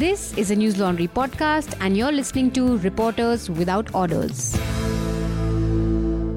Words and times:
This 0.00 0.32
is 0.38 0.50
a 0.50 0.56
News 0.56 0.78
Laundry 0.78 1.06
podcast, 1.08 1.74
and 1.78 1.94
you're 1.94 2.10
listening 2.10 2.50
to 2.52 2.78
Reporters 2.78 3.50
Without 3.50 3.94
Orders. 3.94 4.58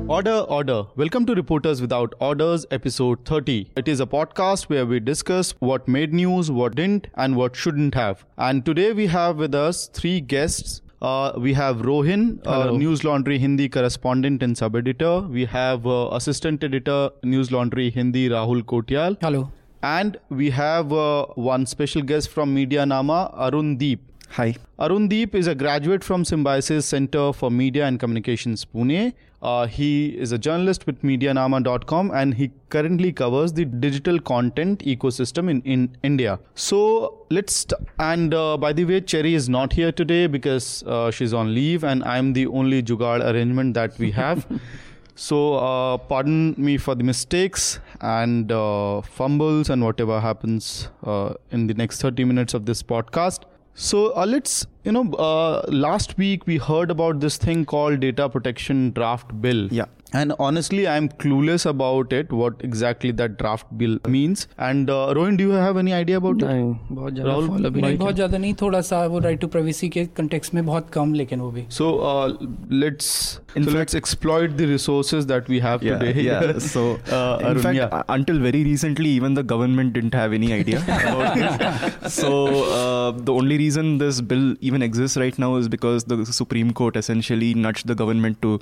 Order, 0.10 0.39
order. 0.55 0.84
Welcome 0.97 1.26
to 1.28 1.34
Reporters 1.34 1.79
Without 1.79 2.13
Orders, 2.20 2.65
episode 2.71 3.23
30. 3.23 3.71
It 3.78 3.88
is 3.88 4.02
a 4.02 4.05
podcast 4.05 4.63
where 4.65 4.86
we 4.86 4.99
discuss 4.99 5.52
what 5.60 5.88
made 5.88 6.13
news, 6.13 6.52
what 6.52 6.76
didn't, 6.76 7.07
and 7.15 7.38
what 7.38 7.55
shouldn't 7.55 7.96
have. 7.96 8.26
And 8.38 8.66
today 8.66 8.91
we 8.91 9.07
have 9.07 9.38
with 9.38 9.55
us 9.55 9.88
three 9.88 10.20
guests. 10.20 10.82
Uh, 11.02 11.32
we 11.38 11.54
have 11.54 11.77
Rohin, 11.84 12.45
uh, 12.45 12.70
News 12.71 13.05
Laundry 13.05 13.39
Hindi 13.39 13.70
correspondent 13.70 14.43
and 14.43 14.57
sub 14.57 14.75
editor. 14.75 15.21
We 15.21 15.45
have 15.45 15.88
uh, 15.88 16.09
assistant 16.11 16.66
editor, 16.66 17.11
News 17.23 17.50
Laundry 17.50 17.91
Hindi, 17.91 18.27
Rahul 18.27 18.64
Kotial. 18.64 19.18
Hello. 19.21 19.50
And 19.84 20.18
we 20.29 20.50
have 20.52 20.93
uh, 20.93 21.25
one 21.36 21.65
special 21.65 22.02
guest 22.02 22.29
from 22.29 22.54
Media 22.54 22.86
Nama, 22.86 23.29
Arun 23.33 23.75
Deep. 23.75 24.00
Hi. 24.29 24.55
Arun 24.79 25.10
Deep 25.10 25.36
is 25.36 25.46
a 25.46 25.54
graduate 25.54 26.05
from 26.05 26.24
Symbiosis 26.24 26.86
Center 26.86 27.33
for 27.33 27.51
Media 27.51 27.86
and 27.86 28.00
Communications, 28.00 28.64
Pune. 28.65 29.14
Uh, 29.41 29.68
he 29.68 30.18
is 30.18 30.32
a 30.32 30.38
journalist 30.38 30.88
with 30.88 31.01
MediaNama.com 31.01 32.11
and 32.11 32.33
he 32.33 32.50
currently 32.69 33.11
covers 33.11 33.52
the 33.52 33.66
digital 33.66 34.22
content 34.22 34.80
ecosystem 34.86 35.50
in, 35.52 35.61
in 35.64 35.97
India. 36.02 36.39
So 36.55 37.25
let's, 37.30 37.53
st- 37.53 37.73
and 38.00 38.33
uh, 38.33 38.55
by 38.55 38.72
the 38.72 38.86
way, 38.86 39.02
Cherry 39.02 39.36
is 39.36 39.50
not 39.50 39.73
here 39.73 39.91
today 39.91 40.27
because 40.27 40.81
uh, 40.83 41.11
she's 41.11 41.33
on 41.33 41.53
leave 41.53 41.83
and 41.83 42.05
I'm 42.05 42.31
the 42.31 42.47
only 42.47 42.81
Jugaad 42.81 43.22
arrangement 43.22 43.73
that 43.73 44.00
we 44.00 44.11
have. 44.11 44.47
So, 45.16 45.56
uh, 45.56 45.98
pardon 45.98 46.56
me 46.58 46.78
for 46.78 46.95
the 46.95 47.03
mistakes 47.03 47.80
and 48.02 48.52
uh, 48.52 49.02
fumbles 49.02 49.70
and 49.70 49.84
whatever 49.84 50.20
happens 50.20 50.89
uh, 51.03 51.36
in 51.52 51.67
the 51.67 51.76
next 51.76 52.02
30 52.02 52.23
minutes 52.26 52.53
of 52.53 52.66
this 52.66 52.81
podcast. 52.81 53.44
So, 53.76 54.16
uh, 54.16 54.26
let's, 54.26 54.66
you 54.84 54.92
know, 54.92 55.12
uh, 55.14 55.64
last 55.67 56.17
week 56.17 56.47
we 56.47 56.58
heard 56.58 56.89
about 56.89 57.20
this 57.20 57.38
thing 57.38 57.66
called 57.66 58.00
Data 58.00 58.28
Protection 58.28 58.92
Draft 58.92 59.39
Bill. 59.42 59.67
Yeah 59.72 59.86
And 60.19 60.33
honestly, 60.41 60.84
I'm 60.88 61.06
clueless 61.22 61.64
about 61.70 62.12
it, 62.19 62.30
what 62.33 62.62
exactly 62.66 63.11
that 63.16 63.33
draft 63.41 63.66
bill 63.80 63.98
means. 64.08 64.44
And 64.66 64.88
uh, 64.88 65.12
Rohin, 65.16 65.36
do 65.36 65.44
you 65.44 65.50
have 65.62 65.77
any 65.80 65.92
idea 65.97 66.16
about 66.20 66.38
it? 66.42 66.47
नहीं 66.48 66.94
बहुत 66.98 67.12
ज्यादा 67.14 67.28
Rahul, 67.30 67.48
follow 67.48 67.70
भी 67.70 67.80
भाई 67.80 67.88
नहीं 67.88 67.97
क्या? 67.97 68.05
बहुत 68.05 68.16
ज्यादा 68.16 68.38
नहीं 68.38 68.55
थोड़ा 68.62 68.80
सा 68.91 69.05
वो 69.14 69.19
राइट 69.27 69.41
टू 69.41 69.47
प्राइवेसी 69.56 69.88
के 69.97 70.05
कंटेक्स्ट 70.20 70.55
में 70.55 70.64
बहुत 70.66 70.88
कम 70.94 71.12
लेकिन 71.14 71.41
वो 71.41 71.50
भी 71.58 71.64
So, 71.78 71.91
uh, 72.12 72.47
let's 72.84 73.11
In 73.58 73.64
so 73.66 73.70
fact- 73.70 73.77
let's 73.80 73.98
exploit 74.00 74.56
the 74.62 74.69
resources 74.70 75.27
that 75.33 75.47
we 75.52 75.61
have 75.66 75.84
Yeah, 75.88 75.98
today. 76.05 76.24
yeah. 76.28 76.56
So, 76.69 76.86
uh, 77.19 77.36
in 77.42 77.47
Arun, 77.50 77.61
fact, 77.66 77.78
yeah. 77.80 77.94
uh, 77.98 78.02
until 78.16 78.41
very 78.47 78.64
recently, 78.70 79.12
even 79.20 79.38
the 79.41 79.44
government 79.52 79.92
didn't 79.98 80.19
have 80.22 80.33
any 80.38 80.50
idea 80.58 80.83
about 81.12 81.38
this. 81.42 82.19
So, 82.19 82.33
uh, 82.80 83.12
the 83.30 83.36
only 83.42 83.61
reason 83.64 83.92
this 84.06 84.20
bill 84.33 84.48
even 84.72 84.88
exists 84.88 85.22
right 85.27 85.38
now 85.47 85.52
is 85.62 85.70
because 85.77 86.05
the 86.14 86.20
Supreme 86.41 86.72
Court 86.83 87.00
essentially 87.05 87.52
nudged 87.69 87.86
the 87.94 87.98
government 88.05 88.42
to, 88.48 88.56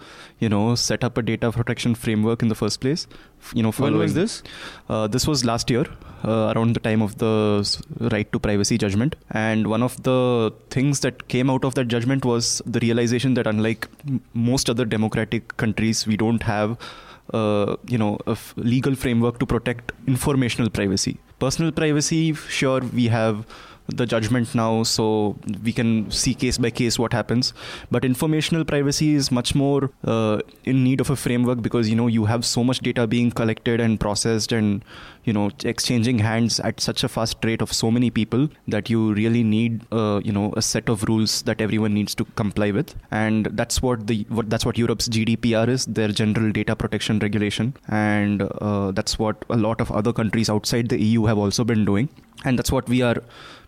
you 0.47 0.53
know, 0.57 0.65
set 0.87 1.09
up 1.11 1.19
a 1.19 1.27
data 1.33 1.40
protection 1.50 1.96
framework 1.96 2.42
in 2.42 2.48
the 2.50 2.54
first 2.54 2.80
place. 2.80 3.08
You 3.54 3.64
know, 3.64 3.72
when 3.72 3.94
was 3.94 4.12
following- 4.12 4.14
this? 4.14 4.44
Uh, 4.88 5.08
this 5.08 5.26
was 5.26 5.44
last 5.44 5.72
year, 5.72 5.86
uh, 6.24 6.54
around 6.54 6.74
the 6.76 6.80
time 6.80 7.02
of 7.02 7.18
the 7.18 7.66
right 8.00 8.32
to 8.32 8.40
privacy 8.40 8.78
judgment. 8.78 9.16
And 9.30 9.66
one 9.68 9.82
of 9.82 10.04
the 10.04 10.52
things 10.70 11.00
that 11.00 11.28
came 11.28 11.50
out 11.50 11.64
of 11.64 11.74
that 11.74 11.88
judgment 11.88 12.24
was 12.26 12.62
the 12.66 12.80
realization 12.80 13.34
that, 13.34 13.48
unlike 13.48 13.88
m- 14.08 14.22
most 14.34 14.70
other 14.70 14.86
democratic 14.86 15.58
countries, 15.58 16.06
we 16.06 16.18
don't 16.18 16.44
have. 16.44 16.78
Uh, 17.34 17.78
you 17.88 17.98
know, 17.98 18.18
a 18.28 18.32
f- 18.32 18.54
legal 18.58 18.94
framework 18.94 19.40
to 19.40 19.46
protect 19.46 19.94
informational 20.06 20.70
privacy. 20.70 21.18
Personal 21.40 21.72
privacy, 21.72 22.34
sure, 22.34 22.82
we 22.94 23.08
have 23.08 23.46
the 23.88 24.06
judgment 24.06 24.54
now, 24.56 24.84
so 24.84 25.36
we 25.64 25.74
can 25.74 26.10
see 26.12 26.34
case 26.34 26.58
by 26.58 26.70
case 26.70 26.98
what 26.98 27.14
happens. 27.14 27.54
But 27.90 28.06
informational 28.06 28.64
privacy 28.66 29.16
is 29.16 29.32
much 29.32 29.54
more 29.56 29.92
uh, 30.04 30.40
in 30.64 30.84
need 30.84 31.02
of 31.02 31.10
a 31.10 31.16
framework 31.16 31.62
because 31.62 31.90
you 31.90 31.96
know 31.96 32.08
you 32.08 32.26
have 32.26 32.46
so 32.46 32.64
much 32.64 32.80
data 32.80 33.08
being 33.08 33.32
collected 33.32 33.80
and 33.80 34.00
processed 34.00 34.52
and 34.52 34.84
you 35.24 35.34
know 35.34 35.52
exchanging 35.64 36.20
hands 36.20 36.60
at 36.60 36.80
such 36.80 37.04
a 37.04 37.10
fast 37.10 37.44
rate 37.44 37.62
of 37.62 37.72
so 37.72 37.92
many 37.92 38.10
people 38.10 38.50
that 38.68 38.90
you 38.90 39.14
really 39.14 39.44
need 39.44 39.82
uh, 39.92 40.22
you 40.24 40.32
know 40.32 40.54
a 40.58 40.62
set 40.62 40.90
of 40.90 41.04
rules 41.04 41.42
that 41.44 41.62
everyone 41.62 41.94
needs 41.94 42.16
to 42.16 42.26
comply 42.44 42.72
with. 42.72 42.96
And 43.12 43.46
that's 43.46 43.82
what 43.82 44.08
the 44.08 44.26
what 44.30 44.50
that's 44.50 44.66
what 44.66 44.78
Europe's 44.78 45.10
GDPR 45.10 45.68
is 45.68 45.86
their 45.86 46.10
general 46.10 46.52
data 46.52 46.76
protection 46.76 47.20
regulation. 47.20 47.76
And 47.88 48.42
uh, 48.42 48.92
that's 48.92 49.20
what 49.20 49.44
a 49.50 49.58
lot 49.58 49.82
of 49.82 49.92
other 49.92 50.14
countries 50.14 50.50
outside 50.50 50.90
the 50.90 51.02
EU 51.02 51.26
have 51.26 51.38
also 51.38 51.64
been 51.64 51.86
doing. 51.86 52.10
And 52.44 52.58
that's 52.58 52.72
what 52.72 52.90
we 52.90 53.02
are 53.02 53.22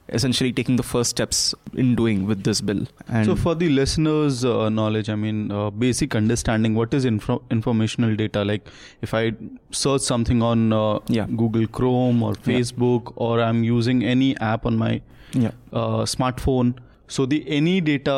essentially 0.09 0.52
taking 0.52 0.75
the 0.75 0.84
first 0.84 1.09
steps 1.12 1.56
in 1.74 1.96
doing 1.96 2.25
with 2.25 2.44
this 2.44 2.59
bill 2.62 2.86
and 3.08 3.25
so, 3.25 3.36
for 3.36 3.56
the 3.56 3.69
listeners' 3.69 4.44
uh, 4.44 4.69
knowledge, 4.69 5.09
I 5.09 5.16
mean, 5.16 5.52
uh, 5.52 5.69
basic 5.69 6.14
understanding, 6.16 6.75
what 6.75 6.94
is 6.94 7.06
info- 7.06 7.41
informational 7.50 8.16
data? 8.16 8.44
Like, 8.44 8.68
if 9.02 9.13
I 9.13 9.31
search 9.72 10.02
something 10.02 10.42
on 10.42 10.74
uh, 10.74 11.00
Yeah. 11.08 11.28
Google 11.28 11.68
Chrome 11.68 12.22
or 12.22 12.34
Yeah. 12.34 12.53
Facebook, 12.53 13.13
or 13.16 13.40
I'm 13.42 13.63
using 13.63 14.03
any 14.03 14.36
app 14.38 14.66
on 14.66 14.78
my 14.78 15.02
yeah 15.34 15.52
uh, 15.72 16.03
smartphone, 16.03 16.75
so 17.13 17.25
the 17.31 17.38
any 17.57 17.74
data 17.88 18.13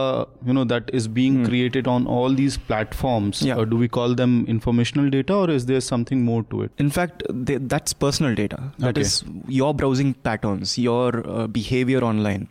you 0.50 0.54
know 0.58 0.64
that 0.72 0.90
is 1.00 1.08
being 1.20 1.38
Hmm. 1.40 1.46
created 1.50 1.88
on 1.94 2.06
all 2.18 2.36
these 2.42 2.58
platforms, 2.70 3.42
Yeah. 3.48 3.58
uh, 3.62 3.66
do 3.74 3.80
we 3.84 3.88
call 3.98 4.16
them 4.22 4.36
informational 4.56 5.10
data, 5.16 5.36
or 5.44 5.50
is 5.56 5.66
there 5.72 5.82
something 5.88 6.24
more 6.30 6.42
to 6.54 6.62
it? 6.68 6.84
In 6.86 6.92
fact, 7.00 7.24
they, 7.50 7.58
that's 7.76 7.98
personal 8.06 8.36
data. 8.42 8.60
That 8.86 8.92
Okay. 8.98 9.02
is 9.10 9.16
your 9.62 9.74
browsing 9.82 10.14
patterns, 10.30 10.78
your 10.88 11.10
uh, 11.38 11.48
behavior 11.60 12.04
online, 12.12 12.48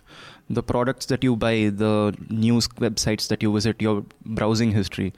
the 0.60 0.62
products 0.74 1.06
that 1.14 1.24
you 1.30 1.36
buy, 1.46 1.54
the 1.84 1.94
news 2.46 2.68
websites 2.88 3.28
that 3.34 3.42
you 3.48 3.52
visit, 3.60 3.80
your 3.88 3.96
browsing 4.40 4.72
history. 4.80 5.08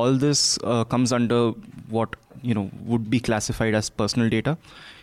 All 0.00 0.14
this 0.26 0.44
uh, 0.64 0.84
comes 0.96 1.12
under 1.20 1.40
what 1.98 2.16
you 2.50 2.54
know 2.60 2.70
would 2.92 3.10
be 3.16 3.20
classified 3.26 3.74
as 3.82 3.90
personal 4.04 4.30
data, 4.38 4.56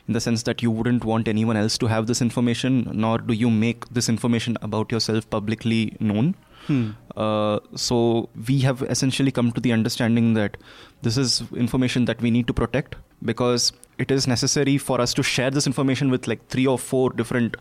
in 0.07 0.13
the 0.13 0.22
sense 0.22 0.44
that 0.44 0.62
you 0.62 0.72
wouldn't 0.72 1.03
want 1.06 1.28
anyone 1.28 1.57
else 1.57 1.78
to 1.79 1.88
have 1.88 2.07
this 2.07 2.22
information, 2.22 2.89
nor 2.94 3.17
do 3.17 3.34
you 3.34 3.50
make 3.50 3.88
this 3.89 4.09
information 4.09 4.57
about 4.62 4.91
yourself 4.91 5.29
publicly 5.29 5.95
known. 6.00 6.35
Hmm. 6.67 6.91
Uh, 7.17 7.59
so 7.75 8.29
we 8.47 8.59
have 8.59 8.81
essentially 8.84 9.31
come 9.31 9.51
to 9.51 9.61
the 9.61 9.72
understanding 9.72 10.34
that 10.35 10.57
this 11.01 11.17
is 11.17 11.41
information 11.56 12.06
that 12.06 12.22
we 12.22 12.29
need 12.31 12.45
to 12.47 12.53
protect 12.53 12.95
because 13.23 13.72
it 13.97 14.11
is 14.11 14.28
necessary 14.28 14.78
for 14.78 15.01
us 15.01 15.13
to 15.16 15.23
share 15.23 15.50
this 15.50 15.66
information 15.66 16.11
with 16.11 16.28
like 16.28 16.47
three 16.50 16.67
or 16.67 16.78
four 16.78 17.09
different 17.09 17.57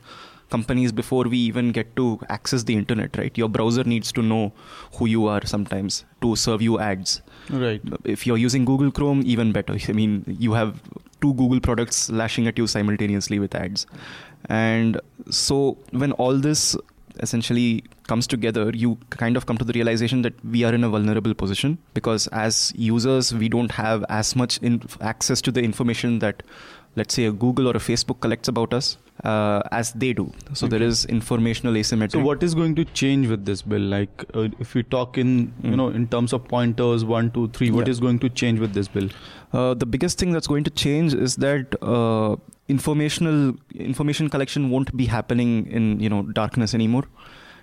companies 0.51 0.93
before 0.93 1.25
we 1.25 1.39
even 1.39 1.71
get 1.73 1.95
to 1.97 2.19
access 2.29 2.65
the 2.65 2.75
internet 2.75 3.17
right 3.17 3.39
your 3.39 3.49
browser 3.49 3.85
needs 3.85 4.11
to 4.13 4.21
know 4.21 4.53
who 4.95 5.07
you 5.07 5.27
are 5.27 5.45
sometimes 5.47 6.05
to 6.21 6.35
serve 6.35 6.61
you 6.61 6.79
ads 6.81 7.23
Right. 7.49 7.81
if 8.05 8.27
you're 8.27 8.37
using 8.37 8.65
google 8.65 8.91
chrome 8.91 9.23
even 9.25 9.53
better 9.53 9.77
i 9.89 9.93
mean 9.93 10.25
you 10.27 10.53
have 10.55 10.81
two 11.21 11.35
google 11.35 11.61
products 11.61 12.11
lashing 12.11 12.47
at 12.47 12.59
you 12.59 12.67
simultaneously 12.67 13.39
with 13.39 13.55
ads. 13.55 13.87
And 14.49 15.01
so 15.31 15.79
when 15.91 16.13
all 16.13 16.37
this 16.37 16.77
essentially 17.19 17.85
comes 18.05 18.27
together 18.27 18.71
you 18.75 18.97
kind 19.11 19.37
of 19.37 19.47
come 19.47 19.59
to 19.59 19.65
the 19.65 19.73
realization 19.73 20.23
that 20.23 20.45
we 20.45 20.65
are 20.65 20.75
in 20.75 20.83
a 20.85 20.89
vulnerable 20.89 21.35
position 21.35 21.77
because 21.93 22.27
as 22.29 22.73
users 22.77 23.35
we 23.35 23.49
don't 23.49 23.73
have 23.73 24.05
as 24.09 24.35
much 24.35 24.59
access 25.01 25.41
to 25.43 25.51
the 25.51 25.61
information 25.61 26.19
that 26.21 26.43
let's 26.97 27.15
say 27.15 27.25
a 27.27 27.33
google 27.33 27.69
or 27.69 27.77
a 27.77 27.83
facebook 27.91 28.21
collects 28.21 28.49
about 28.49 28.73
us 28.75 28.97
uh, 29.25 29.61
as 29.71 29.93
they 30.03 30.13
do 30.21 30.25
so 30.61 30.67
there 30.67 30.79
Okay. 30.81 30.87
is 30.93 31.05
informational 31.17 31.77
asymmetry 31.81 32.21
So 32.21 32.25
what 32.27 32.43
is 32.43 32.55
going 32.61 32.75
to 32.77 32.85
change 33.01 33.27
with 33.33 33.45
this 33.45 33.61
bill? 33.73 33.83
Like, 33.95 34.25
uh, 34.35 34.49
if 34.65 34.75
we 34.75 34.83
talk 34.95 35.19
in 35.23 35.29
you 35.63 35.71
Mm. 35.73 35.77
know 35.81 35.89
in 35.99 36.07
terms 36.15 36.33
of 36.37 36.47
pointers, 36.53 37.05
one, 37.11 37.29
two, 37.35 37.45
three, 37.59 37.69
what 37.77 37.87
Yeah. 37.87 37.93
is 37.97 38.01
going 38.07 38.19
to 38.25 38.31
change 38.43 38.63
with 38.65 38.73
this 38.79 38.89
bill? 38.95 39.11
Uh, 39.53 39.75
the 39.83 39.89
biggest 39.97 40.19
thing 40.25 40.33
that's 40.37 40.51
going 40.55 40.65
to 40.71 40.73
change 40.85 41.15
is 41.27 41.37
that 41.47 41.77
uh, 41.97 42.31
informational 42.77 43.39
information 43.91 44.31
collection 44.37 44.71
won't 44.71 44.97
be 45.03 45.07
happening 45.17 45.53
in 45.81 45.91
you 46.07 46.11
know 46.15 46.23
darkness 46.41 46.75
anymore 46.81 47.05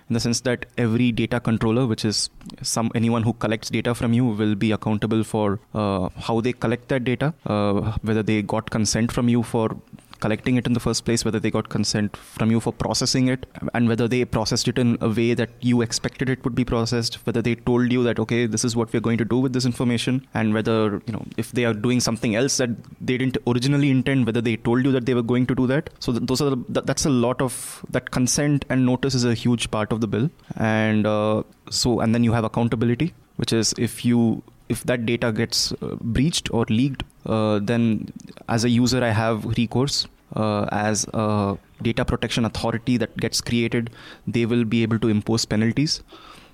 in 0.08 0.14
the 0.14 0.20
sense 0.20 0.40
that 0.40 0.66
every 0.76 1.12
data 1.12 1.38
controller 1.38 1.86
which 1.86 2.04
is 2.04 2.30
some 2.62 2.90
anyone 2.94 3.22
who 3.22 3.32
collects 3.34 3.70
data 3.70 3.94
from 3.94 4.12
you 4.12 4.24
will 4.24 4.54
be 4.54 4.72
accountable 4.72 5.22
for 5.22 5.60
uh, 5.74 6.08
how 6.16 6.40
they 6.40 6.52
collect 6.52 6.88
that 6.88 7.04
data 7.04 7.34
uh, 7.46 7.92
whether 8.02 8.22
they 8.22 8.40
got 8.42 8.70
consent 8.70 9.12
from 9.12 9.28
you 9.28 9.42
for 9.42 9.76
collecting 10.20 10.56
it 10.56 10.66
in 10.66 10.72
the 10.72 10.80
first 10.80 11.04
place, 11.04 11.24
whether 11.24 11.40
they 11.40 11.50
got 11.50 11.68
consent 11.68 12.16
from 12.16 12.50
you 12.50 12.60
for 12.60 12.72
processing 12.72 13.28
it, 13.28 13.46
and 13.74 13.88
whether 13.88 14.08
they 14.08 14.24
processed 14.24 14.68
it 14.68 14.78
in 14.78 14.98
a 15.00 15.08
way 15.08 15.34
that 15.34 15.50
you 15.60 15.80
expected 15.82 16.28
it 16.28 16.42
would 16.44 16.54
be 16.54 16.64
processed, 16.64 17.14
whether 17.26 17.42
they 17.42 17.54
told 17.54 17.92
you 17.92 18.02
that, 18.02 18.18
okay, 18.18 18.46
this 18.46 18.64
is 18.64 18.76
what 18.76 18.92
we're 18.92 19.00
going 19.00 19.18
to 19.18 19.24
do 19.24 19.38
with 19.38 19.52
this 19.52 19.64
information, 19.64 20.26
and 20.34 20.54
whether, 20.54 21.02
you 21.06 21.12
know, 21.12 21.24
if 21.36 21.52
they 21.52 21.64
are 21.64 21.74
doing 21.74 22.00
something 22.00 22.34
else 22.34 22.56
that 22.58 22.70
they 23.00 23.16
didn't 23.16 23.38
originally 23.46 23.90
intend, 23.90 24.26
whether 24.26 24.40
they 24.40 24.56
told 24.56 24.84
you 24.84 24.92
that 24.92 25.06
they 25.06 25.14
were 25.14 25.22
going 25.22 25.46
to 25.46 25.54
do 25.54 25.66
that. 25.66 25.90
So 26.00 26.12
th- 26.12 26.26
those 26.26 26.40
are 26.40 26.50
the, 26.50 26.56
th- 26.74 26.86
that's 26.86 27.06
a 27.06 27.10
lot 27.10 27.40
of 27.40 27.84
that 27.90 28.10
consent 28.10 28.64
and 28.68 28.84
notice 28.84 29.14
is 29.14 29.24
a 29.24 29.34
huge 29.34 29.70
part 29.70 29.92
of 29.92 30.00
the 30.00 30.06
bill, 30.06 30.30
and 30.56 31.06
uh, 31.06 31.42
so 31.70 32.00
and 32.00 32.14
then 32.14 32.24
you 32.24 32.32
have 32.32 32.44
accountability, 32.44 33.14
which 33.36 33.52
is 33.52 33.74
if 33.78 34.04
you 34.04 34.42
if 34.68 34.84
that 34.84 35.06
data 35.06 35.32
gets 35.32 35.72
uh, 35.72 35.96
breached 36.00 36.52
or 36.52 36.64
leaked, 36.68 37.02
uh, 37.26 37.58
then 37.60 38.12
as 38.48 38.64
a 38.64 38.70
user 38.70 39.02
I 39.02 39.10
have 39.10 39.44
recourse 39.44 40.06
uh, 40.36 40.66
as 40.70 41.06
a 41.14 41.56
data 41.82 42.04
protection 42.04 42.44
authority 42.44 42.96
that 42.96 43.16
gets 43.16 43.40
created, 43.40 43.90
they 44.26 44.46
will 44.46 44.64
be 44.64 44.82
able 44.82 44.98
to 44.98 45.08
impose 45.08 45.44
penalties. 45.44 46.02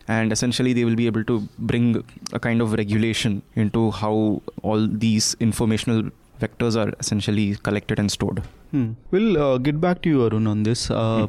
And 0.06 0.32
essentially, 0.32 0.74
they 0.74 0.84
will 0.84 0.96
be 0.96 1.06
able 1.06 1.24
to 1.24 1.48
bring 1.58 2.04
a 2.32 2.38
kind 2.38 2.60
of 2.60 2.72
regulation 2.72 3.42
into 3.54 3.90
how 3.90 4.42
all 4.62 4.86
these 4.86 5.34
informational 5.40 6.10
vectors 6.40 6.76
are 6.76 6.92
essentially 7.00 7.56
collected 7.56 7.98
and 7.98 8.12
stored. 8.12 8.42
Hmm. 8.70 8.92
We'll 9.10 9.42
uh, 9.42 9.58
get 9.58 9.80
back 9.80 10.02
to 10.02 10.08
you, 10.10 10.26
Arun, 10.26 10.46
on 10.46 10.62
this. 10.64 10.90
Uh, 10.90 11.28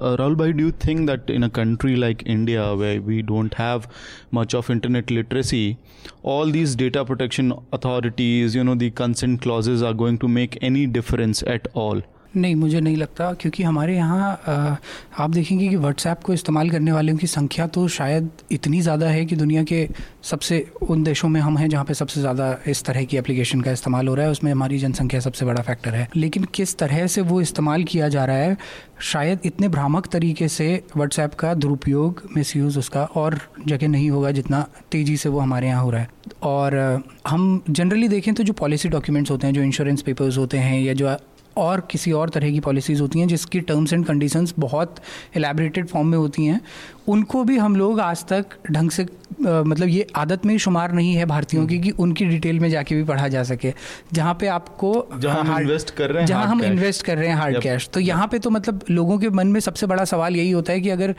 uh, 0.00 0.16
Rahul 0.16 0.36
Bhai, 0.36 0.52
do 0.52 0.64
you 0.64 0.70
think 0.70 1.06
that 1.06 1.30
in 1.30 1.42
a 1.42 1.50
country 1.50 1.96
like 1.96 2.22
India, 2.26 2.74
where 2.74 3.00
we 3.00 3.22
don't 3.22 3.54
have 3.54 3.88
much 4.30 4.54
of 4.54 4.70
internet 4.70 5.10
literacy, 5.10 5.78
all 6.22 6.46
these 6.46 6.74
data 6.74 7.04
protection 7.04 7.52
authorities, 7.72 8.54
you 8.54 8.64
know, 8.64 8.74
the 8.74 8.90
consent 8.90 9.42
clauses 9.42 9.82
are 9.82 9.94
going 9.94 10.18
to 10.18 10.28
make 10.28 10.58
any 10.62 10.86
difference 10.86 11.42
at 11.42 11.68
all? 11.74 12.02
नहीं, 12.36 12.54
मुझे 12.54 12.80
नहीं 12.80 12.96
लगता, 12.96 13.32
क्योंकि 13.32 13.62
हमारे 13.62 13.96
यहाँ 13.96 14.80
आप 15.18 15.30
देखेंगे 15.30 15.68
कि 15.68 15.76
व्हाट्सएप 15.76 16.22
को 16.24 16.32
इस्तेमाल 16.32 16.70
करने 16.70 16.92
वालों 16.92 17.16
की 17.16 17.26
संख्या 17.26 17.66
तो 17.66 17.86
शायद 17.88 18.30
इतनी 18.52 18.80
ज़्यादा 18.80 19.08
है 19.08 19.24
कि 19.24 19.36
दुनिया 19.36 19.62
के 19.62 19.88
सबसे, 20.24 20.64
उन 20.82 21.02
देशों 21.02 21.28
में 21.28 21.40
हम 21.40 21.58
हैं 21.58 21.68
जहाँ 21.68 21.84
पे 21.84 21.94
सबसे 21.94 22.20
ज़्यादा 22.20 22.56
इस 22.68 22.84
तरह 22.84 23.04
की 23.04 23.16
एप्लीकेशन 23.16 23.60
का 23.60 23.72
इस्तेमाल 23.72 24.08
हो 24.08 24.14
रहा 24.14 24.26
है, 24.26 24.32
उसमें 24.32 24.50
हमारी 24.52 24.78
जनसंख्या 24.78 25.20
सबसे 25.20 25.46
बड़ा 25.46 25.62
फैक्टर 25.62 25.94
है। 25.94 26.08
लेकिन 26.16 26.44
किस 26.54 26.76
तरह 26.78 27.06
से 27.06 27.20
वो 27.22 27.40
इस्तेमाल 27.40 27.84
किया 27.84 28.08
जा 28.08 28.24
रहा 28.24 28.36
है, 28.36 28.56
शायद 29.02 29.40
इतने 29.44 29.68
भ्रामक 29.68 30.06
तरीके 30.06 30.48
से 30.48 30.82
व्हाट्सएप 30.96 31.34
का 31.34 31.54
दुरुपयोग 31.56 32.22
मिसयूज़ 32.36 32.78
उसका 32.78 33.04
और 33.14 33.38
जगह 33.66 33.88
नहीं 33.88 34.10
होगा 34.10 34.30
जितना 34.30 34.66
तेज़ी 34.92 35.16
से 35.16 35.28
वो 35.28 35.40
हमारे 35.40 35.66
यहाँ 35.66 35.82
हो 35.82 35.90
रहा 35.90 36.00
है। 36.00 36.08
और 36.42 37.02
हम 37.26 37.62
जनरली 37.70 38.08
देखें 38.08 38.32
तो 38.34 38.42
जो 38.42 38.52
पॉलिसी 38.54 38.88
डॉक्यूमेंट्स 38.88 39.30
होते 39.30 39.46
हैं, 39.46 39.54
जो 39.54 39.62
इंश्योरेंस 39.62 40.02
पेपर्स 40.02 40.38
होते 40.38 40.58
हैं 40.58 40.80
या 40.80 40.92
जो 40.94 41.16
और 41.56 41.80
किसी 41.90 42.12
और 42.12 42.28
तरह 42.28 42.50
की 42.50 42.60
पॉलिसीज़ 42.60 43.00
होती 43.02 43.20
हैं 43.20 43.28
जिसकी 43.28 43.60
टर्म्स 43.60 43.92
एंड 43.92 44.04
कंडीशंस 44.06 44.54
बहुत 44.58 44.96
एलेबरेटेड 45.36 45.86
फॉर्म 45.86 46.08
में 46.08 46.18
होती 46.18 46.44
हैं। 46.46 46.60
उनको 47.08 47.42
भी 47.44 47.56
हम 47.58 47.76
लोग 47.76 48.00
आज 48.00 48.24
तक 48.24 48.56
ढंग 48.70 48.90
से 48.90 49.02
आ, 49.02 49.62
मतलब 49.62 49.88
ये 49.88 50.06
आदत 50.16 50.44
में 50.46 50.56
शुमार 50.58 50.92
नहीं 50.92 51.14
है 51.14 51.24
भारतीयों 51.26 51.66
की 51.66 51.78
कि 51.78 51.90
उनकी 51.90 52.24
डिटेल 52.24 52.60
में 52.60 52.68
जाके 52.70 52.94
भी 52.94 53.04
पढ़ा 53.04 53.28
जा 53.28 53.42
सके। 53.42 53.72
जहाँ 54.12 54.34
पे 54.40 54.46
आपको 54.46 54.92
जहाँ 55.18 55.44
हम 55.44 55.58
इन्वेस्ट 55.60 55.90
कर 55.90 56.10
रहे 56.10 56.20
हैं 56.20 56.26
जहाँ 56.26 56.46
हम 56.46 56.62
इन्वेस्ट 56.64 57.04
कर 57.06 57.18
रहे 57.18 57.28
हैं 57.28 57.36
हार्ड 57.36 57.60
कैश 57.62 57.88
तो 57.94 58.00
यहाँ 58.00 58.28
पे 58.28 58.38
तो 58.38 58.50
मतलब 58.50 58.84
लोगों 58.90 59.18
के 59.18 59.30
मन 59.30 59.46
में 59.46 59.60
सबसे 59.60 59.86
बड़ा 59.86 60.04
सवाल 60.04 60.36
यही 60.36 60.50
होता 60.50 60.72
है 60.72 60.80
कि 60.80 60.90
अगर 60.90 61.14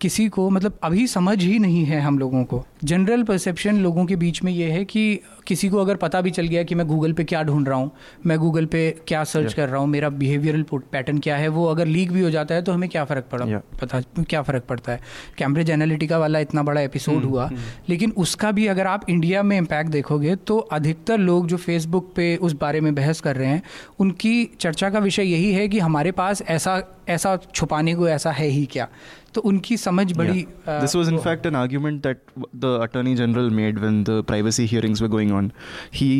किसी 0.00 0.28
को 0.28 0.50
मतलब 0.50 0.78
अभी 0.82 1.06
समझ 1.06 1.44
ही 1.44 1.58
नहीं 1.58 1.84
है 1.84 2.00
हम 2.00 2.18
लोगों 2.18 2.44
को। 2.44 2.66
जनरल 2.84 3.22
परसेप्शन 3.22 3.76
लोगों 3.76 4.06
के 4.06 4.16
बीच 4.16 4.42
में 4.42 4.52
ये 4.52 4.70
है 4.70 4.84
कि 4.84 5.20
किसी 5.46 5.68
को 5.68 5.78
अगर 5.78 5.96
पता 5.96 6.20
भी 6.20 6.30
चल 6.30 6.46
गया 6.46 6.62
कि 6.62 6.74
मैं 6.74 6.86
गूगल 6.86 7.12
पे 7.12 7.24
क्या 7.24 7.42
ढूंढ 7.42 7.68
रहा 7.68 7.78
हूँ 7.78 7.90
मैं 8.26 8.38
गूगल 8.38 8.66
पे 8.66 8.96
क्या 9.06 9.24
सर्च 9.24 9.54
कर 9.54 9.68
रहा 9.68 9.80
हूँ 9.80 9.88
मेरा 9.88 10.08
बिहेवियरल 10.08 10.64
पैटर्न 10.74 11.18
क्या 11.18 11.36
है 11.36 11.48
वो 11.48 11.66
अगर 11.66 11.86
लीक 11.86 12.12
भी 12.12 12.20
हो 12.20 12.30
जाता 12.30 12.54
है 12.54 12.62
तो 12.62 12.72
हमें 12.72 12.90
क्या 12.90 13.04
फ़र्क 13.04 13.24
पड़ा? 13.32 13.44
पता 13.82 14.00
क्या 14.00 14.42
फ़र्क 14.42 14.62
पड़ता 14.62 14.92
है? 14.92 15.00
कैम्ब्रिज 15.38 15.70
एनालिटिका 15.70 16.18
वाला 16.18 16.38
इतना 16.38 16.62
बड़ा 16.62 16.80
एपिसोड 16.80 17.14
hmm, 17.14 17.24
हुआ 17.24 17.48
hmm. 17.48 17.58
लेकिन 17.88 18.10
उसका 18.10 18.52
भी 18.52 18.66
अगर 18.66 18.86
आप 18.86 19.10
इंडिया 19.10 19.42
में 19.42 19.58
इम्पैक्ट 19.58 19.90
देखोगे 19.90 20.36
तो 20.36 20.58
अधिकतर 20.58 21.18
लोग 21.18 21.46
जो 21.46 21.56
फेसबुक 21.56 22.12
पे 22.16 22.36
उस 22.36 22.52
बारे 22.52 22.80
में 22.80 22.94
बहस 22.94 23.20
कर 23.20 23.36
रहे 23.36 23.48
हैं 23.48 23.62
उनकी 23.98 24.50
चर्चा 24.60 24.90
का 24.90 24.98
विषय 24.98 25.22
यही 25.22 25.52
है 25.52 25.68
कि 25.68 25.78
हमारे 25.78 26.12
पास 26.12 26.42
ऐसा 26.42 26.82
ऐसा 27.08 27.38
छुपाने 27.54 27.94
को 27.94 28.08
ऐसा 28.08 28.30
है 28.30 28.46
ही 28.46 28.66
क्या? 28.66 28.88
तो 29.34 29.40
उनकी 29.40 29.76
समझ 29.76 30.12
बड़ी 30.16 30.46
this 30.68 30.96
was 30.96 31.08
in 31.08 31.18
fact 31.18 31.46
an 31.46 31.56
argument 31.56 32.02
that 32.02 32.22
the 32.56 32.78
attorney 32.82 33.14
general 33.16 33.50
made 33.50 33.78
when 33.78 34.02
the 34.04 34.22
privacy 34.26 34.66
hearings 34.66 35.02
were 35.02 35.08
going 35.08 35.32
on 35.32 35.50
he 35.94 36.10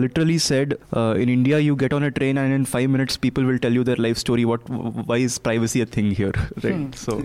literally 0.00 0.38
said 0.48 0.74
in 0.96 1.28
India 1.28 1.58
you 1.58 1.76
get 1.76 1.94
on 1.94 2.04
a 2.04 2.08
train 2.18 2.38
and 2.38 2.54
in 2.54 2.64
5 2.74 2.86
minutes 2.88 3.16
people 3.16 3.44
will 3.44 3.58
tell 3.58 3.76
you 3.76 3.84
their 3.84 3.98
life 3.98 4.16
story 4.16 4.44
what 4.44 4.70
why 4.70 5.24
is 5.24 5.40
privacy 5.40 5.80
a 5.80 5.86
thing 5.96 6.12
here 6.12 6.38
right 6.64 6.94
so 6.96 7.22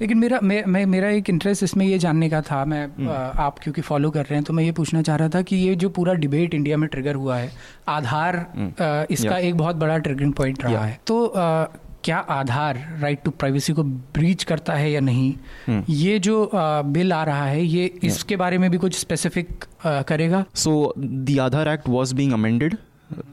लेकिन 0.00 0.18
मेरा 0.18 0.38
मैं, 0.42 0.64
मैं 0.64 0.84
मेरा 0.86 1.08
एक 1.08 1.30
interest 1.30 1.62
इसमें 1.62 1.84
ये 1.86 1.98
जानने 1.98 2.28
का 2.30 2.40
था 2.42 2.64
मैं 2.64 2.86
hmm. 2.88 3.38
आप 3.40 3.58
क्योंकि 3.58 3.80
फॉलो 3.80 4.10
कर 4.10 4.20
रहे 4.20 4.34
हैं 4.34 4.44
तो 4.44 4.52
मैं 4.52 4.64
ये 4.64 4.72
पूछना 4.72 5.02
चाह 5.02 5.16
रहा 5.16 5.28
था 5.28 5.42
कि 5.42 5.56
ये 5.56 5.74
जो 5.74 5.88
पूरा 5.88 6.14
डिबेट 6.14 6.54
इंडिया 6.54 6.76
में 6.76 6.88
ट्रिगर 6.88 7.14
हुआ 7.14 7.36
है 7.36 7.50
आधार 7.88 8.36
hmm. 8.36 9.12
इसका 9.12 9.30
yeah. 9.30 9.38
एक 9.38 9.56
बहुत 9.56 9.76
बड़ा 9.76 9.98
ट्रिगरिंग 9.98 10.32
पॉइंट 10.32 10.62
रहा 10.64 10.72
yeah. 10.72 10.84
है 10.84 11.00
तो 11.06 11.32
क्या 12.04 12.18
आधार 12.36 12.78
राइट 13.00 13.22
टू 13.24 13.30
प्राइवेसी 13.30 13.72
को 13.72 13.82
ब्रीच 13.84 14.44
करता 14.44 14.72
है 14.72 14.90
या 14.90 15.00
नहीं 15.00 15.34
hmm. 15.68 15.84
ये 15.90 16.18
जो 16.18 16.50
बिल 16.54 17.12
आ 17.12 17.22
रहा 17.24 17.44
है 17.46 17.64
ये 17.64 17.86
इसके 18.04 18.36
बारे 18.36 18.58
में 18.58 18.70
भी 18.70 18.78
कुछ 18.78 18.98
स्पेसिफिक 18.98 19.64
करेगा 20.08 20.44
so 20.54 20.92
the 20.98 21.38
Aadhaar 21.42 21.68
act 21.68 21.88
was 21.88 22.12
being 22.12 22.32
amended 22.32 22.76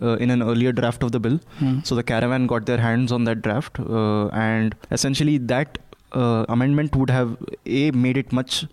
Uh, 0.01 0.15
in 0.23 0.29
an 0.29 0.41
earlier 0.43 0.71
draft 0.71 1.03
of 1.03 1.11
the 1.11 1.19
bill. 1.19 1.37
Hmm. 1.59 1.79
So 1.83 1.95
the 1.95 2.03
caravan 2.03 2.45
got 2.45 2.65
their 2.65 2.77
hands 2.77 3.11
on 3.11 3.23
that 3.23 3.41
draft, 3.41 3.79
uh, 3.79 4.27
and 4.27 4.75
essentially 4.91 5.37
that 5.51 5.77
uh, 6.11 6.45
amendment 6.49 6.95
would 6.95 7.09
have 7.09 7.31
a 7.65 7.91
made 7.91 8.17
it 8.17 8.33
much 8.39 8.65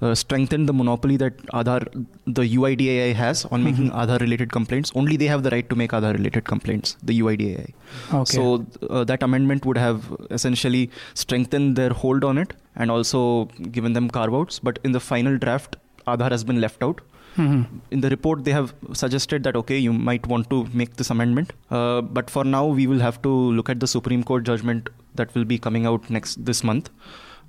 uh, 0.00 0.14
strengthen 0.14 0.66
the 0.66 0.72
monopoly 0.72 1.16
that 1.16 1.36
Aadhaar, 1.46 2.06
the 2.26 2.42
UIDAI 2.42 3.14
has 3.14 3.44
on 3.46 3.50
mm-hmm. 3.50 3.64
making 3.64 3.90
Aadhaar 3.90 4.20
related 4.20 4.52
complaints. 4.52 4.92
Only 4.94 5.16
they 5.16 5.26
have 5.26 5.42
the 5.42 5.50
right 5.50 5.68
to 5.70 5.76
make 5.76 5.92
Aadhaar 5.92 6.12
related 6.14 6.44
complaints, 6.44 6.96
the 7.02 7.20
UIDAI. 7.20 7.72
Okay. 8.12 8.24
So 8.24 8.66
uh, 8.90 9.04
that 9.04 9.22
amendment 9.22 9.64
would 9.64 9.78
have 9.78 10.14
essentially 10.30 10.90
strengthened 11.14 11.76
their 11.76 11.90
hold 11.90 12.24
on 12.24 12.38
it 12.38 12.54
and 12.76 12.90
also 12.90 13.46
given 13.70 13.92
them 13.92 14.10
carve 14.10 14.34
outs. 14.34 14.58
But 14.58 14.78
in 14.84 14.92
the 14.92 15.00
final 15.00 15.38
draft, 15.38 15.76
Aadhaar 16.06 16.30
has 16.30 16.44
been 16.44 16.60
left 16.60 16.82
out. 16.82 17.00
Mm-hmm. 17.36 17.78
In 17.90 18.00
the 18.00 18.10
report, 18.10 18.44
they 18.44 18.52
have 18.52 18.74
suggested 18.92 19.42
that 19.42 19.56
okay, 19.56 19.76
you 19.76 19.92
might 19.92 20.26
want 20.26 20.48
to 20.50 20.66
make 20.72 20.96
this 20.96 21.10
amendment, 21.10 21.52
uh, 21.70 22.00
but 22.00 22.30
for 22.30 22.44
now, 22.44 22.66
we 22.66 22.86
will 22.86 23.00
have 23.00 23.20
to 23.22 23.28
look 23.28 23.68
at 23.68 23.80
the 23.80 23.88
Supreme 23.88 24.22
Court 24.22 24.44
judgment 24.44 24.88
that 25.16 25.34
will 25.34 25.44
be 25.44 25.58
coming 25.58 25.84
out 25.84 26.08
next 26.10 26.44
this 26.44 26.62
month 26.62 26.90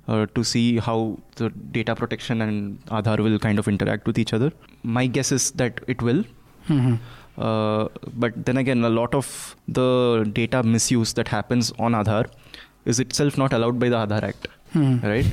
uh, 0.08 0.26
to 0.34 0.44
see 0.44 0.78
how 0.78 1.18
the 1.36 1.50
data 1.50 1.94
protection 1.94 2.40
and 2.42 2.84
Aadhaar 2.86 3.18
will 3.18 3.38
kind 3.38 3.58
of 3.58 3.68
interact 3.68 4.06
with 4.06 4.18
each 4.18 4.32
other. 4.32 4.52
My 4.82 5.06
guess 5.06 5.32
is 5.32 5.50
that 5.52 5.80
it 5.86 6.02
will. 6.02 6.24
Mm-hmm. 6.68 6.94
Uh, 7.38 7.88
but 8.14 8.46
then 8.46 8.56
again, 8.56 8.82
a 8.84 8.88
lot 8.88 9.14
of 9.14 9.56
the 9.68 10.28
data 10.32 10.62
misuse 10.62 11.12
that 11.14 11.28
happens 11.28 11.72
on 11.78 11.92
Aadhaar 11.92 12.26
is 12.84 13.00
itself 13.00 13.36
not 13.36 13.52
allowed 13.52 13.78
by 13.78 13.88
the 13.88 13.96
Aadhaar 13.96 14.22
Act, 14.22 14.48
mm-hmm. 14.74 15.06
right? 15.06 15.26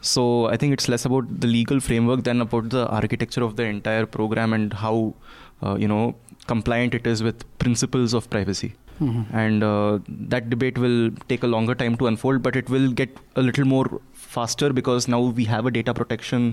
So 0.00 0.46
I 0.46 0.56
think 0.56 0.72
it's 0.72 0.88
less 0.88 1.04
about 1.04 1.40
the 1.40 1.46
legal 1.46 1.80
framework 1.80 2.24
than 2.24 2.40
about 2.40 2.70
the 2.70 2.86
architecture 2.88 3.42
of 3.42 3.56
the 3.56 3.64
entire 3.64 4.04
program 4.04 4.52
and 4.52 4.72
how 4.72 5.14
uh, 5.62 5.76
you 5.76 5.88
know 5.88 6.14
compliant 6.46 6.94
it 6.94 7.06
is 7.06 7.22
with 7.22 7.44
principles 7.58 8.12
of 8.12 8.28
privacy. 8.28 8.74
Mm-hmm. 9.00 9.36
And 9.36 9.62
uh, 9.62 9.98
that 10.08 10.50
debate 10.50 10.78
will 10.78 11.10
take 11.28 11.42
a 11.42 11.46
longer 11.46 11.74
time 11.74 11.96
to 11.96 12.06
unfold, 12.06 12.42
but 12.42 12.54
it 12.54 12.68
will 12.68 12.92
get 12.92 13.16
a 13.34 13.42
little 13.42 13.64
more 13.64 14.00
faster 14.36 14.72
because 14.80 15.08
now 15.14 15.20
we 15.40 15.44
have 15.54 15.70
a 15.70 15.72
data 15.78 15.94
protection 16.00 16.50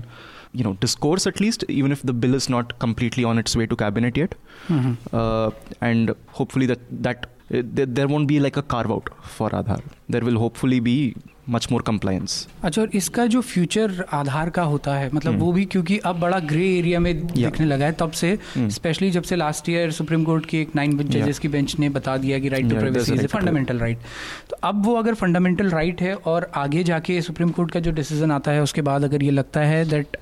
you 0.60 0.64
know 0.66 0.74
discourse 0.86 1.26
at 1.32 1.40
least 1.44 1.64
even 1.80 1.96
if 1.96 2.02
the 2.10 2.16
bill 2.24 2.34
is 2.40 2.48
not 2.54 2.78
completely 2.86 3.24
on 3.32 3.38
its 3.44 3.56
way 3.60 3.66
to 3.74 3.78
cabinet 3.84 4.16
yet 4.22 4.34
mm-hmm. 4.68 4.94
uh, 5.20 5.50
and 5.90 6.14
hopefully 6.40 6.66
that 6.72 6.90
that 7.08 7.26
uh, 7.54 7.62
there 7.98 8.08
won't 8.08 8.28
be 8.28 8.40
like 8.40 8.56
a 8.56 8.62
carve 8.62 8.90
out 8.90 9.08
for 9.22 9.50
Aadhaar. 9.50 9.82
There 10.08 10.22
will 10.22 10.38
hopefully 10.38 10.80
be 10.80 11.14
much 11.48 11.66
more 11.72 11.82
compliance 11.82 12.46
अच्छा 12.62 12.80
और 12.82 12.90
इसका 12.94 13.24
जो 13.26 13.40
future 13.42 14.04
आधार 14.12 14.50
का 14.50 14.62
होता 14.62 14.94
है 14.94 15.10
मतलब 15.14 15.38
वो 15.38 15.52
भी 15.52 15.64
क्योंकि 15.64 15.98
अब 16.00 16.20
बड़ा 16.20 16.38
ग्रे 16.44 16.68
एरिया 16.78 17.00
में 17.00 17.26
दिखने 17.26 17.66
लगा 17.66 17.86
है 17.86 17.92
तब 17.92 18.10
से 18.12 18.38
स्पेशली 18.56 19.10
जब 19.10 19.22
से 19.22 19.36
लास्ट 19.36 19.68
ईयर 19.68 19.90
सुप्रीम 19.90 20.24
कोर्ट 20.24 20.46
की 20.46 20.60
एक 20.60 20.76
नाइन 20.76 20.96
जजेस 21.00 21.38
की 21.38 21.48
बेंच 21.48 21.78
ने 21.78 21.88
बता 21.88 22.16
दिया 22.16 22.38
कि 22.38 22.48
right 22.48 22.70
to 22.70 22.76
privacy 22.76 23.14
is 23.14 23.26
fundamental 23.26 23.78
right 23.78 23.98
तो 24.50 24.56
अब 24.62 24.84
वो 24.86 24.94
अगर 24.94 25.14
फंडामेंटल 25.14 25.70
राइट 25.70 26.02
है 26.02 26.14
और 26.16 26.50
आगे 26.56 26.84
जाके 26.84 27.20
सुप्रीम 27.22 27.50
कोर्ट 27.50 27.70
का 27.70 27.80
जो 27.80 27.92
डिसीज़न 27.92 28.32
आता 28.32 28.50
है 28.50 28.62
उसके 28.62 28.82
बाद 28.82 29.04
अगर 29.04 29.22
ये 29.22 29.30
लगता 29.30 29.60
है 29.62 29.84
that 29.84 30.16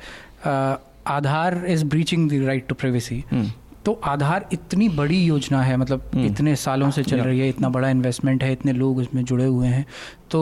Aadhaar 1.09 1.65
is 1.69 1.85
breaching 1.87 2.31
the 2.31 2.45
right 2.45 2.67
to 2.67 2.75
privacy 2.75 3.25
तो 3.85 3.93
आधार 4.05 4.49
इतनी 4.53 4.89
बड़ी 4.89 5.23
योजना 5.25 5.63
है 5.63 5.77
मतलब 5.77 6.11
इतने 6.17 6.55
सालों 6.57 6.91
से 6.91 7.03
चल 7.05 7.21
रही 7.21 7.39
है 7.41 7.49
इतना 7.49 7.69
बड़ा 7.69 7.89
इन्वेस्टमेंट 7.91 8.43
है 8.43 8.53
इतने 8.53 8.73
लोग 8.73 8.99
उसमें 8.99 9.25
जुड़े 9.25 9.45
हुए 9.45 9.69
हैं 9.69 9.87
तो 10.31 10.41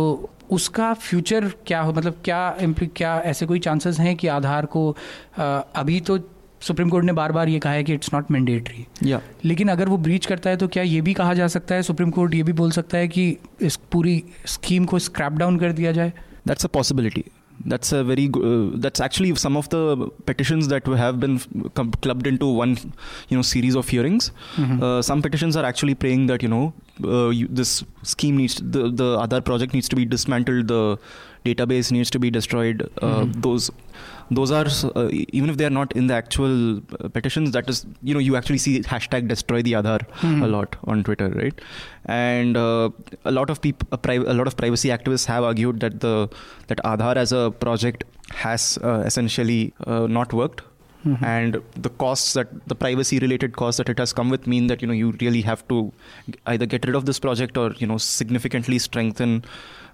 उसका 0.51 0.93
फ्यूचर 0.95 1.49
क्या 1.67 1.81
हो 1.81 1.93
मतलब 1.93 2.21
क्या 2.25 2.57
क्या 2.97 3.19
ऐसे 3.21 3.47
कोई 3.47 3.59
चांसेस 3.59 4.01
हैं 4.01 4.17
कि 4.17 4.27
आधार 4.27 4.67
को 4.67 4.97
आ, 5.39 5.45
अभी 5.75 6.01
तो 6.01 6.19
सुप्रीम 6.61 6.89
कोर्ट 6.89 7.05
ने 7.05 7.13
बार 7.13 7.33
बार 7.33 7.49
ये 7.49 7.59
कहा 7.59 7.73
है 7.73 7.85
कि 7.85 7.95
इट्स 7.95 8.15
नॉट 8.15 8.31
मैंडेटरी 8.31 8.87
या 9.05 9.21
लेकिन 9.45 9.69
अगर 9.69 9.89
वो 9.89 9.97
ब्रीच 9.97 10.27
करता 10.27 10.51
है 10.51 10.57
तो 10.57 10.69
क्या 10.69 10.83
ये 10.83 11.01
भी 11.01 11.15
कहा 11.15 11.35
जा 11.35 11.47
सकता 11.47 11.75
है 11.75 11.83
सुप्रीम 11.83 12.11
कोर्ट 12.11 12.35
ये 12.35 12.43
भी 12.43 12.53
बोल 12.53 12.71
सकता 12.71 12.99
है 12.99 13.09
कि 13.09 13.37
इस 13.61 13.77
पूरी 13.77 14.23
स्कीम 14.47 14.85
को 14.85 14.99
स्क्रैप 14.99 15.33
डाउन 15.33 15.59
कर 15.59 15.73
दिया 15.73 15.93
जाए 15.93 16.13
that's 16.47 16.65
a 16.65 16.69
possibility 16.69 17.25
that's 17.67 17.93
a 17.93 18.05
very 18.05 18.31
uh, 18.35 18.71
that's 18.75 19.01
actually 19.01 19.35
some 19.35 19.57
of 19.57 19.69
the 19.69 20.11
petitions 20.27 20.69
that 20.69 20.87
have 20.87 21.19
been 21.21 21.39
clubbed 22.03 22.27
into 22.27 22.47
one 22.47 22.77
you 23.29 23.37
know 23.37 23.43
series 23.43 23.75
of 23.75 23.89
hearings 23.89 24.31
mm-hmm. 24.57 24.83
uh, 24.83 25.03
some 25.03 25.23
petitions 25.23 25.57
are 25.57 25.65
actually 25.65 25.95
praying 25.95 26.27
that 26.27 26.43
you 26.43 26.49
know 26.49 26.73
uh, 27.05 27.29
you, 27.29 27.47
this 27.49 27.85
scheme 28.03 28.37
needs 28.37 28.57
to, 28.57 28.63
the 28.63 28.91
the 28.91 29.19
other 29.19 29.41
project 29.41 29.75
needs 29.75 29.89
to 29.89 29.97
be 29.97 30.05
dismantled 30.05 30.69
the 30.69 30.99
database 31.45 31.91
needs 31.93 32.11
to 32.11 32.19
be 32.19 32.31
destroyed 32.31 32.83
uh, 33.03 33.07
mm-hmm. 33.07 33.41
those 33.41 33.71
those 34.31 34.51
are 34.51 34.67
uh, 34.95 35.09
even 35.11 35.49
if 35.49 35.57
they 35.57 35.65
are 35.65 35.77
not 35.79 35.93
in 35.97 36.07
the 36.07 36.15
actual 36.15 36.79
uh, 36.79 37.09
petitions 37.09 37.53
that 37.53 37.69
is 37.69 37.87
you 38.03 38.13
know 38.15 38.21
you 38.21 38.37
actually 38.37 38.59
see 38.59 38.81
hashtag 38.81 39.29
destroy 39.29 39.63
the 39.63 39.73
Aadhaar 39.73 40.01
mm-hmm. 40.01 40.43
a 40.43 40.49
lot 40.49 40.77
on 40.85 41.03
twitter 41.03 41.31
right 41.31 41.61
and 42.07 42.57
uh, 42.57 42.91
a 43.25 43.31
lot 43.31 43.51
of 43.51 43.63
people 43.63 43.89
a, 43.93 43.99
pri- 43.99 44.17
a, 44.17 44.35
lot 44.35 44.47
of 44.47 44.57
privacy 44.57 44.89
activists 44.89 45.27
have 45.27 45.45
argued 45.45 45.81
that 45.81 46.01
the 46.01 46.29
that 46.67 46.79
Aadhaar 46.85 47.17
as 47.17 47.33
a 47.33 47.51
project 47.51 48.05
has 48.31 48.79
uh, 48.83 49.03
essentially 49.07 49.73
uh, 49.87 50.07
not 50.07 50.33
worked 50.33 50.63
Mm-hmm. 51.07 51.25
and 51.25 51.63
the 51.77 51.91
costs 51.91 52.33
that 52.33 52.49
the 52.67 52.75
privacy 52.75 53.21
related 53.21 53.55
costs 53.57 53.79
that 53.79 53.89
it 53.89 54.01
has 54.01 54.13
come 54.13 54.31
with 54.31 54.49
mean 54.49 54.67
that 54.67 54.83
you 54.83 54.89
know 54.89 54.95
you 54.95 55.13
really 55.21 55.43
have 55.43 55.67
to 55.69 55.93
either 56.47 56.67
get 56.67 56.85
rid 56.87 56.97
of 56.97 57.07
this 57.07 57.21
project 57.21 57.57
or 57.57 57.71
you 57.79 57.87
know 57.87 57.99
significantly 57.99 58.81
strengthen 58.81 59.45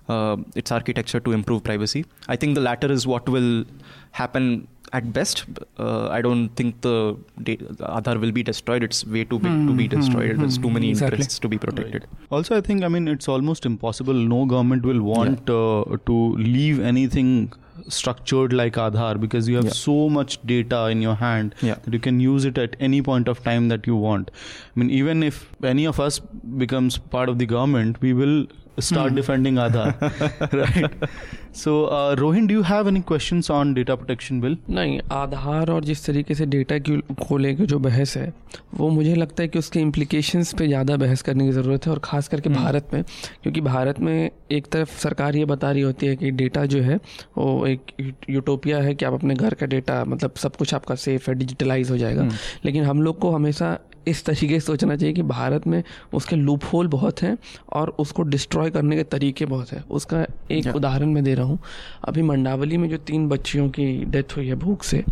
uh, 0.09 0.37
its 0.55 0.73
architecture 0.73 1.21
to 1.21 1.33
improve 1.33 1.63
privacy. 1.63 2.07
I 2.29 2.37
think 2.37 2.55
the 2.55 2.61
latter 2.61 2.91
is 2.91 3.07
what 3.07 3.29
will 3.29 3.65
happen 4.13 4.67
at 4.93 5.13
best. 5.13 5.45
Uh, 5.79 6.09
I 6.09 6.23
don't 6.23 6.49
think 6.51 6.81
the, 6.83 7.17
the 7.37 7.57
Aadhaar 7.57 8.21
will 8.21 8.33
be 8.33 8.43
destroyed. 8.43 8.83
It's 8.83 9.05
way 9.05 9.25
too 9.25 9.39
big 9.39 9.53
mm, 9.53 9.67
to 9.67 9.75
be 9.75 9.87
hmm, 9.87 9.99
destroyed. 9.99 10.37
Mm, 10.37 10.39
There's 10.39 10.59
too 10.59 10.71
many 10.71 10.91
exactly. 10.91 11.19
interests 11.19 11.39
to 11.41 11.49
be 11.49 11.59
protected. 11.59 12.03
Right. 12.03 12.29
Also, 12.31 12.57
I 12.57 12.61
think 12.61 12.85
I 12.85 12.89
mean 12.89 13.09
it's 13.09 13.29
almost 13.29 13.67
impossible. 13.67 14.15
No 14.15 14.47
government 14.47 14.85
will 14.85 15.03
want 15.03 15.49
yeah. 15.49 15.55
uh, 15.55 15.97
to 16.07 16.37
leave 16.37 16.81
anything 16.81 17.53
structured 17.89 18.53
like 18.53 18.75
Aadhaar 18.75 19.21
because 19.21 19.49
you 19.49 19.57
have 19.57 19.67
yeah. 19.67 19.71
so 19.71 20.09
much 20.09 20.45
data 20.47 20.87
in 20.87 21.03
your 21.03 21.15
hand 21.15 21.55
yeah. 21.61 21.75
that 21.83 21.93
you 21.93 21.99
can 21.99 22.21
use 22.21 22.45
it 22.45 22.59
at 22.59 22.77
any 22.81 23.03
point 23.03 23.29
of 23.29 23.43
time 23.45 23.69
that 23.69 23.87
you 23.87 23.97
want. 23.97 24.31
I 24.35 24.81
mean, 24.81 24.91
even 24.91 25.23
if 25.23 25.51
any 25.63 25.85
of 25.85 26.01
us 26.01 26.19
becomes 26.19 26.99
part 26.99 27.29
of 27.29 27.39
the 27.39 27.47
government, 27.47 28.01
we 28.01 28.13
will 28.13 28.47
start 28.79 29.11
hmm. 29.11 29.17
defending 29.17 29.57
Aadhaar, 29.57 30.53
right? 30.53 31.09
So 31.55 31.73
Rohin 32.19 32.47
do 32.47 32.55
you 32.55 32.63
have 32.63 32.89
any 32.89 33.01
questions 33.01 33.51
on 33.51 33.75
data 33.75 33.95
protection 33.95 34.41
bill 34.41 34.57
नहीं 34.71 35.01
आधार 35.13 35.71
और 35.71 35.85
जिस 35.85 36.05
तरीके 36.07 36.35
से 36.35 36.47
data 36.47 36.79
की 36.79 36.97
को 37.29 37.37
लेकर 37.37 37.65
जो 37.65 37.79
बहस 37.79 38.17
है 38.17 38.33
वो 38.75 38.89
मुझे 38.89 39.15
लगता 39.15 39.43
है 39.43 39.49
कि 39.49 39.59
उसके 39.59 39.81
इम्प्लीकेशंस 39.81 40.53
पे 40.53 40.67
ज़्यादा 40.67 40.97
बहस 40.97 41.23
करने 41.23 41.47
की 41.47 41.53
ज़रूरत 41.53 41.87
है 41.87 41.93
और 41.93 41.99
ख़ास 41.99 42.29
करके 42.29 42.51
hmm. 42.51 42.59
भारत 42.59 42.89
में 42.95 43.03
क्योंकि 43.43 43.61
भारत 43.61 44.01
में 44.01 44.31
एक 44.53 44.67
तरफ़ 44.67 44.99
सरकार 44.99 45.37
ये 45.37 45.45
बता 45.45 45.71
रही 45.71 45.83
होती 45.83 46.07
है 46.07 46.17
कि 46.17 46.31
डेटा 46.33 46.67
जो 46.67 46.83
है 46.83 46.97
वो 47.39 47.67
एक 47.67 48.15
यूटोपिया 48.31 48.79
है 48.79 48.95
कि 48.95 49.05
आप 49.05 49.13
अपने 49.13 49.35
घर 49.35 49.55
का 49.55 49.67
डेटा 49.67 50.05
मतलब 50.05 50.35
सब 50.37 50.57
कुछ 50.57 50.75
आपका 50.75 50.95
सेफ़ 50.95 51.31
है 51.31 51.37
डिजिटलाइज 51.37 51.91
हो 51.91 51.99
जाएगा 51.99 52.29
hmm. 52.29 52.65
लेकिन 52.65 52.85
हम 52.85 53.03
लोग 53.03 53.19
को 53.19 53.31
हमेशा 53.31 53.79
इस 54.09 54.25
तरीके 54.25 54.61
से 54.61 54.67
सोचना 54.67 54.97
चाहिए 54.97 55.15
कि 55.15 55.23
भारत 55.23 55.67
में 55.67 55.83
उसके 56.15 56.37
लूप 56.37 56.65
होल 56.73 56.89
बहुत 56.89 57.23
हैं 57.23 57.37
और 57.73 57.95
उसको 57.99 58.23
डिस्ट्रॉय 58.23 58.71
करने 58.71 58.97
के 58.97 59.03
तरीके 59.05 59.47
बहुत 59.47 59.73
हैं। 59.73 59.85
उसका 59.91 60.25
एक 60.51 60.75
उदाहरण 60.77 61.13
मैं 61.13 61.25
दे 61.25 61.35
रहा 61.35 61.47
हूँ। 61.47 61.59
अभी 62.05 62.23
मंडावली 62.23 62.77
में 62.77 62.89
जो 62.89 62.97
तीन 62.97 63.29
बच्चियों 63.29 63.69
की 63.69 64.05
डेथ 64.05 64.37
हुई 64.37 64.47
है 64.49 64.55
भूख 64.55 64.83
से 64.83 65.05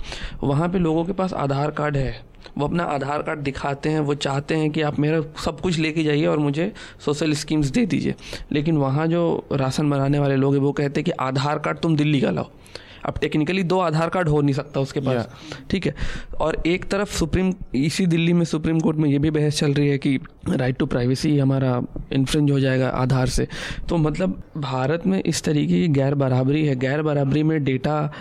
वहाँ 0.43 0.69
पे 0.69 0.79
लोगों 0.79 1.05
के 1.05 1.13
पास 1.13 1.33
आधार 1.35 1.71
कार्ड 1.71 1.97
है। 1.97 2.21
वो 2.59 2.67
अपना 2.67 2.85
आधार 2.85 3.23
कार्ड 3.23 3.41
दिखाते 3.41 3.89
हैं 3.89 4.01
वो 4.01 4.15
चाहते 4.15 4.55
हैं 4.55 4.71
कि 4.71 4.83
आप 4.83 4.99
मेरा 4.99 5.21
सब 5.45 5.61
कुछ 5.61 5.79
लेके 5.79 6.05
जाइए 6.05 6.27
और 6.27 6.39
मुझे 6.39 6.73
सोशल 7.05 7.33
स्कीम्स 7.33 7.67
दे 7.67 7.85
दीजिए। 7.87 8.15
लेकिन 8.53 8.77
वहाँ 8.77 9.07
जो 9.07 9.23
राशन 9.53 9.91
बनाने 9.91 10.19
वाले 10.19 10.37
लोग 10.37 10.55
हैं 10.55 10.61
वो 10.61 10.73
कहते 10.73 11.01
हैं 11.01 11.05
कि 11.05 11.11
आधार 11.21 11.59
कार्ड 11.59 11.79
तुम 11.79 11.97
दिल्ली 11.97 12.21
का 12.21 12.31
लाओ। 12.31 12.51
अब 13.05 13.19
टेक्निकली 13.21 13.63
दो 13.63 13.79
आधार 13.79 14.09
कार्ड 14.09 14.29
हो 14.29 14.41
नहीं 14.41 14.55
सकता 14.55 14.81
उसके 14.81 15.01
पास। 15.01 15.29
ठीक 15.71 15.87
है? 15.87 15.95
और 16.41 16.63
एक 16.67 16.85
तरफ़ 16.85 17.13
सुप्रीम 17.13 17.53
इसी 17.75 18.07
दिल्ली 18.07 18.33
में 18.33 18.45
सुप्रीम 18.45 18.81
कोर्ट 18.81 18.97
में 18.97 19.09
ये 19.11 19.19
भी 19.19 19.31
बहस 19.31 19.59
चल 19.59 19.75
रही 19.75 19.89
है 19.89 19.99
कि 19.99 20.19
राइट 20.49 20.77
टू 20.77 20.87
प्राइवेसी 20.87 21.39
हमारा 21.39 21.83
इन्फ्रिंज 22.13 22.51
हो 22.51 22.61
जाएगा 22.61 22.89
आधार 22.89 23.27
से। 23.27 23.49
तो 23.89 23.97
मतलब 23.97 24.43
भारत 24.57 25.07
में 25.07 25.23
इस 25.27 25.43
तरीके 25.43 25.81
की 25.81 25.89
गैर 25.89 26.15
बराबरी 26.15 26.67
है। 26.67 26.77
गैर 26.77 27.03
बराबरी 27.03 27.43
में 27.43 27.65
डेटा 27.65 28.13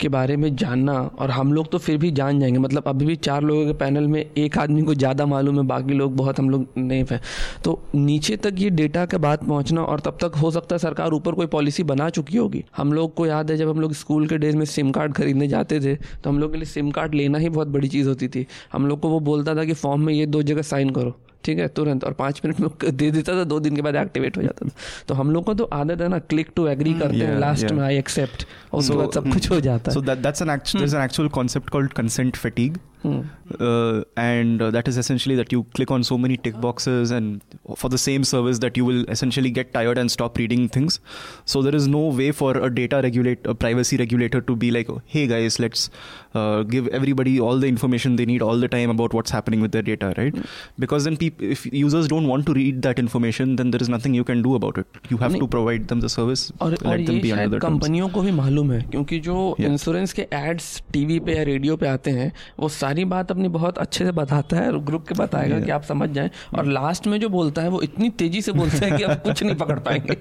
के 0.00 0.08
बारे 0.08 0.36
में 0.36 0.54
जानना, 0.56 0.92
और 0.92 1.30
हम 1.30 1.52
लोग 1.52 1.70
तो 1.70 1.78
फिर 1.78 1.96
भी 1.98 2.10
जान 2.12 2.40
जाएँगे। 2.40 2.58
मतलब 2.58 2.82
अभी 2.86 3.06
भी 3.06 3.16
चार 3.18 3.42
लोगों 3.42 3.66
के 3.66 3.72
पैनल 3.74 4.06
में 4.06 4.20
एक 4.22 4.58
आदमी 4.58 4.82
को 4.82 4.94
ज़्यादा 4.94 5.26
मालूम 5.26 5.58
है, 5.58 5.66
बाकी 5.66 5.94
लोग 5.94 6.16
बहुत 6.16 6.38
हम 6.38 6.50
लोग 6.50 6.66
नहीं 6.78 7.04
हैं। 7.10 7.20
तो 7.64 7.78
नीचे 7.94 8.36
तक 8.36 8.54
ये 8.58 8.70
डेटा 8.72 9.04
के 9.06 9.18
बात 9.18 9.44
पहुँचना, 9.44 9.82
और 9.82 10.00
तब 10.00 10.18
तक 10.20 10.36
हो 10.36 10.50
सकता 10.50 10.74
है 10.74 10.78
सरकार 10.78 11.12
ऊपर 11.12 11.32
कोई 11.32 11.46
पॉलिसी 11.48 11.82
बना 11.84 12.08
चुकी 12.10 12.36
होगी। 12.36 12.64
हम 12.76 12.92
लोग 12.92 13.14
को 13.14 13.26
याद 13.26 13.50
है 13.50 13.56
जब 13.56 13.68
हम 13.68 13.80
लोग 13.80 13.92
स्कूल 13.94 14.26
के 14.26 14.38
डेज़ 14.38 14.56
में 14.56 14.64
सिम 14.66 14.90
कार्ड 14.90 15.12
खरीदने 15.14 15.48
जाते 15.48 15.80
थे 15.80 15.94
तो 15.94 16.30
हम 16.30 16.38
लोग 16.38 16.52
के 16.52 16.58
लिए 16.58 16.66
सिम 16.66 16.90
कार्ड 16.90 17.14
लेना 17.14 17.38
ही 17.38 17.48
बहुत 17.48 17.68
बड़ी 17.68 17.88
चीज़ 17.88 18.08
होती 18.08 18.28
थी। 18.28 18.46
हम 18.72 18.86
लोग 18.86 19.00
को 19.00 19.08
वो 19.08 19.20
बोलता 19.22 19.54
था 19.54 19.64
कि 19.64 19.72
फॉर्म 19.74 20.02
में 20.02 20.12
ये 20.14 20.26
दो 20.26 20.42
जगह 20.42 20.62
साइन 20.64 20.90
करो। 20.90 21.16
ठीक 21.46 21.58
है 21.58 21.68
तुरंत 21.68 22.04
और 22.04 22.12
पाँच 22.14 22.40
मिनट 22.44 22.60
में 22.60 22.96
दे 22.96 23.10
देता 23.10 23.32
था 23.32 23.44
दो 23.44 23.60
दिन 23.60 23.76
के 23.76 23.82
बाद 23.82 23.96
एक्टिवेट 23.96 24.36
हो 24.36 24.42
जाता 24.42 24.68
था। 24.68 24.70
तो 25.08 25.14
हम 25.14 25.30
लोग 25.30 25.44
को 25.44 25.54
तो 25.54 25.64
आदत 25.74 26.00
है 26.00 26.08
ना 26.08 26.18
क्लिक 26.30 26.50
टू 26.56 26.66
एग्री 26.66 26.94
करते 26.94 27.16
हैं 27.16 27.38
लास्ट 27.38 27.72
में 27.72 27.82
आई 27.84 27.98
एक्सेप्ट 27.98 28.46
और 28.72 28.80
उसके 28.80 28.96
बाद 28.96 29.12
सब 29.12 29.30
कुछ 29.32 29.50
हो 29.50 29.60
जाता 29.60 29.90
है। 29.90 29.94
So 29.94 30.00
that's 30.02 30.42
an 30.42 30.50
actual 30.50 31.28
concept 31.30 31.70
called 31.70 31.92
consent 31.92 32.36
fatigue 32.36 32.78
uh, 33.03 34.03
and 34.15 34.61
uh, 34.61 34.69
that 34.71 34.87
is 34.87 34.97
essentially 34.97 35.35
that 35.35 35.51
you 35.51 35.63
click 35.75 35.91
on 35.91 36.03
so 36.03 36.17
many 36.17 36.37
tick 36.37 36.59
boxes 36.61 37.11
and 37.11 37.41
for 37.75 37.89
the 37.89 37.97
same 37.97 38.23
service 38.23 38.59
that 38.59 38.77
you 38.77 38.85
will 38.85 39.03
essentially 39.09 39.49
get 39.49 39.73
tired 39.73 39.97
and 39.97 40.11
stop 40.11 40.37
reading 40.37 40.67
things 40.69 40.99
so 41.45 41.61
there 41.61 41.75
is 41.75 41.87
no 41.87 42.07
way 42.07 42.31
for 42.31 42.57
a 42.57 42.73
data 42.73 43.01
regulate 43.03 43.45
a 43.45 43.55
privacy 43.55 43.97
regulator 43.97 44.41
to 44.41 44.55
be 44.55 44.71
like 44.71 44.89
hey 45.05 45.25
guys 45.27 45.59
let's 45.59 45.89
uh, 46.35 46.63
give 46.63 46.87
everybody 46.89 47.39
all 47.39 47.57
the 47.57 47.67
information 47.67 48.15
they 48.15 48.25
need 48.25 48.41
all 48.41 48.57
the 48.57 48.67
time 48.67 48.89
about 48.89 49.13
what's 49.13 49.31
happening 49.31 49.61
with 49.61 49.71
their 49.71 49.81
data 49.81 50.13
right 50.17 50.35
mm. 50.35 50.45
because 50.77 51.03
then 51.03 51.17
people 51.17 51.51
if 51.51 51.65
users 51.65 52.07
don't 52.07 52.27
want 52.27 52.45
to 52.45 52.53
read 52.53 52.81
that 52.81 52.99
information 52.99 53.55
then 53.55 53.71
there 53.71 53.81
is 53.81 53.89
nothing 53.89 54.13
you 54.13 54.23
can 54.23 54.41
do 54.41 54.55
about 54.55 54.77
it 54.77 54.85
you 55.09 55.17
have 55.17 55.37
to 55.37 55.47
provide 55.47 55.87
them 55.87 56.01
the 56.01 56.09
service 56.09 56.51
और, 56.59 56.71
let 56.71 56.85
और 56.85 57.05
them 57.07 57.21
be 57.21 57.31
under 57.33 57.49
the 57.49 57.59
कंपनियों 57.59 58.09
को 58.09 58.21
भी 58.21 58.31
मालूम 58.31 58.71
है 58.71 58.81
क्योंकि 58.91 59.19
जो 59.27 59.55
insurance 59.59 60.13
के 60.13 60.27
एड्स 60.33 60.81
टीवी 60.93 61.19
पे 61.19 61.35
या 61.37 61.43
रेडियो 61.43 61.75
पे 61.77 61.87
आते 61.87 62.11
हैं 62.11 62.31
वो 62.59 62.69
सारे 62.86 63.04
बात 63.04 63.30
अपनी 63.30 63.48
बहुत 63.48 63.78
अच्छे 63.78 64.04
से 64.04 64.12
बताता 64.12 64.56
है 64.56 64.70
और 64.72 64.78
ग्रुप 64.78 65.06
के 65.08 65.14
बताएगा 65.14 65.60
कि 65.60 65.70
आप 65.70 65.82
समझ 65.82 66.08
जाएँ। 66.10 66.30
और 66.58 66.66
लास्ट 66.66 67.06
में 67.06 67.18
जो 67.20 67.28
बोलता 67.28 67.62
है 67.62 67.68
वो 67.68 67.80
इतनी 67.82 68.10
तेज़ी 68.20 68.42
से 68.42 68.52
बोलता 68.52 68.86
है 68.86 68.96
कि 68.98 69.02
आप 69.02 69.22
कुछ 69.22 69.42
नहीं 69.42 69.56
पकड़ 69.56 69.78
पाएँगे। 69.88 70.14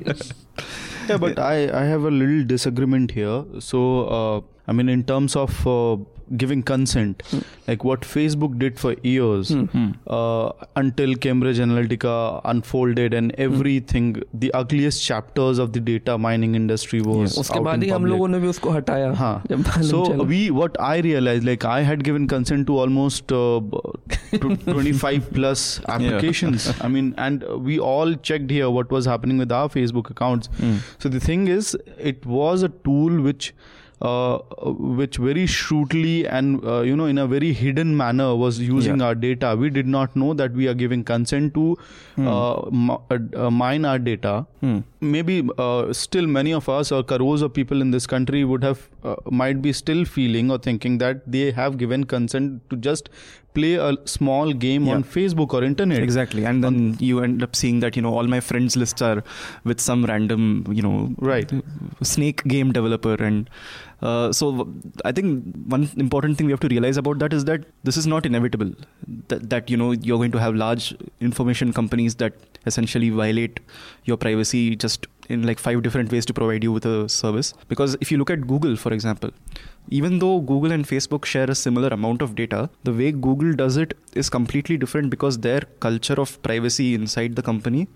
But 1.14 1.40
I 1.40 1.68
I 1.68 1.86
i 1.86 1.92
have 1.92 2.06
a 2.10 2.14
little 2.14 2.44
disagreement 2.52 3.12
here. 3.18 3.40
So 3.62 3.80
uh, 4.18 4.38
i 4.68 4.76
mean 4.78 4.90
in 4.90 5.04
terms 5.12 5.36
of 5.42 5.60
uh, 5.68 5.98
giving 6.37 6.63
consent, 6.63 7.23
mm. 7.31 7.43
like 7.67 7.85
what 7.85 8.03
Facebook 8.03 8.59
did 8.59 8.79
for 8.79 8.95
years 9.03 9.51
mm. 9.51 9.95
uh, 10.07 10.53
until 10.77 11.15
Cambridge 11.17 11.59
Analytica 11.59 12.41
unfolded 12.45 13.15
and 13.15 13.33
hmm. 13.35 13.43
everything, 13.43 14.15
mm. 14.15 14.25
the 14.33 14.53
ugliest 14.55 15.05
chapters 15.05 15.59
of 15.59 15.73
the 15.73 15.81
data 15.81 16.17
mining 16.19 16.55
industry 16.55 17.01
was. 17.01 17.37
उसके 17.39 17.61
बाद 17.61 17.83
ही 17.83 17.89
हम 17.91 18.07
लोगों 18.07 18.29
ने 18.29 18.41
भी 18.41 18.49
उसको 18.49 18.71
हटाया. 18.71 19.13
हाँ. 19.17 19.83
So 19.83 20.23
we, 20.23 20.51
what 20.51 20.81
I 20.81 20.99
realized, 20.99 21.45
like 21.45 21.65
I 21.65 21.81
had 21.83 22.05
given 22.05 22.29
consent 22.29 22.67
to 22.69 22.79
almost 22.79 23.33
uh, 23.33 23.61
25 24.39 25.31
plus 25.33 25.81
applications. 25.89 26.67
Yeah. 26.67 26.75
I 26.83 26.89
mean, 26.89 27.15
and 27.19 27.45
we 27.65 27.79
all 27.79 28.15
checked 28.15 28.51
here 28.51 28.71
what 28.71 28.91
was 28.91 29.05
happening 29.05 29.39
with 29.39 29.51
our 29.51 29.69
Facebook 29.69 30.11
accounts. 30.11 30.49
Hmm. 30.59 30.77
So 30.99 31.09
the 31.09 31.21
thing 31.21 31.49
is, 31.49 31.77
it 31.99 32.25
was 32.25 32.63
a 32.63 32.69
tool 32.69 33.21
which 33.21 33.53
uh, 34.02 34.40
which 35.00 35.18
very 35.18 35.46
shrewdly 35.46 36.28
and 36.28 36.64
uh, 36.66 36.82
you 36.82 36.96
know 36.96 37.06
in 37.06 37.18
a 37.18 37.26
very 37.26 37.54
hidden 37.54 37.96
manner 37.96 38.36
was 38.36 38.60
using 38.60 39.00
yeah. 39.00 39.06
our 39.06 39.16
data 39.16 39.56
we 39.58 39.70
did 39.70 39.88
not 39.88 40.16
know 40.16 40.34
that 40.34 40.52
we 40.52 40.68
are 40.68 40.74
giving 40.74 41.04
consent 41.04 41.54
to 41.54 41.78
mm. 42.18 43.52
mine 43.52 43.86
our 43.86 43.98
data 43.98 44.46
mm. 44.62 44.84
maybe 45.00 45.48
still 45.94 46.28
many 46.28 46.54
of 46.54 46.68
us 46.68 46.92
or 46.92 47.04
crores 47.04 47.42
of 47.42 47.54
people 47.54 47.82
in 47.82 47.92
this 47.92 48.06
country 48.06 48.44
would 48.44 48.64
have 48.64 48.90
might 49.30 49.62
be 49.62 49.72
still 49.72 50.04
feeling 50.04 50.52
or 50.52 50.58
thinking 50.58 50.98
that 50.98 51.32
they 51.32 51.52
have 51.52 51.78
given 51.78 52.04
consent 52.04 52.62
to 52.70 52.76
just 52.76 53.10
play 53.60 53.74
a 53.76 53.92
small 54.06 54.54
game 54.66 54.86
yeah. 54.86 54.96
on 54.96 55.04
Facebook 55.04 55.54
or 55.54 55.64
internet. 55.64 56.04
Exactly, 56.04 56.46
and 56.46 56.64
then 56.64 56.76
um, 56.76 56.98
you 57.00 57.24
end 57.24 57.42
up 57.48 57.56
seeing 57.56 57.80
that 57.86 57.96
you 57.96 58.02
know 58.02 58.14
all 58.14 58.28
my 58.36 58.42
friends 58.52 58.78
lists 58.84 59.02
are 59.02 59.24
with 59.64 59.82
some 59.90 60.06
random 60.06 60.66
you 60.80 60.82
know 60.88 60.98
right 61.34 61.52
snake 62.14 62.44
game 62.56 62.72
developer 62.72 63.16
and 63.30 63.50
uh, 64.02 64.32
so 64.32 64.68
I 65.04 65.12
think 65.12 65.56
one 65.68 65.90
important 65.98 66.38
thing 66.38 66.48
we 66.48 66.54
have 66.54 66.60
to 66.60 66.68
realize 66.68 66.98
about 66.98 67.20
that 67.20 67.34
is 67.34 67.46
that 67.46 67.66
this 67.84 67.98
is 67.98 68.06
not 68.06 68.26
inevitable. 68.26 68.72
That, 69.30 69.50
that 69.50 69.70
you 69.70 69.78
know 69.78 69.92
you're 69.92 70.18
going 70.18 70.32
to 70.34 70.40
have 70.40 70.56
large 70.56 70.94
information 71.22 71.74
companies 71.74 72.16
that 72.16 72.34
essentially 72.66 73.10
violate 73.10 73.60
your 74.04 74.18
privacy 74.18 74.76
just 74.76 75.08
in 75.30 75.44
like 75.44 75.60
five 75.60 75.82
different 75.82 76.12
ways 76.12 76.26
to 76.26 76.34
provide 76.34 76.64
you 76.64 76.72
with 76.72 76.86
a 76.86 77.08
service. 77.10 77.54
Because 77.68 77.98
if 78.02 78.12
you 78.12 78.18
look 78.18 78.30
at 78.30 78.46
Google, 78.46 78.76
for 78.76 78.94
example, 78.94 79.32
even 79.90 80.20
though 80.20 80.40
Google 80.40 80.72
and 80.72 80.86
Facebook 80.86 81.26
share 81.26 81.50
a 81.50 81.56
similar 81.56 81.90
amount 81.90 82.22
of 82.22 82.36
data, 82.36 82.70
the 82.84 82.94
way 82.94 83.12
Google 83.12 83.54
does 83.54 83.78
it 83.78 83.98
is 84.14 84.30
completely 84.30 84.78
different 84.78 85.10
because 85.10 85.40
their 85.40 85.62
culture 85.80 86.20
of 86.20 86.42
privacy 86.42 86.96
inside 86.96 87.36
the 87.36 87.42
company 87.42 87.88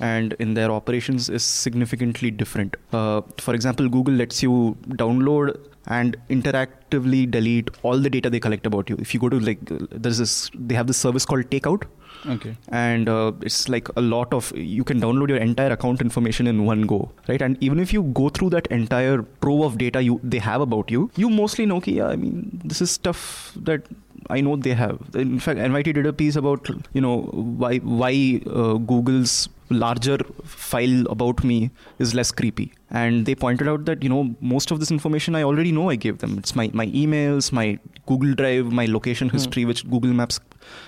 and 0.00 0.34
in 0.38 0.54
their 0.54 0.70
operations 0.70 1.28
is 1.28 1.44
significantly 1.44 2.30
different. 2.30 2.76
Uh, 2.92 3.22
for 3.38 3.54
example, 3.54 3.88
Google 3.88 4.14
lets 4.14 4.42
you 4.42 4.76
download 4.90 5.58
and 5.86 6.16
interactively 6.28 7.30
delete 7.30 7.70
all 7.82 7.98
the 7.98 8.10
data 8.10 8.30
they 8.30 8.40
collect 8.40 8.66
about 8.66 8.88
you. 8.90 8.96
If 8.98 9.14
you 9.14 9.20
go 9.20 9.28
to 9.28 9.40
like, 9.40 9.58
there's 9.62 10.18
this, 10.18 10.50
they 10.54 10.74
have 10.74 10.86
this 10.86 10.98
service 10.98 11.24
called 11.24 11.50
Takeout. 11.50 11.84
Okay. 12.26 12.56
And 12.68 13.08
uh, 13.08 13.32
it's 13.40 13.68
like 13.68 13.88
a 13.96 14.00
lot 14.00 14.32
of, 14.32 14.52
you 14.56 14.84
can 14.84 15.00
download 15.00 15.28
your 15.28 15.38
entire 15.38 15.72
account 15.72 16.00
information 16.00 16.46
in 16.46 16.64
one 16.64 16.82
go, 16.82 17.10
right? 17.28 17.40
And 17.40 17.56
even 17.62 17.78
if 17.78 17.92
you 17.92 18.02
go 18.02 18.28
through 18.28 18.50
that 18.50 18.66
entire 18.66 19.24
trove 19.42 19.64
of 19.64 19.78
data 19.78 20.02
you 20.02 20.20
they 20.22 20.38
have 20.38 20.60
about 20.60 20.90
you, 20.90 21.10
you 21.16 21.30
mostly 21.30 21.66
know, 21.66 21.80
yeah, 21.84 22.08
I 22.08 22.16
mean, 22.16 22.60
this 22.64 22.82
is 22.82 22.90
stuff 22.90 23.52
that 23.56 23.86
I 24.28 24.40
know 24.40 24.56
they 24.56 24.74
have. 24.74 25.00
In 25.14 25.40
fact, 25.40 25.58
NYT 25.58 25.94
did 25.94 26.06
a 26.06 26.12
piece 26.12 26.36
about 26.36 26.68
you 26.92 27.00
know 27.00 27.22
why 27.62 27.78
why 27.78 28.40
uh, 28.46 28.74
Google's 28.74 29.48
larger 29.70 30.18
file 30.44 31.06
about 31.08 31.42
me 31.44 31.70
is 31.98 32.14
less 32.14 32.30
creepy. 32.30 32.72
And 32.90 33.24
they 33.24 33.34
pointed 33.34 33.68
out 33.68 33.84
that 33.84 34.02
you 34.02 34.08
know 34.08 34.34
most 34.40 34.72
of 34.72 34.80
this 34.80 34.90
information 34.90 35.36
i 35.36 35.42
already 35.44 35.70
know 35.70 35.90
i 35.90 35.96
gave 35.96 36.18
them. 36.18 36.38
It's 36.38 36.56
my, 36.56 36.70
my 36.72 36.86
emails 36.86 37.52
my 37.52 37.78
google 38.06 38.34
drive 38.34 38.72
my 38.72 38.86
location 38.86 39.28
hmm. 39.28 39.36
history 39.36 39.64
which 39.64 39.88
google 39.88 40.12
maps 40.12 40.40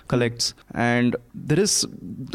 collects. 0.08 0.54
And 0.74 1.16
there 1.34 1.60
is 1.60 1.86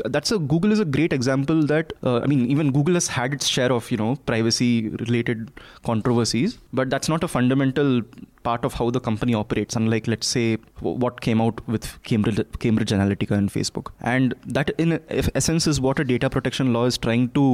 that's 0.06 0.32
a 0.32 0.40
google 0.40 0.72
is 0.72 0.80
a 0.80 0.86
great 0.86 1.14
example 1.14 1.64
that 1.66 1.94
uh, 2.04 2.20
i 2.20 2.28
mean 2.28 2.50
even 2.50 2.72
google 2.72 2.94
has 2.94 3.08
had 3.08 3.34
its 3.34 3.48
share 3.48 3.72
of 3.72 3.90
you 3.92 3.98
know 3.98 4.16
privacy 4.26 4.90
related 5.06 5.52
controversies 5.86 6.58
but 6.74 6.90
that's 6.90 7.10
not 7.10 7.24
a 7.24 7.28
fundamental 7.28 8.02
part 8.44 8.66
of 8.66 8.74
how 8.80 8.90
the 8.90 9.00
company 9.00 9.34
operates 9.34 9.76
unlike 9.76 10.08
let's 10.08 10.28
say 10.28 10.46
what 10.80 11.22
came 11.28 11.42
out 11.46 11.66
with 11.68 11.86
cambridge 12.04 12.40
cambridge 12.60 12.92
analytica 12.98 13.32
and 13.32 13.52
facebook. 13.52 13.92
And 14.02 14.36
that 14.46 14.70
in 14.78 15.00
essence 15.12 15.68
is 15.68 15.82
what 15.82 16.00
a 16.00 16.04
data 16.04 16.30
protection 16.38 16.74
law 16.74 16.86
is 16.92 16.98
trying 17.08 17.30
to 17.40 17.46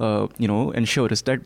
uh, 0.00 0.26
you 0.38 0.48
know 0.52 0.62
ensure 0.82 1.08
is 1.18 1.22
that 1.22 1.40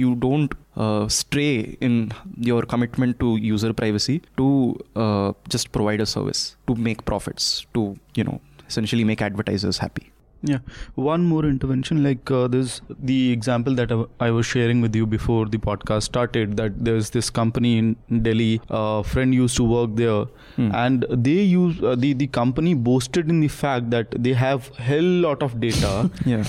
you 0.00 0.14
don't 0.26 0.54
uh, 0.76 1.08
stray 1.08 1.76
in 1.80 2.12
your 2.50 2.62
commitment 2.62 3.18
to 3.20 3.36
user 3.36 3.72
privacy 3.72 4.20
to 4.36 4.48
uh, 4.96 5.32
just 5.48 5.72
provide 5.72 6.00
a 6.00 6.06
service 6.06 6.56
to 6.66 6.74
make 6.74 7.04
profits 7.04 7.66
to 7.74 7.84
you 8.14 8.24
know 8.24 8.40
essentially 8.68 9.04
make 9.12 9.22
advertisers 9.28 9.78
happy 9.78 10.10
yeah 10.42 10.58
one 10.94 11.24
more 11.24 11.44
intervention 11.44 12.02
like 12.02 12.30
uh, 12.30 12.48
there's 12.48 12.80
the 12.98 13.30
example 13.30 13.74
that 13.74 13.92
I 14.20 14.30
was 14.30 14.46
sharing 14.46 14.80
with 14.80 14.96
you 14.96 15.06
before 15.06 15.46
the 15.46 15.58
podcast 15.58 16.04
started 16.04 16.56
that 16.56 16.82
there's 16.84 17.10
this 17.10 17.28
company 17.28 17.76
in 17.78 17.96
delhi 18.22 18.60
a 18.70 18.74
uh, 18.74 19.02
friend 19.02 19.34
used 19.34 19.56
to 19.56 19.64
work 19.64 19.90
there 19.96 20.24
hmm. 20.56 20.70
and 20.74 21.06
they 21.10 21.40
use 21.42 21.82
uh, 21.82 21.94
the 21.94 22.14
the 22.14 22.26
company 22.26 22.74
boasted 22.74 23.28
in 23.28 23.40
the 23.40 23.48
fact 23.48 23.90
that 23.90 24.10
they 24.18 24.32
have 24.32 24.68
hell 24.76 25.14
lot 25.28 25.42
of 25.42 25.60
data 25.60 26.10
yeah 26.24 26.44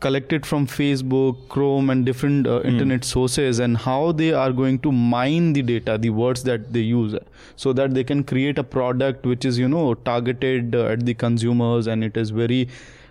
collected 0.00 0.44
from 0.44 0.66
Facebook, 0.66 1.48
Chrome, 1.48 1.90
and 1.90 2.04
different 2.04 2.46
uh, 2.46 2.60
mm. 2.60 2.64
internet 2.66 3.04
sources, 3.04 3.58
and 3.58 3.76
how 3.76 4.12
they 4.12 4.32
are 4.32 4.52
going 4.52 4.78
to 4.80 4.92
mine 4.92 5.52
the 5.52 5.62
data, 5.62 5.96
the 5.98 6.10
words 6.10 6.42
that 6.44 6.72
they 6.72 6.80
use, 6.80 7.14
so 7.56 7.72
that 7.72 7.94
they 7.94 8.04
can 8.04 8.22
create 8.22 8.58
a 8.58 8.64
product 8.64 9.24
which 9.26 9.44
is 9.44 9.58
you 9.58 9.68
know 9.68 9.94
targeted 9.94 10.74
uh, 10.74 10.84
at 10.86 11.06
the 11.06 11.14
consumers 11.14 11.86
and 11.86 12.04
it 12.04 12.16
is 12.16 12.30
very 12.30 12.68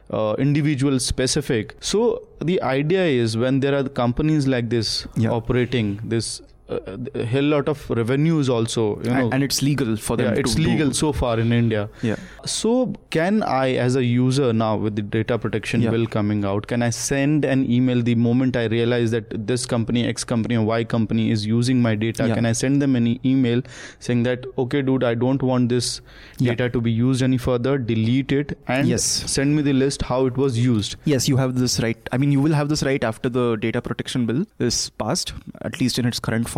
uh, 0.09 0.35
individual 0.37 0.99
specific. 0.99 1.75
So 1.79 2.27
the 2.39 2.61
idea 2.61 3.05
is 3.05 3.37
when 3.37 3.59
there 3.59 3.75
are 3.75 3.87
companies 3.89 4.47
like 4.47 4.69
this 4.69 5.07
yeah. 5.15 5.29
operating, 5.29 5.99
this 6.03 6.41
Uh, 6.67 6.97
a 7.13 7.23
hell 7.23 7.43
lot 7.43 7.67
of 7.69 7.87
revenues 7.91 8.49
also 8.49 8.99
you 9.03 9.11
know 9.11 9.29
and, 9.31 9.43
it's 9.43 9.61
legal 9.61 9.95
for 9.95 10.17
them 10.17 10.33
yeah, 10.33 10.39
it's 10.39 10.57
legal 10.57 10.91
so 10.91 11.13
far 11.13 11.39
in 11.39 11.53
india 11.53 11.87
yeah 12.01 12.15
so 12.43 12.91
can 13.11 13.43
i 13.43 13.73
as 13.73 13.95
a 13.95 14.03
user 14.03 14.51
now 14.51 14.75
with 14.75 14.95
the 14.95 15.03
data 15.03 15.37
protection 15.37 15.83
yeah. 15.83 15.91
bill 15.91 16.07
coming 16.07 16.43
out 16.43 16.65
can 16.65 16.81
i 16.81 16.89
send 16.89 17.45
an 17.45 17.69
email 17.71 18.01
the 18.01 18.15
moment 18.15 18.57
i 18.57 18.65
realize 18.65 19.11
that 19.11 19.29
this 19.45 19.63
company 19.67 20.07
x 20.07 20.23
company 20.23 20.57
or 20.57 20.63
y 20.63 20.83
company 20.83 21.29
is 21.29 21.45
using 21.45 21.83
my 21.83 21.93
data 21.93 22.27
yeah. 22.27 22.33
can 22.33 22.47
i 22.47 22.51
send 22.51 22.81
them 22.81 22.95
an 22.95 23.19
email 23.23 23.61
saying 23.99 24.23
that 24.23 24.47
okay 24.57 24.81
dude 24.81 25.03
i 25.03 25.13
don't 25.13 25.43
want 25.43 25.69
this 25.69 26.01
data 26.37 26.63
yeah. 26.63 26.69
to 26.69 26.81
be 26.81 26.91
used 26.91 27.21
any 27.21 27.37
further 27.37 27.77
delete 27.77 28.31
it 28.31 28.57
and 28.67 28.87
yes. 28.87 29.03
send 29.03 29.55
me 29.55 29.61
the 29.61 29.73
list 29.73 30.01
how 30.01 30.25
it 30.25 30.35
was 30.35 30.57
used 30.57 30.95
yes 31.05 31.29
you 31.29 31.37
have 31.37 31.53
this 31.59 31.79
right 31.79 32.09
i 32.11 32.17
mean 32.17 32.31
you 32.31 32.41
will 32.41 32.53
have 32.53 32.69
this 32.69 32.81
right 32.81 33.03
after 33.03 33.29
the 33.29 33.55
data 33.57 33.83
protection 33.83 34.25
bill 34.25 34.43
is 34.57 34.89
passed 35.05 35.33
at 35.61 35.79
least 35.79 35.99
in 35.99 36.07
its 36.07 36.19
current 36.19 36.49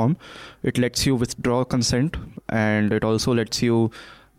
It 0.64 0.78
lets 0.78 1.06
you 1.06 1.16
withdraw 1.16 1.64
consent 1.64 2.18
and 2.50 2.94
it 2.94 3.04
also 3.04 3.34
lets 3.34 3.62
you 3.62 3.92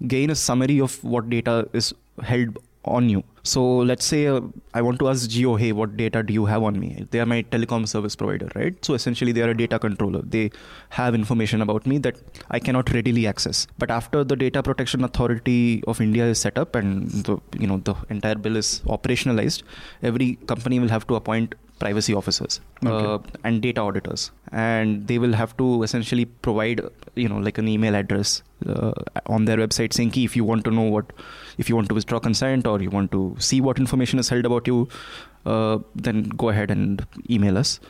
gain 0.07 0.31
a 0.31 0.35
summary 0.35 0.81
of 0.81 1.03
what 1.03 1.29
data 1.29 1.69
is 1.73 1.95
held 2.23 2.59
on 2.85 3.09
you. 3.09 3.23
So 3.43 3.63
let's 3.79 4.05
say 4.05 4.27
uh, 4.27 4.41
I 4.75 4.83
want 4.83 4.99
to 5.01 5.09
ask 5.09 5.29
Geo, 5.29 5.57
hey, 5.57 5.73
what 5.73 5.97
data 5.97 6.23
do 6.23 6.33
you 6.33 6.47
have 6.47 6.63
on 6.63 6.79
me? 6.79 7.07
They 7.11 7.21
are 7.21 7.27
my 7.27 7.43
telecom 7.43 7.89
service 7.89 8.15
provider, 8.15 8.49
right? 8.55 8.85
So 8.85 8.95
essentially, 8.95 9.33
they 9.33 9.43
are 9.43 9.51
a 9.51 9.57
data 9.57 9.79
controller. 9.79 10.23
They 10.23 10.51
have 10.91 11.15
information 11.15 11.63
about 11.63 11.87
me 11.87 11.99
that 11.99 12.17
I 12.51 12.59
cannot 12.59 12.93
readily 12.93 13.27
access. 13.27 13.67
But 13.79 13.91
after 13.91 14.25
the 14.25 14.37
Data 14.37 14.63
Protection 14.63 15.05
Authority 15.05 15.83
of 15.87 16.01
India 16.01 16.27
is 16.27 16.39
set 16.39 16.59
up 16.59 16.75
and 16.75 17.11
the 17.29 17.39
you 17.59 17.67
know 17.67 17.79
the 17.79 17.95
entire 18.11 18.35
bill 18.35 18.57
is 18.57 18.83
operationalized, 18.87 19.63
every 20.03 20.35
company 20.47 20.79
will 20.79 20.89
have 20.97 21.07
to 21.07 21.15
appoint 21.15 21.55
privacy 21.79 22.15
officers 22.15 22.61
okay. 22.85 23.07
uh, 23.07 23.19
and 23.45 23.63
data 23.63 23.81
auditors. 23.81 24.31
And 24.53 25.07
they 25.07 25.19
will 25.19 25.33
have 25.33 25.57
to 25.59 25.83
essentially 25.83 26.25
provide 26.25 26.81
you 27.15 27.29
know 27.29 27.39
like 27.39 27.59
an 27.59 27.69
email 27.69 27.95
address 27.95 28.43
uh, 28.67 28.93
on 29.27 29.45
their 29.45 29.57
website 29.57 29.93
saying 29.93 30.13
if 30.17 30.37
you 30.37 30.45
want 30.45 30.65
to 30.65 30.71
know 30.71 30.89
what 30.97 31.13
if 31.59 31.69
you 31.69 31.77
want 31.77 31.89
to 31.89 31.95
withdraw 31.95 32.19
consent 32.19 32.67
or 32.67 32.81
you 32.81 32.91
want 32.91 33.11
to 33.13 33.37
see 33.39 33.61
what 33.61 33.79
information 33.79 34.19
is 34.19 34.29
held 34.29 34.47
about 34.47 34.67
you 34.67 34.89
uh, 35.47 35.79
then 35.95 36.25
go 36.45 36.49
ahead 36.49 36.71
and 36.71 37.07
email 37.31 37.59
us 37.59 37.81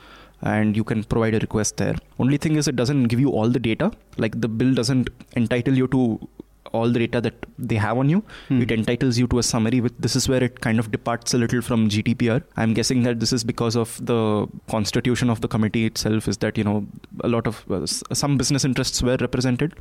and 0.43 0.77
you 0.77 0.85
can 0.85 1.03
provide 1.05 1.35
a 1.35 1.39
request 1.41 1.79
there. 1.79 1.97
Only 2.19 2.37
thing 2.37 2.57
is 2.57 2.69
it 2.69 2.77
doesn't 2.77 3.05
give 3.05 3.21
you 3.21 3.31
all 3.31 3.49
the 3.49 3.59
data. 3.59 3.91
Like 4.17 4.41
the 4.41 4.49
bill 4.49 4.75
doesn't 4.75 5.11
entitle 5.35 5.77
you 5.77 5.89
to 5.89 6.29
all 6.73 6.91
the 6.91 7.01
data 7.01 7.21
that 7.21 7.47
they 7.59 7.77
have 7.77 7.99
on 7.99 8.09
you. 8.09 8.23
Hmm. 8.49 8.63
It 8.63 8.71
entitles 8.71 9.19
you 9.19 9.27
to 9.29 9.39
a 9.39 9.43
summary. 9.43 9.81
With 9.81 9.99
this 9.99 10.17
is 10.17 10.29
where 10.29 10.43
it 10.43 10.61
kind 10.61 10.79
of 10.79 10.91
departs 10.91 11.35
a 11.35 11.39
little 11.39 11.63
from 11.63 11.89
GDPR. 11.89 12.43
I'm 12.57 12.75
guessing 12.75 13.03
that 13.05 13.21
this 13.21 13.33
is 13.33 13.45
because 13.45 13.77
of 13.77 13.99
the 14.05 14.47
constitution 14.69 15.31
of 15.31 15.41
the 15.41 15.49
committee 15.49 15.87
itself. 15.87 16.29
Is 16.29 16.39
that 16.39 16.59
you 16.59 16.65
know 16.65 16.87
a 17.21 17.29
lot 17.29 17.47
of 17.47 17.65
uh, 17.71 17.87
some 17.87 18.37
business 18.37 18.65
interests 18.65 19.03
were 19.03 19.17
represented, 19.21 19.75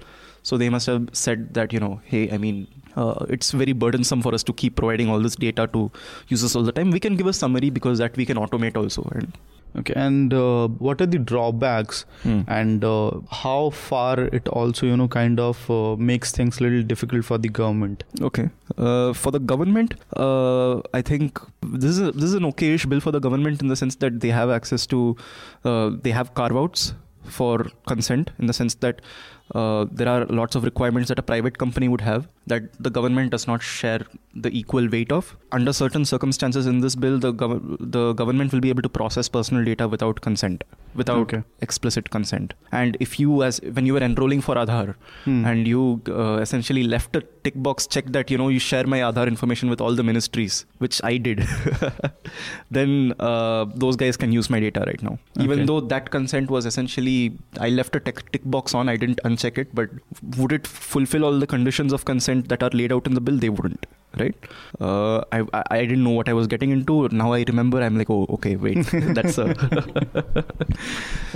so 0.48 0.58
they 0.62 0.70
must 0.74 0.88
have 0.88 1.10
said 1.12 1.54
that 1.56 1.74
you 1.74 1.80
know, 1.84 2.00
hey, 2.06 2.32
I 2.32 2.38
mean, 2.38 2.68
uh, 2.96 3.26
it's 3.36 3.52
very 3.52 3.74
burdensome 3.74 4.22
for 4.22 4.34
us 4.34 4.44
to 4.50 4.54
keep 4.54 4.78
providing 4.78 5.10
all 5.10 5.20
this 5.20 5.36
data 5.36 5.68
to 5.74 5.92
users 6.30 6.56
all 6.56 6.64
the 6.64 6.72
time. 6.72 6.92
We 6.92 7.02
can 7.06 7.18
give 7.18 7.28
a 7.28 7.34
summary 7.34 7.70
because 7.70 7.98
that 8.04 8.16
we 8.16 8.26
can 8.26 8.38
automate 8.38 8.78
also 8.78 9.04
and 9.14 9.34
okay 9.82 9.94
and 9.96 10.34
uh, 10.34 10.68
what 10.86 11.02
are 11.02 11.06
the 11.06 11.20
drawbacks 11.32 12.06
hmm. 12.24 12.42
and 12.48 12.86
uh, 12.86 13.12
how 13.30 13.70
far 13.70 14.20
it 14.40 14.48
also 14.48 14.86
you 14.86 14.96
know 14.96 15.08
kind 15.08 15.40
of 15.40 15.70
uh, 15.70 15.96
makes 15.98 16.32
things 16.32 16.60
a 16.60 16.64
little 16.64 16.84
difficult 16.84 17.26
for 17.26 17.38
the 17.38 17.50
government 17.50 18.06
okay 18.22 18.50
uh, 18.78 19.14
for 19.14 19.32
the 19.32 19.40
government 19.40 19.96
uh, 20.16 20.80
i 20.94 21.02
think 21.02 21.42
this 21.62 21.92
is 21.92 22.00
a, 22.00 22.12
this 22.12 22.24
is 22.24 22.34
an 22.34 22.44
okayish 22.52 22.88
bill 22.88 23.02
for 23.02 23.12
the 23.12 23.20
government 23.20 23.62
in 23.62 23.68
the 23.68 23.76
sense 23.76 23.98
that 23.98 24.22
they 24.22 24.30
have 24.30 24.50
access 24.50 24.88
to 24.88 25.16
uh, 25.66 25.92
they 26.02 26.12
have 26.12 26.34
carve 26.34 26.58
outs 26.64 26.94
for 27.40 27.68
consent 27.88 28.32
in 28.40 28.48
the 28.48 28.54
sense 28.54 28.76
that 28.76 29.02
uh, 29.56 29.86
there 29.92 30.08
are 30.08 30.26
lots 30.26 30.56
of 30.56 30.64
requirements 30.64 31.10
that 31.10 31.20
a 31.20 31.24
private 31.24 31.58
company 31.58 31.88
would 31.88 32.02
have 32.02 32.28
that 32.48 32.64
the 32.80 32.90
government 32.90 33.32
does 33.32 33.48
not 33.48 33.62
share 33.62 34.02
the 34.34 34.50
equal 34.58 34.88
weight 34.90 35.12
of. 35.12 35.36
Under 35.52 35.74
certain 35.74 36.06
circumstances 36.06 36.66
in 36.66 36.80
this 36.80 36.96
bill, 36.96 37.20
the, 37.20 37.34
gov- 37.34 37.78
the 37.80 38.14
government 38.14 38.54
will 38.54 38.60
be 38.60 38.70
able 38.70 38.82
to 38.82 38.90
process 38.90 39.28
personal 39.28 39.64
data 39.64 39.88
without 39.88 40.22
consent, 40.22 40.64
without 40.96 41.20
okay. 41.20 41.44
explicit 41.62 42.10
consent. 42.10 42.54
And 42.72 42.98
if 43.00 43.20
you, 43.20 43.44
as 43.44 43.60
when 43.62 43.86
you 43.86 43.94
were 43.94 44.02
enrolling 44.02 44.42
for 44.42 44.56
Aadhaar, 44.56 44.96
hmm. 45.26 45.46
and 45.46 45.68
you 45.68 46.02
uh, 46.08 46.38
essentially 46.38 46.84
left 46.84 47.16
a 47.16 47.22
tick 47.44 47.54
box 47.56 47.88
check 47.88 48.06
that 48.08 48.32
you 48.32 48.38
know 48.38 48.50
you 48.50 48.60
share 48.60 48.86
my 48.86 49.00
Aadhaar 49.00 49.28
information 49.28 49.70
with 49.70 49.82
all 49.82 49.94
the 49.94 50.04
ministries, 50.04 50.66
which 50.78 51.02
I 51.04 51.18
did, 51.18 51.46
then 52.72 53.14
uh, 53.20 53.66
those 53.76 53.96
guys 53.96 54.18
can 54.18 54.32
use 54.32 54.50
my 54.50 54.60
data 54.60 54.84
right 54.86 55.02
now. 55.02 55.20
Okay. 55.38 55.44
Even 55.44 55.66
though 55.66 55.82
that 55.82 56.12
consent 56.12 56.50
was 56.50 56.66
essentially 56.66 57.38
I 57.60 57.70
left 57.70 57.96
a 57.96 58.00
tick, 58.00 58.32
tick 58.32 58.44
box 58.46 58.74
on, 58.74 58.90
I 58.90 58.98
didn't 58.98 59.20
uncheck 59.38 59.58
it, 59.58 59.74
but 59.74 59.90
would 60.38 60.52
it 60.52 60.68
fulfill 60.68 61.26
all 61.26 61.40
the 61.40 61.48
conditions 61.48 61.94
of 61.94 62.06
consent 62.06 62.50
that 62.50 62.64
are 62.64 62.70
laid 62.82 62.92
out 62.92 63.08
in 63.08 63.14
the 63.14 63.22
bill? 63.22 63.38
They 63.38 63.50
wouldn't 63.50 63.86
right? 64.20 64.36
Uh, 64.80 65.24
I, 65.32 65.64
I 65.72 65.80
didn't 65.82 66.04
know 66.04 66.12
what 66.12 66.30
I 66.30 66.34
was 66.34 66.48
getting 66.48 66.72
into. 66.72 67.08
Now 67.10 67.34
I 67.34 67.44
remember. 67.48 67.82
I'm 67.82 67.98
like, 67.98 68.10
oh, 68.10 68.26
okay, 68.30 68.56
wait, 68.56 68.86
that's 68.92 69.38
a 69.38 70.46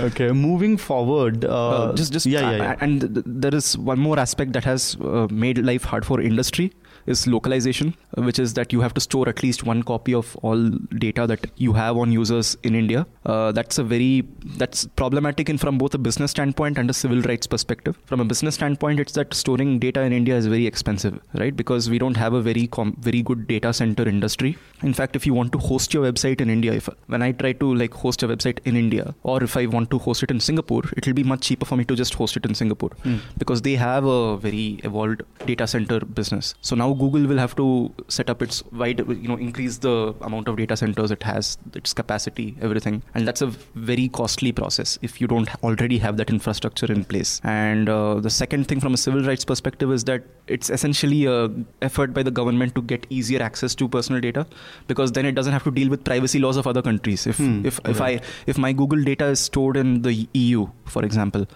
okay. 0.00 0.30
Moving 0.32 0.76
forward, 0.76 1.44
uh, 1.44 1.68
uh, 1.68 1.94
just 1.94 2.12
just 2.12 2.26
yeah, 2.26 2.50
yeah, 2.50 2.56
yeah. 2.56 2.76
And 2.80 3.00
th- 3.00 3.26
there 3.26 3.54
is 3.54 3.76
one 3.78 3.98
more 3.98 4.18
aspect 4.18 4.52
that 4.54 4.64
has 4.64 4.96
uh, 5.00 5.28
made 5.30 5.58
life 5.58 5.84
hard 5.84 6.04
for 6.04 6.20
industry 6.20 6.72
is 7.06 7.26
localization, 7.26 7.94
which 8.16 8.38
is 8.38 8.54
that 8.54 8.72
you 8.72 8.80
have 8.80 8.94
to 8.94 9.00
store 9.00 9.28
at 9.28 9.42
least 9.42 9.64
one 9.64 9.82
copy 9.82 10.14
of 10.14 10.36
all 10.36 10.70
data 10.98 11.26
that 11.26 11.46
you 11.56 11.72
have 11.72 11.96
on 11.96 12.12
users 12.12 12.56
in 12.62 12.74
India. 12.74 13.06
Uh, 13.26 13.52
that's 13.52 13.78
a 13.78 13.84
very 13.84 14.24
that's 14.56 14.86
problematic 14.96 15.48
in 15.48 15.58
from 15.58 15.78
both 15.78 15.94
a 15.94 15.98
business 15.98 16.30
standpoint 16.30 16.78
and 16.78 16.90
a 16.90 16.92
civil 16.92 17.20
rights 17.22 17.46
perspective. 17.46 17.98
From 18.06 18.20
a 18.20 18.24
business 18.24 18.54
standpoint, 18.54 19.00
it's 19.00 19.12
that 19.12 19.34
storing 19.34 19.78
data 19.78 20.02
in 20.02 20.12
India 20.12 20.36
is 20.36 20.46
very 20.46 20.66
expensive, 20.66 21.20
right? 21.34 21.54
Because 21.56 21.90
we 21.90 21.98
don't 21.98 22.16
have 22.16 22.34
a 22.34 22.42
very 22.42 22.66
com- 22.66 22.96
very 23.00 23.22
good 23.22 23.46
data 23.46 23.72
center 23.72 24.08
industry. 24.08 24.56
In 24.82 24.94
fact, 24.94 25.16
if 25.16 25.26
you 25.26 25.34
want 25.34 25.52
to 25.52 25.58
host 25.58 25.94
your 25.94 26.04
website 26.04 26.40
in 26.40 26.50
India, 26.50 26.72
if 26.72 26.88
when 27.06 27.22
I 27.22 27.32
try 27.32 27.52
to 27.52 27.74
like 27.74 27.94
host 27.94 28.22
a 28.22 28.28
website 28.28 28.58
in 28.64 28.76
India, 28.76 29.14
or 29.22 29.42
if 29.42 29.56
I 29.56 29.66
want 29.66 29.90
to 29.90 29.98
host 29.98 30.22
it 30.22 30.30
in 30.30 30.40
Singapore, 30.40 30.82
it 30.96 31.06
will 31.06 31.14
be 31.14 31.24
much 31.24 31.42
cheaper 31.42 31.66
for 31.66 31.76
me 31.76 31.84
to 31.84 31.96
just 31.96 32.14
host 32.14 32.36
it 32.36 32.44
in 32.46 32.54
Singapore 32.54 32.90
mm. 33.04 33.20
because 33.38 33.62
they 33.62 33.74
have 33.74 34.04
a 34.04 34.36
very 34.36 34.80
evolved 34.84 35.22
data 35.46 35.66
center 35.66 36.00
business. 36.00 36.54
So 36.60 36.76
now 36.76 36.91
Google 36.94 37.26
will 37.26 37.38
have 37.38 37.54
to 37.56 37.92
set 38.08 38.30
up 38.30 38.42
its 38.42 38.62
wide, 38.72 38.98
you 38.98 39.28
know, 39.28 39.36
increase 39.36 39.78
the 39.78 40.14
amount 40.20 40.48
of 40.48 40.56
data 40.56 40.76
centers 40.76 41.10
it 41.10 41.22
has, 41.22 41.58
its 41.74 41.92
capacity, 41.92 42.56
everything, 42.60 43.02
and 43.14 43.26
that's 43.26 43.42
a 43.42 43.46
very 43.46 44.08
costly 44.08 44.52
process 44.52 44.98
if 45.02 45.20
you 45.20 45.26
don't 45.26 45.48
already 45.62 45.98
have 45.98 46.16
that 46.16 46.30
infrastructure 46.30 46.90
in 46.90 47.04
place. 47.04 47.40
And 47.44 47.88
uh, 47.88 48.14
the 48.14 48.30
second 48.30 48.68
thing 48.68 48.80
from 48.80 48.94
a 48.94 48.96
civil 48.96 49.22
rights 49.22 49.44
perspective 49.44 49.92
is 49.92 50.04
that 50.04 50.24
it's 50.46 50.70
essentially 50.70 51.26
a 51.26 51.50
effort 51.80 52.12
by 52.12 52.22
the 52.22 52.30
government 52.30 52.74
to 52.74 52.82
get 52.82 53.06
easier 53.10 53.42
access 53.42 53.74
to 53.76 53.88
personal 53.88 54.20
data 54.20 54.46
because 54.86 55.12
then 55.12 55.26
it 55.26 55.32
doesn't 55.32 55.52
have 55.52 55.64
to 55.64 55.70
deal 55.70 55.88
with 55.88 56.04
privacy 56.04 56.38
laws 56.38 56.56
of 56.56 56.66
other 56.66 56.82
countries. 56.82 57.26
If 57.26 57.38
hmm. 57.38 57.64
if, 57.64 57.80
if 57.84 58.00
I 58.00 58.20
if 58.46 58.58
my 58.58 58.72
Google 58.72 59.02
data 59.02 59.26
is 59.26 59.40
stored 59.40 59.76
in 59.76 60.02
the 60.02 60.28
EU, 60.32 60.66
for 60.84 61.04
example, 61.04 61.46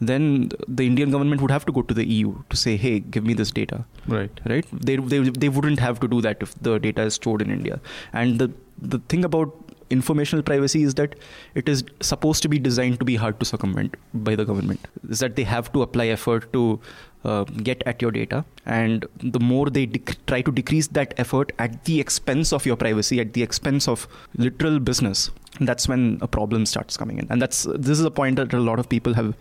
then 0.00 0.50
the 0.66 0.86
Indian 0.86 1.10
government 1.10 1.42
would 1.42 1.50
have 1.50 1.66
to 1.66 1.72
go 1.72 1.82
to 1.82 1.94
the 1.94 2.06
EU 2.08 2.34
to 2.48 2.56
say, 2.56 2.76
"Hey, 2.76 3.00
give 3.00 3.24
me 3.24 3.34
this 3.34 3.50
data." 3.50 3.84
Right. 4.08 4.40
Right. 4.52 4.66
They 4.90 4.96
they 4.96 5.18
they 5.44 5.48
wouldn't 5.48 5.80
have 5.86 6.00
to 6.00 6.08
do 6.08 6.20
that 6.28 6.46
if 6.48 6.54
the 6.68 6.78
data 6.78 7.02
is 7.02 7.14
stored 7.14 7.42
in 7.42 7.50
India. 7.50 7.80
And 8.12 8.38
the 8.38 8.50
the 8.94 9.00
thing 9.14 9.24
about 9.24 9.54
informational 9.90 10.42
privacy 10.42 10.82
is 10.84 10.94
that 10.94 11.16
it 11.54 11.68
is 11.68 11.84
supposed 12.00 12.42
to 12.42 12.48
be 12.48 12.58
designed 12.58 12.98
to 13.00 13.04
be 13.04 13.16
hard 13.16 13.38
to 13.40 13.46
circumvent 13.46 13.96
by 14.14 14.34
the 14.36 14.44
government. 14.44 14.86
Is 15.08 15.18
that 15.18 15.36
they 15.36 15.44
have 15.44 15.72
to 15.72 15.82
apply 15.82 16.06
effort 16.06 16.52
to 16.52 16.80
uh, 17.24 17.44
get 17.44 17.82
at 17.86 18.00
your 18.00 18.10
data, 18.10 18.44
and 18.66 19.06
the 19.18 19.40
more 19.40 19.68
they 19.70 19.86
dec- 19.86 20.16
try 20.26 20.40
to 20.42 20.52
decrease 20.52 20.88
that 20.88 21.14
effort 21.18 21.52
at 21.58 21.84
the 21.84 22.00
expense 22.00 22.52
of 22.52 22.66
your 22.66 22.76
privacy, 22.76 23.20
at 23.20 23.34
the 23.34 23.42
expense 23.42 23.88
of 23.88 24.08
literal 24.36 24.78
business, 24.78 25.30
that's 25.60 25.88
when 25.88 26.18
a 26.22 26.28
problem 26.28 26.64
starts 26.66 26.96
coming 26.96 27.18
in. 27.18 27.26
And 27.30 27.42
that's 27.42 27.64
this 27.74 27.98
is 27.98 28.04
a 28.04 28.10
point 28.10 28.36
that 28.36 28.52
a 28.54 28.60
lot 28.60 28.78
of 28.78 28.88
people 28.88 29.14
have 29.14 29.34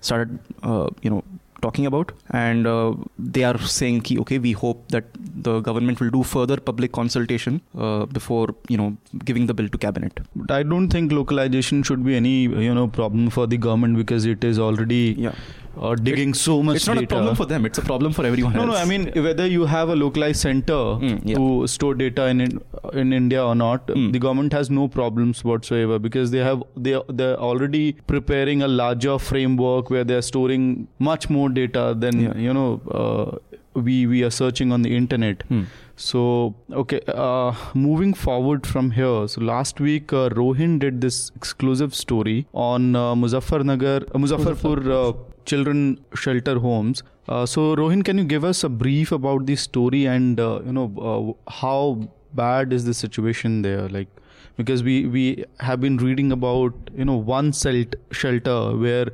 started, 0.00 0.38
uh, 0.62 0.90
you 1.02 1.10
know, 1.10 1.24
talking 1.64 1.86
about 1.90 2.12
and 2.44 2.66
uh, 2.66 2.92
they 3.18 3.44
are 3.50 3.58
saying 3.76 4.00
ki, 4.00 4.18
okay 4.24 4.38
we 4.46 4.52
hope 4.52 4.86
that 4.96 5.04
the 5.48 5.54
government 5.68 6.00
will 6.00 6.12
do 6.18 6.22
further 6.34 6.56
public 6.70 6.92
consultation 7.00 7.60
uh, 7.78 8.04
before 8.18 8.46
you 8.68 8.78
know 8.82 8.88
giving 9.30 9.46
the 9.50 9.56
bill 9.60 9.68
to 9.74 9.78
cabinet 9.86 10.24
but 10.36 10.50
i 10.60 10.62
don't 10.62 10.88
think 10.96 11.12
localization 11.20 11.82
should 11.82 12.04
be 12.08 12.16
any 12.22 12.36
you 12.68 12.74
know 12.80 12.88
problem 13.00 13.28
for 13.38 13.46
the 13.46 13.60
government 13.68 14.02
because 14.04 14.24
it 14.36 14.50
is 14.52 14.58
already 14.68 15.04
yeah 15.26 15.44
uh, 15.80 15.94
digging 15.94 16.30
it, 16.30 16.36
so 16.36 16.62
much 16.62 16.76
it's 16.76 16.86
not 16.86 16.94
data. 16.94 17.04
a 17.04 17.08
problem 17.08 17.34
for 17.34 17.46
them 17.46 17.66
it's 17.66 17.78
a 17.78 17.82
problem 17.82 18.12
for 18.12 18.24
everyone 18.24 18.52
no 18.52 18.62
else. 18.62 18.70
no 18.70 18.76
i 18.76 18.84
mean 18.84 19.10
whether 19.22 19.46
you 19.46 19.64
have 19.66 19.88
a 19.88 19.96
localized 19.96 20.40
center 20.40 20.72
mm, 20.72 21.20
yeah. 21.24 21.36
to 21.36 21.66
store 21.66 21.94
data 21.94 22.26
in 22.26 22.40
in 22.92 23.12
india 23.12 23.44
or 23.44 23.54
not 23.54 23.86
mm. 23.88 24.12
the 24.12 24.18
government 24.18 24.52
has 24.52 24.70
no 24.70 24.86
problems 24.88 25.44
whatsoever 25.44 25.98
because 25.98 26.30
they 26.30 26.44
have 26.48 26.62
they 26.76 26.96
they're 27.08 27.36
already 27.36 27.92
preparing 28.14 28.62
a 28.62 28.68
larger 28.68 29.18
framework 29.18 29.90
where 29.90 30.04
they're 30.04 30.28
storing 30.30 30.86
much 30.98 31.28
more 31.30 31.48
data 31.54 31.94
then 31.96 32.20
yeah. 32.20 32.36
you 32.36 32.52
know 32.52 32.80
uh, 33.00 33.80
we 33.88 34.06
we 34.06 34.22
are 34.22 34.30
searching 34.30 34.72
on 34.72 34.82
the 34.82 34.94
internet 34.96 35.48
mm. 35.48 35.64
So, 35.96 36.54
okay, 36.72 37.00
uh, 37.06 37.54
moving 37.72 38.14
forward 38.14 38.66
from 38.66 38.90
here. 38.90 39.28
So, 39.28 39.40
last 39.40 39.78
week, 39.78 40.12
uh, 40.12 40.28
Rohin 40.30 40.80
did 40.80 41.00
this 41.00 41.30
exclusive 41.36 41.94
story 41.94 42.46
on 42.52 42.96
uh, 42.96 43.14
Muzaffarnagar, 43.14 44.02
uh, 44.02 44.18
Muzaffarpur 44.18 44.90
uh, 44.90 45.16
children 45.44 46.00
shelter 46.14 46.58
homes. 46.58 47.04
Uh, 47.28 47.46
so, 47.46 47.76
Rohin, 47.76 48.04
can 48.04 48.18
you 48.18 48.24
give 48.24 48.44
us 48.44 48.64
a 48.64 48.68
brief 48.68 49.12
about 49.12 49.46
the 49.46 49.54
story 49.54 50.06
and 50.06 50.40
uh, 50.40 50.60
you 50.66 50.72
know 50.72 51.36
uh, 51.46 51.50
how 51.50 52.08
bad 52.34 52.72
is 52.72 52.84
the 52.84 52.94
situation 52.94 53.62
there? 53.62 53.88
Like, 53.88 54.08
because 54.56 54.82
we 54.82 54.94
we 55.06 55.44
have 55.60 55.80
been 55.80 55.96
reading 55.98 56.32
about 56.32 56.90
you 56.96 57.04
know 57.04 57.16
one 57.30 57.52
shelter 57.52 58.76
where 58.76 59.10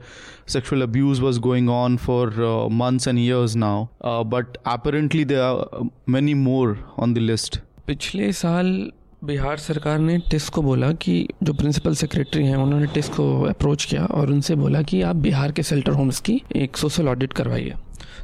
sexual 0.47 0.83
abuse 0.83 1.21
was 1.21 1.39
going 1.39 1.69
on 1.69 1.99
for 1.99 2.23
uh, 2.43 2.69
months 2.69 3.07
and 3.07 3.19
years 3.19 3.57
now, 3.57 3.91
uh, 4.01 4.23
but 4.25 4.59
apparently 4.67 5.25
there 5.25 5.43
are 5.43 5.85
many 6.07 6.35
more 6.35 6.79
on 6.99 7.15
the 7.15 7.21
list. 7.33 7.61
पिछले 7.87 8.33
साल 8.33 8.91
बिहार 9.25 9.57
सरकार 9.59 9.99
ने 9.99 10.19
test 10.31 10.53
को 10.53 10.63
बोला 10.63 10.91
कि 11.05 11.15
जो 11.43 11.53
principal 11.55 11.95
secretary 11.95 12.45
हैं 12.47 12.57
उन्होंने 12.57 12.87
टेस्ट 12.95 13.13
को 13.13 13.27
अप्रोच 13.49 13.85
किया 13.85 14.05
और 14.05 14.31
उनसे 14.31 14.55
बोला 14.57 14.83
कि 14.83 15.01
आप 15.03 15.17
बिहार 15.27 15.53
के 15.53 15.63
शेल्टर 15.63 15.93
होम्स 15.93 16.21
की 16.29 16.41
एक 16.57 16.77
सोशल 16.77 17.09
ऑडिट 17.09 17.33
करवाइए 17.33 17.75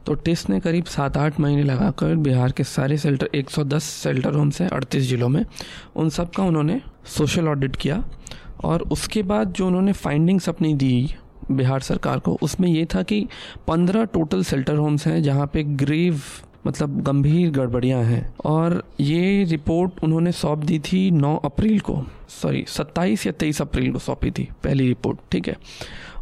तो 0.07 0.15
टेस्ट 0.15 0.51
ने 0.51 0.61
करीब 0.61 0.85
सात 0.85 1.17
आठ 1.17 1.41
महीने 1.41 1.63
लगाकर 1.63 2.15
बिहार 2.17 2.53
के 2.53 2.65
सारे 2.65 2.99
शेल्टर 2.99 3.29
110 3.35 3.83
सेल्टर 3.83 4.35
होम्स 4.35 4.61
हैं 4.61 4.69
अड़तीस 4.69 5.03
ज़िलों 5.03 5.29
में। 5.29 5.45
उन 5.97 6.09
सब 6.09 6.31
का 6.31 6.43
उन्होंने 6.43 6.81
सोशल 7.17 7.49
ऑडिट 7.49 7.77
किया 7.77 8.03
और 8.65 8.83
उसके 8.83 9.23
बाद 9.23 9.53
जो 9.53 9.67
उन्होंने 9.67 9.93
फाइंडिंग्स 9.93 10.49
अपनी 10.49 10.75
दी 10.75 11.15
बिहार 11.51 11.81
सरकार 11.81 12.19
को, 12.19 12.39
उसमें 12.43 12.69
ये 12.69 12.87
था 12.95 13.03
कि 13.03 13.27
पंद्रह 13.69 14.05
टोटल 14.05 14.43
सेल्टर 14.45 14.77
होम्स 14.77 15.07
हैं 15.07 15.23
जहाँ 15.23 15.47
पे 15.47 15.63
ग्रेव 15.63 16.21
मतलब 16.67 17.01
गंभीर 17.03 17.51
गड़बड़ियाँ 17.51 18.03
हैं। 18.05 18.35
और 18.45 18.83
ये 19.01 19.45
रिपोर्ट 19.45 20.03
उन्होंने 20.05 20.33
सौंप 20.33 20.59
दी 20.59 20.79
थी 20.79 21.11
9 21.11 21.37
अप्रैल 21.45 21.79
को। 21.81 22.03
सॉरी 22.43 22.65
27 22.69 23.27
या 23.27 23.33
23 23.33 23.61
अप्रैल 23.63 23.93
को 23.93 23.99
सौंपी 23.99 24.31
थी 24.31 24.49
पहली 24.65 24.87
रिपोर्ट 24.89 25.19
ठीक 25.33 25.49
है? 25.49 25.57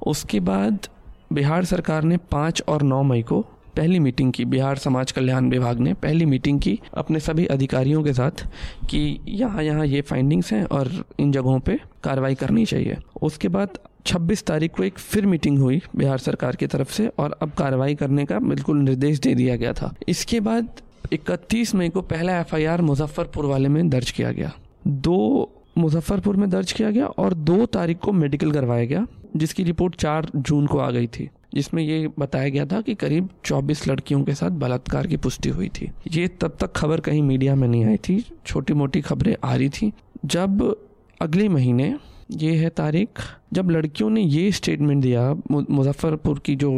उसके 0.06 0.40
बाद 0.40 0.86
बिहार 1.32 1.64
सरकार 1.64 2.02
ने 2.02 2.16
पाँच 2.30 2.62
और 2.68 2.82
नौ 2.82 3.02
मई 3.02 3.22
को 3.22 3.44
पहली 3.76 3.98
मीटिंग 3.98 4.32
की, 4.32 4.44
बिहार 4.44 4.76
समाज 4.76 5.12
कल्याण 5.12 5.50
विभाग 5.50 5.78
ने 5.78 5.94
पहली 5.94 6.26
मीटिंग 6.26 6.60
की 6.60 6.78
अपने 6.94 7.20
सभी 7.20 7.46
अधिकारियों 7.46 8.02
के 8.02 8.12
साथ 8.12 8.46
कि 8.90 9.20
यहाँ 9.28 9.62
यहाँ 9.62 9.86
ये 9.86 10.00
फाइंडिंग्स 10.00 10.52
हैं 10.52 10.64
और 10.64 10.90
इन 11.20 11.32
जगहों 11.32 11.58
पे 11.60 11.78
कार्रवाई 12.04 12.34
करनी 12.34 12.64
चाहिए। 12.64 12.96
उसके 13.22 13.48
बाद 13.48 13.78
26 14.06 14.44
तारीख 14.46 14.72
को 14.72 14.82
एक 14.84 14.98
फिर 14.98 15.26
मीटिंग 15.26 15.58
हुई 15.58 15.80
बिहार 15.96 16.18
सरकार 16.18 16.56
की 16.56 16.66
तरफ़ 16.66 16.92
से 16.92 17.06
और 17.18 17.38
अब 17.42 17.50
कार्रवाई 17.50 17.94
करने 17.94 18.24
का 18.24 18.38
बिल्कुल 18.38 18.78
निर्देश 18.78 19.18
दे 19.18 19.34
दिया 19.34 19.56
गया 19.56 19.72
था। 19.72 19.94
इसके 20.08 20.40
बाद 20.40 20.68
31 21.12 21.74
मई 21.74 21.88
को 21.88 22.02
पहला 22.02 22.40
एफआईआर 22.40 22.82
मुजफ्फरपुर 22.82 23.46
वाले 23.46 23.68
में 23.68 23.88
दर्ज 23.90 24.10
किया 24.10 24.32
गया। 24.32 24.52
दो 24.86 25.50
मुजफ्फरपुर 25.78 26.36
में 26.36 26.50
दर्ज 26.50 26.72
किया 26.72 26.90
गया 26.90 27.06
और 27.06 27.34
दो 27.34 27.66
तारीख 27.66 27.98
को 27.98 28.12
मेडिकल 28.12 28.52
करवाया 28.52 28.84
गया, 28.84 29.06
जिसकी 29.36 29.62
रिपोर्ट 29.62 29.94
चार 29.94 30.30
जून 30.36 30.66
को 30.66 30.78
आ 30.78 30.90
गई 30.90 31.06
थी। 31.06 31.28
जिसमें 31.54 31.82
ये 31.82 32.08
बताया 32.18 32.48
गया 32.48 32.66
था 32.66 32.80
कि 32.80 32.94
करीब 32.94 33.28
24 33.44 33.88
लड़कियों 33.88 34.24
के 34.24 34.34
साथ 34.34 34.50
बलात्कार 34.50 35.06
की 35.06 35.16
पुष्टि 35.16 35.48
हुई 35.48 35.68
थी। 35.68 35.90
ये 36.08 36.28
तब 36.28 36.56
तक 36.60 36.72
खबर 36.72 37.00
कहीं 37.00 37.22
मीडिया 37.22 37.54
में 37.54 37.68
नहीं 37.68 37.84
आई 37.84 37.96
थी। 37.96 38.24
छोटी 38.46 38.72
मोटी 38.72 39.00
खबरें 39.00 39.36
आ 39.44 39.56
रही 39.56 39.68
थी। 39.68 39.92
जब 40.24 40.76
अगले 41.20 41.48
महीने, 41.48 41.96
ये 42.30 42.54
है 42.56 42.68
तारीख 42.68 43.08
जब 43.54 43.70
लड़कियों 43.70 44.10
ने 44.10 44.22
ये 44.22 44.50
स्टेटमेंट 44.52 45.02
दिया 45.02 45.32
मुजफ्फरपुर 45.50 46.38
की 46.38 46.56
जो 46.56 46.72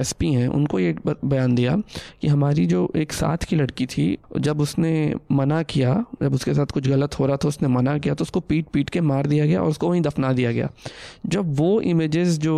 एस 0.00 0.12
पी 0.12 0.32
हैं 0.32 0.46
उनको 0.48 0.78
ये 0.78 0.94
बयान 1.06 1.54
दिया 1.54 1.76
कि 2.22 2.28
हमारी 2.28 2.64
जो 2.66 2.80
एक 2.96 3.12
साथ 3.12 3.44
की 3.48 3.56
लड़की 3.56 3.86
थी 3.86 4.06
जब 4.38 4.60
उसने 4.60 4.92
मना 5.32 5.62
किया 5.62 5.92
जब 6.22 6.34
उसके 6.34 6.54
साथ 6.54 6.66
कुछ 6.66 6.88
गलत 6.88 7.18
हो 7.18 7.26
रहा 7.26 7.36
था 7.36 7.48
उसने 7.48 7.68
मना 7.68 7.96
किया 7.98 8.14
तो 8.14 8.22
उसको 8.22 8.40
पीट 8.40 8.68
पीट 8.72 8.90
के 8.90 9.00
मार 9.00 9.26
दिया 9.26 9.46
गया 9.46 9.60
और 9.62 9.68
उसको 9.68 9.88
वहीं 9.88 10.00
दफना 10.02 10.32
दिया 10.32 10.52
गया। 10.52 10.70
जब 11.26 11.54
वो 11.56 11.80
इमेजेस 11.80 12.38
जो 12.38 12.56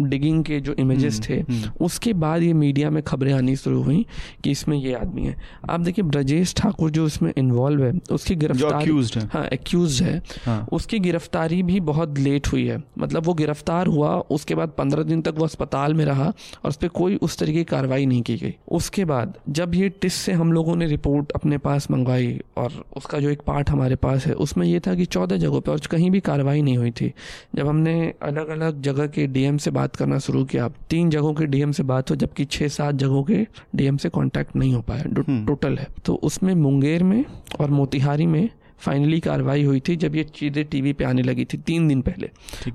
डिगिंग 0.00 0.44
के 0.44 0.60
जो 0.60 0.74
इमेजेस 0.78 1.14
हम्म, 1.14 1.24
थे 1.28 1.52
हम्म। 1.52 1.84
उसके 1.84 2.12
बाद 2.14 2.42
ये 2.42 2.52
मीडिया 2.52 2.90
में 2.90 3.02
खबरें 3.02 3.32
आनी 3.32 3.56
शुरू 3.56 3.82
हुई 3.82 4.04
कि 4.44 4.50
इसमें 4.50 4.76
ये 4.78 4.94
आदमी 4.94 5.26
है। 5.26 5.36
आप 5.70 5.80
देखिए 5.80 6.04
ब्रजेश 6.04 6.54
ठाकुर 6.54 6.90
जो 6.90 7.06
इसमें 7.06 7.32
इन्वॉल्व 7.36 7.84
है 7.84 7.92
उसकी 8.12 8.34
गिरफ्तारी 8.36 8.90
हाँ। 9.32 9.46
एक्यूज 9.52 10.02
है। 10.02 10.20
हाँ. 10.46 10.66
उसकी 10.72 10.98
गिरफ्तारी 10.98 11.62
भी 11.62 11.80
बहुत 11.92 12.18
लेट 12.18 12.52
हुई 12.52 12.66
है। 12.66 12.82
मतलब 12.98 13.24
वो 13.24 13.34
गिरफ़्तार 13.34 13.86
हुआ 13.86 14.14
उसके 14.30 14.54
बाद 14.54 14.72
पंद्रह 14.78 15.02
दिन 15.02 15.22
तक 15.22 15.34
वो 15.36 15.44
अस्पताल 15.44 15.94
में 15.94 16.04
रहा 16.04 16.24
और 16.24 16.68
उस 16.68 16.76
पर 16.76 16.88
कोई 16.88 17.16
उस 17.16 17.38
तरीके 17.38 17.58
की 17.58 17.64
कार्रवाई 17.64 18.06
नहीं 18.06 18.22
की 18.22 18.36
गई। 18.36 18.54
उसके 18.70 19.04
बाद 19.04 19.34
जब 19.48 19.74
ये 19.74 19.88
टिस 20.00 20.14
से 20.14 20.32
हम 20.32 20.52
लोगों 20.52 20.76
ने 20.76 20.86
रिपोर्ट 20.86 21.32
अपने 21.32 21.58
पास 21.58 21.90
मंगवाई 21.90 22.40
और 22.56 22.72
उसका 22.96 23.20
जो 23.20 23.30
एक 23.30 23.42
पार्ट 23.46 23.70
हमारे 23.70 23.96
पास 23.96 24.26
है 24.26 24.34
उसमें 24.36 24.66
ये 24.66 24.80
था 24.80 24.94
कि 24.94 25.04
चौदह 25.06 25.36
जगहों 25.36 25.60
पर 25.60 25.72
और 25.72 25.80
कहीं 25.90 26.10
भी 26.10 26.20
कार्रवाई 26.20 26.62
नहीं 26.62 26.76
हुई 26.76 26.90
थी। 26.90 27.12
जब 27.54 27.68
हमने 27.68 28.14
अलग 28.22 28.48
अलग 28.48 28.80
जगह 28.82 29.06
के 29.06 29.26
डीएम 29.26 29.56
से 29.56 29.70
बात 29.70 29.96
करना 29.96 30.18
शुरू 30.18 30.44
किया 30.44 30.68
तीन 30.90 31.10
जगहों 31.10 31.34
के 31.34 31.46
डीएम 31.46 31.72
से 31.72 31.82
बात 31.82 32.10
हो 32.10 32.16
जबकि 32.16 32.44
छः 32.44 32.68
सात 32.68 32.94
जगहों 32.94 33.22
के 33.22 33.46
डीएम 33.76 33.96
से 33.96 34.08
कॉन्टैक्ट 34.08 34.56
नहीं 34.56 34.74
हो 34.74 34.82
पाया 34.82 35.02
टोटल 35.02 35.68
हम्म। 35.68 35.78
है। 35.78 35.86
तो 36.04 36.14
उसमें 36.22 36.54
मुंगेर 36.54 37.02
में 37.02 37.24
और 37.60 37.70
मोतिहारी 37.70 38.26
में 38.26 38.48
फाइनली 38.78 39.20
कार्रवाई 39.20 39.62
हुई 39.64 39.80
थी 39.80 39.96
जब 39.96 40.16
ये 40.16 40.24
चीज़ें 40.24 40.64
टीवी 40.64 40.92
पे 40.92 41.04
आने 41.04 41.22
लगी 41.22 41.44
थी 41.44 41.58
तीन 41.58 41.88
दिन 41.88 42.02
पहले। 42.02 42.30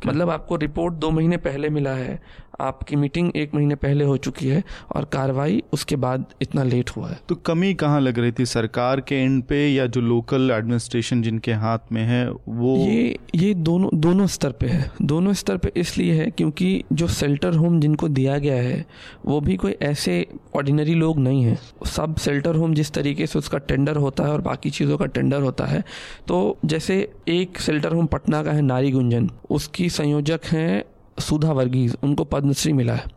मतलब 0.07 0.29
आपको 0.29 0.55
रिपोर्ट 0.55 0.93
दो 0.93 1.11
महीने 1.11 1.37
पहले 1.37 1.69
मिला 1.69 1.93
है 1.93 2.21
आपकी 2.59 2.95
मीटिंग 2.95 3.31
एक 3.35 3.53
महीने 3.55 3.75
पहले 3.77 4.05
हो 4.05 4.15
चुकी 4.17 4.47
है 4.47 4.63
और 4.95 5.05
कार्रवाई 5.05 5.61
उसके 5.73 5.95
बाद 5.95 6.25
इतना 6.41 6.63
लेट 6.63 6.89
हुआ 6.89 7.09
है। 7.09 7.19
तो 7.29 7.35
कमी 7.35 7.73
कहाँ 7.73 8.01
लग 8.01 8.19
रही 8.19 8.31
थी? 8.31 8.45
सरकार 8.45 9.01
के 9.01 9.15
एंड 9.15 9.41
पे 9.43 9.67
या 9.67 9.85
जो 9.87 10.01
लोकल 10.01 10.51
एडमिनिस्ट्रेशन 10.51 11.21
जिनके 11.21 11.53
हाथ 11.53 11.91
में 11.91 12.03
है 12.03 12.29
वो 12.29 12.75
ये 12.77 13.17
ये 13.35 13.53
दोनों 13.53 13.89
दोनों 14.01 14.27
स्तर 14.27 14.51
पे 14.51 14.67
है। 14.67 14.91
दोनों 15.01 15.33
स्तर 15.33 15.57
पे 15.57 15.71
इसलिए 15.75 16.13
है 16.13 16.29
क्योंकि 16.31 16.83
जो 16.93 17.07
सेल्टर 17.09 17.55
होम 17.55 17.79
जिनको 17.79 18.07
दिया 18.09 18.37
गया 18.37 18.61
है 18.61 18.85
वो 19.25 19.39
भी 19.41 19.55
कोई 19.55 19.75
ऐसे 19.83 20.25
ऑर्डिनरी 20.55 20.93
लोग 20.95 21.19
नहीं 21.19 21.43
है। 21.43 21.57
सब 21.87 22.15
सेल्टर 22.15 22.55
होम 22.55 22.73
जिस 22.73 22.91
तरीके 22.91 23.27
से 23.27 23.39
उसका 23.39 23.57
टेंडर 23.57 23.95
होता 23.97 24.23
है 24.23 24.31
और 24.31 24.41
बाकी 24.41 24.69
चीज़ों 24.69 24.97
का 24.97 25.05
टेंडर 25.07 25.41
होता 25.41 25.65
है 25.65 25.83
तो 26.27 26.57
जैसे 26.65 26.95
एक 27.29 27.59
सेल्टर 27.59 27.93
होम 27.93 28.05
पटना 28.05 28.43
का 28.43 28.51
है 28.51 28.61
नारी 28.61 28.91
गुंजन 28.91 29.29
उसकी 29.49 29.89
संयोजक 29.89 30.45
हैं 30.45 30.83
सुधा 31.21 31.51
वर्गीज 31.51 31.95
उनको 32.03 32.23
पद्मश्री 32.23 32.73
मिला 32.73 32.93
है। 32.93 33.09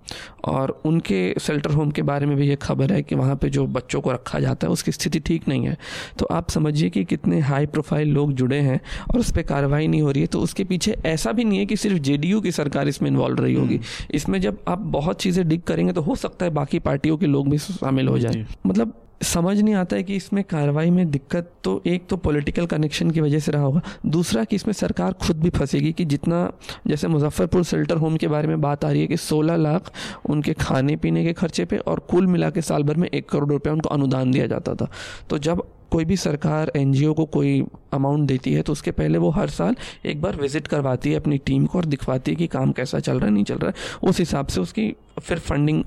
और 0.44 0.70
उनके 0.84 1.18
शेल्टर 1.40 1.70
होम 1.70 1.90
के 1.90 2.02
बारे 2.02 2.26
में 2.26 2.36
भी 2.36 2.48
ये 2.48 2.56
खबर 2.56 2.92
है 2.92 3.02
कि 3.02 3.14
वहाँ 3.14 3.36
पे 3.36 3.48
जो 3.50 3.66
बच्चों 3.68 4.00
को 4.00 4.12
रखा 4.12 4.40
जाता 4.40 4.66
है 4.66 4.72
उसकी 4.72 4.92
स्थिति 4.92 5.20
ठीक 5.20 5.48
नहीं 5.48 5.66
है। 5.66 5.76
तो 6.18 6.26
आप 6.26 6.50
समझिए 6.50 6.90
कि 6.90 7.04
कितने 7.04 7.40
हाई 7.40 7.66
प्रोफ़ाइल 7.66 8.08
लोग 8.08 8.32
जुड़े 8.32 8.60
हैं 8.60 8.80
और 9.10 9.20
उस 9.20 9.30
पर 9.30 9.42
कार्रवाई 9.44 9.86
नहीं 9.86 10.02
हो 10.02 10.10
रही 10.10 10.20
है 10.20 10.26
तो 10.26 10.40
उसके 10.40 10.64
पीछे 10.64 10.96
ऐसा 11.06 11.32
भी 11.32 11.44
नहीं 11.44 11.58
है 11.58 11.66
कि 11.66 11.76
सिर्फ़ 11.76 11.98
जेडीयू 12.00 12.40
की 12.40 12.52
सरकार 12.52 12.88
इसमें 12.88 13.10
इन्वॉल्व 13.10 13.42
रही 13.42 13.54
होगी। 13.54 13.76
हम्म। 13.76 14.14
इसमें 14.14 14.40
जब 14.40 14.58
आप 14.68 14.78
बहुत 14.92 15.20
चीज़ें 15.20 15.46
डिग 15.48 15.62
करेंगे 15.62 15.92
तो 15.92 16.02
हो 16.02 16.14
सकता 16.16 16.44
है 16.44 16.52
बाकी 16.52 16.78
पार्टियों 16.80 17.16
के 17.16 17.26
लोग 17.26 17.48
भी 17.48 17.58
शामिल 17.58 18.08
हो 18.08 18.18
जाए। 18.18 18.44
मतलब 18.66 18.94
समझ 19.22 19.60
नहीं 19.60 19.74
आता 19.74 19.96
है 19.96 20.02
कि 20.02 20.16
इसमें 20.16 20.42
कार्रवाई 20.44 20.90
में 20.90 21.10
दिक्कत 21.10 21.50
तो 21.64 21.82
एक 21.86 22.06
तो 22.08 22.16
पॉलिटिकल 22.16 22.66
कनेक्शन 22.66 23.10
की 23.10 23.20
वजह 23.20 23.38
से 23.38 23.52
रहा 23.52 23.62
होगा। 23.62 23.80
दूसरा 24.06 24.44
कि 24.44 24.56
इसमें 24.56 24.72
सरकार 24.72 25.12
खुद 25.12 25.40
भी 25.40 25.50
फंसेगी 25.50 25.92
कि 25.92 26.04
जितना, 26.04 26.50
जैसे 26.86 27.08
मुजफ्फरपुर 27.08 27.64
शेल्टर 27.64 27.96
होम 27.96 28.16
के 28.16 28.28
बारे 28.28 28.48
में 28.48 28.60
बात 28.60 28.84
आ 28.84 28.90
रही 28.90 29.00
है 29.00 29.06
कि 29.06 29.16
16 29.16 29.56
लाख 29.56 29.92
उनके 30.30 30.52
खाने 30.52 30.96
पीने 30.96 31.24
के 31.24 31.32
खर्चे 31.32 31.64
पे 31.64 31.76
और 31.76 31.98
कुल 32.10 32.26
मिला 32.26 32.50
के 32.50 32.62
साल 32.62 32.82
भर 32.82 32.96
में 32.96 33.08
एक 33.08 33.28
करोड़ 33.28 33.48
रुपया 33.48 33.72
उनको 33.72 33.88
अनुदान 33.88 34.30
दिया 34.30 34.46
जाता 34.46 34.74
था। 34.74 34.88
तो 35.30 35.38
जब 35.38 35.62
कोई 35.90 36.04
भी 36.04 36.16
सरकार 36.16 36.72
एनजीओ 36.76 37.12
को 37.14 37.24
कोई 37.34 37.62
अमाउंट 37.92 38.26
देती 38.28 38.52
है 38.52 38.62
तो 38.62 38.72
उसके 38.72 38.90
पहले 38.90 39.18
वो 39.18 39.30
हर 39.30 39.50
साल 39.50 39.76
एक 40.06 40.20
बार 40.22 40.36
विज़िट 40.36 40.66
करवाती 40.66 41.10
है 41.10 41.16
अपनी 41.16 41.38
टीम 41.38 41.66
को 41.66 41.78
और 41.78 41.84
दिखवाती 41.84 42.30
है 42.30 42.36
कि 42.36 42.46
काम 42.46 42.72
कैसा 42.72 42.98
चल 43.00 43.18
रहा 43.18 43.26
है 43.26 43.32
नहीं 43.32 43.44
चल 43.44 43.54
रहा 43.54 43.70
है। 43.70 44.08
उस 44.08 44.18
हिसाब 44.18 44.46
से 44.46 44.60
उसकी 44.60 44.94
फिर 45.20 45.38
फंडिंग 45.38 45.82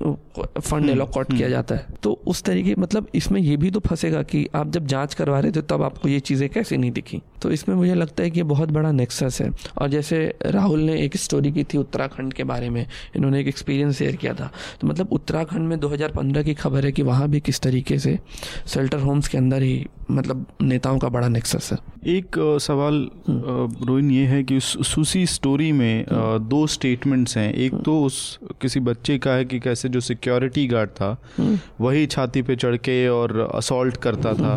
फंड 0.58 0.90
एलोकॉट 0.90 1.26
किया 1.26 1.38
हम्म। 1.38 1.50
जाता 1.50 1.74
है। 1.74 1.86
तो 2.02 2.12
उस 2.26 2.42
तरीके 2.42 2.74
मतलब 2.78 3.08
इसमें 3.14 3.40
ये 3.40 3.56
भी 3.56 3.70
तो 3.70 3.80
फंसेगा 3.80 4.22
कि 4.22 4.46
आप 4.54 4.70
जब 4.70 4.86
जाँच 4.86 5.14
करवा 5.14 5.40
रहे 5.40 5.52
थे 5.52 5.62
तब 5.62 5.82
आपको 5.82 6.08
ये 6.08 6.20
चीज़ें 6.20 6.48
कैसे 6.48 6.76
नहीं 6.76 6.90
दिखी। 6.90 7.20
तो 7.42 7.50
इसमें 7.50 7.76
मुझे 7.76 7.94
लगता 7.94 8.22
है 8.22 8.30
कि 8.30 8.40
ये 8.40 8.44
बहुत 8.44 8.70
बड़ा 8.70 8.92
नेक्सस 8.92 9.40
है। 9.42 9.50
और 9.78 9.88
जैसे 9.88 10.38
राहुल 10.46 10.80
ने 10.80 11.00
एक 11.02 11.16
स्टोरी 11.16 11.52
की 11.52 11.64
थी 11.64 11.78
उत्तराखंड 11.78 12.32
के 12.32 12.44
बारे 12.44 12.70
में, 12.70 12.86
इन्होंने 13.16 13.40
एक 13.40 13.48
एक्सपीरियंस 13.48 13.98
शेयर 13.98 14.16
किया 14.16 14.34
था। 14.34 14.50
तो 14.80 14.86
मतलब 14.86 15.12
उत्तराखंड 15.12 15.68
में 15.68 15.78
2015 15.80 16.42
की 16.42 16.54
खबर 16.54 16.84
है 16.84 16.92
कि 16.92 17.02
वहाँ 17.02 17.28
भी 17.28 17.40
किस 17.40 17.60
तरीके 17.60 17.98
से 17.98 18.18
शेल्टर 18.66 18.98
होम्स 18.98 19.28
के 19.28 19.38
अंदर 19.38 19.62
ही 19.62 19.86
मतलब 20.10 20.46
नेताओं 20.62 20.98
का 20.98 21.08
बड़ा 21.08 21.28
नेक्सस 21.28 21.68
है। 21.72 21.78
एक 22.08 22.36
सवाल 22.62 23.08
रोइन 23.28 24.10
ये 24.10 24.24
है 24.26 24.42
कि 24.44 24.58
सुसी 24.60 25.24
स्टोरी 25.26 25.70
में 25.72 26.04
दो 26.48 26.66
स्टेटमेंट्स 26.66 27.36
हैं। 27.36 27.52
एक 27.54 27.74
तो 27.84 28.00
उस 28.02 28.38
किसी 28.62 28.80
बच्चे 28.82 29.18
का 29.18 29.30
है 29.30 29.44
कि 29.44 29.58
कैसे 29.60 29.88
जो 29.88 30.00
सिक्योरिटी 30.00 30.66
गार्ड 30.66 30.90
था 30.90 31.16
वही 31.80 32.06
छाती 32.06 32.42
पे 32.42 32.56
चढ़ 32.56 32.76
के 32.78 33.06
और 33.08 33.38
असॉल्ट 33.54 33.96
करता 33.96 34.34
था। 34.34 34.56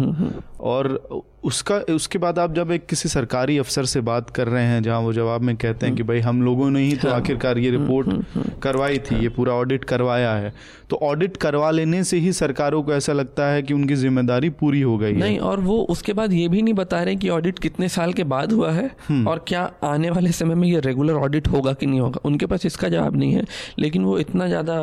और 0.62 0.98
उसका 1.44 1.76
उसके 1.90 2.20
बाद 2.20 2.40
आप 2.40 2.54
जब 2.54 2.72
एक 2.72 2.86
किसी 2.86 3.10
सरकारी 3.10 3.58
अफसर 3.58 3.86
से 3.86 4.02
बात 4.02 4.30
कर 4.30 4.48
रहे 4.48 4.64
हैं 4.64 4.82
जहाँ 4.84 5.00
वो 5.02 5.14
जवाब 5.14 5.42
में 5.42 5.56
कहते 5.56 5.86
हैं 5.86 5.96
कि 5.96 6.04
भाई 6.04 6.20
हम 6.20 6.42
लोगों 6.42 6.70
ने 6.72 6.82
ही 6.82 6.96
तो 6.96 7.08
हाँ। 7.10 7.16
आखिरकार 7.16 7.58
ये 7.58 7.70
रिपोर्ट 7.72 8.08
हम्म, 8.08 8.24
हम्म। 8.34 8.52
करवाई 8.64 8.98
थी 9.00 9.16
ये 9.16 9.30
पूरा 9.30 9.54
ऑडिट 9.54 9.84
करवाया 9.84 10.34
है। 10.34 10.54
तो 10.90 11.00
ऑडिट 11.04 11.38
करवा 11.38 11.72
लेने 11.72 12.04
से 12.04 12.18
ही 12.18 12.34
सरकारों 12.34 12.84
को 12.84 12.94
ऐसा 12.94 13.14
लगता 13.14 13.48
है 13.48 13.62
कि 13.64 13.74
उनकी 13.74 13.96
ज़िम्मेदारी 13.96 14.50
पूरी 14.52 14.82
हो 14.82 14.98
गई 14.98 15.14
नहीं 15.14 15.40
और 15.42 15.60
वो 15.60 15.78
उसके 15.90 16.14
बाद 16.14 16.34
ये 16.34 16.48
भी 16.48 16.62
नहीं 16.62 16.74
बता 16.74 17.02
रहे 17.04 17.16
कि 17.16 17.30
ऑडिट 17.30 17.60
कितने 17.60 17.90
साल 17.90 18.14
के 18.14 18.24
बाद 18.26 18.52
हुआ 18.52 18.72
है 18.72 18.90
और 19.28 19.44
क्या 19.48 19.72
आने 19.84 20.10
वाले 20.10 20.32
समय 20.34 20.56
में 20.56 20.68
ये 20.68 20.80
रेगुलर 20.82 21.14
ऑडिट 21.16 21.48
होगा 21.48 21.74
कि 21.74 21.86
नहीं 21.86 22.00
होगा। 22.00 22.22
उनके 22.26 22.46
पास 22.46 22.66
इसका 22.66 22.90
जवाब 22.90 23.16
नहीं 23.18 23.34
है 23.34 23.46
लेकिन 23.80 24.04
वो 24.04 24.18
इतना 24.20 24.48
ज़्यादा 24.48 24.78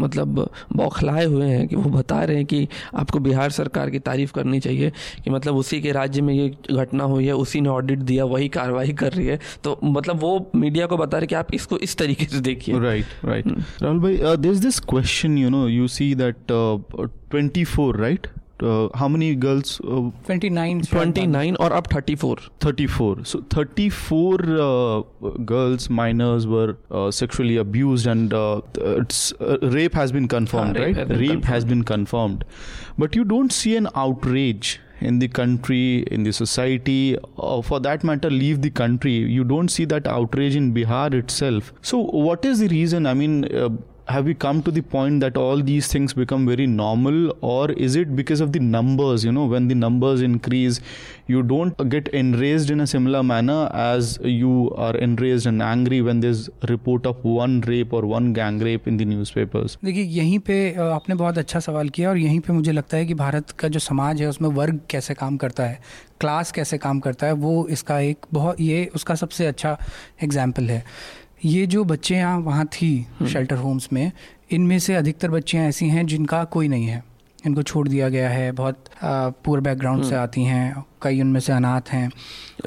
मतलब 0.00 0.38
बौखलाए 0.72 1.24
हुए 1.24 1.46
हैं 1.46 1.66
कि 1.68 1.76
वो 1.76 1.90
बता 1.90 2.22
रहे 2.24 2.36
हैं 2.36 2.44
कि 2.46 2.68
आपको 2.94 3.18
बिहार 3.20 3.50
सरकार 3.50 3.90
की 3.90 3.98
तारीफ़ 4.00 4.32
करनी 4.32 4.60
चाहिए 4.60 4.90
कि 5.24 5.30
मतलब 5.30 5.56
उसी 5.56 5.80
के 5.80 5.92
राज्य 5.92 6.22
में 6.22 6.32
ये 6.34 6.48
घटना 6.72 7.04
हुई 7.04 7.26
है 7.26 7.32
उसी 7.36 7.60
ने 7.60 7.68
ऑडिट 7.68 7.98
दिया 8.00 8.24
वही 8.24 8.48
कार्रवाई 8.48 8.92
कर 8.94 9.12
रही 9.12 9.26
है। 9.26 9.38
तो 9.64 9.78
मतलब 9.84 10.20
वो 10.20 10.50
मीडिया 10.56 10.86
को 10.86 10.96
बता 10.96 11.18
रहे 11.18 11.26
कि 11.26 11.34
आप 11.34 11.54
इसको 11.54 11.78
इस 11.78 11.96
तरीके 11.96 12.24
से 12.24 12.40
देखिए। 12.42 12.78
राइट 12.80 13.24
राइट 13.24 13.48
राहुल 13.82 13.98
भाई 14.00 14.14
is 14.50 14.62
this 14.62 14.80
question 14.90 15.38
you 15.38 15.50
know 15.50 15.66
you 15.68 15.88
see 15.88 16.14
that 16.14 16.36
twenty 16.50 17.64
four 17.66 17.96
right 17.96 18.26
uh, 18.62 18.88
how 18.94 19.08
many 19.08 19.34
girls? 19.34 19.80
Uh, 19.80 20.10
29. 20.24 20.82
29 20.82 21.56
or 21.60 21.72
up 21.72 21.90
34. 21.92 22.36
34. 22.60 23.24
So 23.24 23.44
34 23.50 24.38
uh, 24.42 25.02
girls, 25.44 25.90
minors 25.90 26.46
were 26.46 26.76
uh, 26.90 27.10
sexually 27.10 27.56
abused 27.56 28.06
and 28.06 28.32
uh, 28.32 28.60
it's, 28.78 29.32
uh, 29.40 29.58
rape 29.62 29.94
has 29.94 30.12
been 30.12 30.28
confirmed, 30.28 30.76
ah, 30.76 30.82
right? 30.82 30.96
Rape, 30.96 31.08
rape 31.08 31.18
confirmed. 31.18 31.44
has 31.46 31.64
been 31.64 31.82
confirmed. 31.84 32.44
But 32.98 33.14
you 33.14 33.24
don't 33.24 33.52
see 33.52 33.76
an 33.76 33.88
outrage 33.94 34.80
in 35.00 35.18
the 35.18 35.28
country, 35.28 36.04
in 36.10 36.22
the 36.22 36.32
society, 36.32 37.16
or 37.36 37.62
for 37.62 37.80
that 37.80 38.04
matter, 38.04 38.30
leave 38.30 38.62
the 38.62 38.70
country. 38.70 39.12
You 39.12 39.44
don't 39.44 39.68
see 39.68 39.84
that 39.86 40.06
outrage 40.06 40.56
in 40.56 40.72
Bihar 40.72 41.12
itself. 41.14 41.72
So, 41.82 41.98
what 41.98 42.44
is 42.44 42.60
the 42.60 42.68
reason? 42.68 43.06
I 43.06 43.14
mean, 43.14 43.52
uh, 43.52 43.70
have 44.08 44.24
we 44.24 44.34
come 44.34 44.62
to 44.62 44.70
the 44.70 44.82
point 44.82 45.20
that 45.20 45.36
all 45.36 45.62
these 45.62 45.86
things 45.86 46.12
become 46.12 46.46
very 46.46 46.66
normal 46.66 47.36
or 47.40 47.70
is 47.72 47.94
it 47.94 48.14
because 48.16 48.40
of 48.40 48.52
the 48.52 48.58
numbers 48.58 49.24
you 49.24 49.30
know 49.30 49.44
when 49.46 49.68
the 49.68 49.74
numbers 49.74 50.22
increase 50.22 50.80
you 51.28 51.42
don't 51.42 51.88
get 51.88 52.08
enraged 52.08 52.70
in 52.70 52.80
a 52.80 52.86
similar 52.86 53.22
manner 53.22 53.70
as 53.72 54.18
you 54.22 54.72
are 54.76 54.96
enraged 54.96 55.46
and 55.46 55.62
angry 55.62 56.02
when 56.02 56.20
there's 56.20 56.50
report 56.68 57.06
of 57.06 57.24
one 57.24 57.60
rape 57.62 57.92
or 57.92 58.02
one 58.04 58.32
gang 58.32 58.58
rape 58.58 58.88
in 58.88 58.96
the 58.96 59.04
newspapers 59.04 59.76
देखिए 59.84 60.04
यहीं 60.04 60.38
पे 60.46 60.56
आपने 60.74 61.14
बहुत 61.14 61.38
अच्छा 61.38 61.60
सवाल 61.60 61.88
किया 61.88 62.08
और 62.10 62.18
यहीं 62.18 62.40
पे 62.40 62.52
मुझे 62.52 62.72
लगता 62.72 62.96
है 62.96 63.06
कि 63.06 63.14
भारत 63.14 63.50
का 63.58 63.68
जो 63.68 63.78
समाज 63.80 64.20
है 64.22 64.28
उसमें 64.28 64.48
वर्ग 64.50 64.80
कैसे 64.90 65.14
काम 65.14 65.36
करता 65.36 65.64
है 65.64 65.80
क्लास 66.20 66.52
कैसे 66.52 66.78
काम 66.78 67.00
करता 67.00 67.26
है 67.26 67.32
वो 67.44 67.66
इसका 67.76 67.98
एक 68.00 68.26
बहुत 68.32 68.60
ये 68.60 68.84
उसका 68.94 69.14
सबसे 69.22 69.46
अच्छा 69.46 69.76
एग्ज़ाम्पल 70.22 70.70
है 70.70 70.84
ये 71.44 71.66
जो 71.66 71.84
बच्चे 71.84 72.14
यहाँ 72.14 72.38
वहाँ 72.38 72.64
थी 72.66 73.06
शेल्टर। 73.28 73.56
होम्स 73.56 73.88
में 73.92 74.10
इनमें 74.50 74.78
से 74.78 74.94
अधिकतर 74.94 75.30
बच्चियाँ 75.30 75.64
ऐसी 75.64 75.88
हैं 75.88 76.06
जिनका 76.06 76.44
कोई 76.44 76.68
नहीं 76.68 76.86
है 76.86 77.02
इनको 77.46 77.62
छोड़ 77.62 77.86
दिया 77.88 78.08
गया 78.08 78.28
है 78.28 78.50
बहुत 78.52 78.84
पुअर 79.02 79.60
बैकग्राउंड 79.60 80.04
से 80.04 80.08
हम्म। 80.08 80.22
आती 80.22 80.44
हैं 80.44 80.84
कई 81.02 81.20
उनमें 81.20 81.40
से 81.40 81.52
अनाथ 81.52 81.90
हैं 81.90 82.10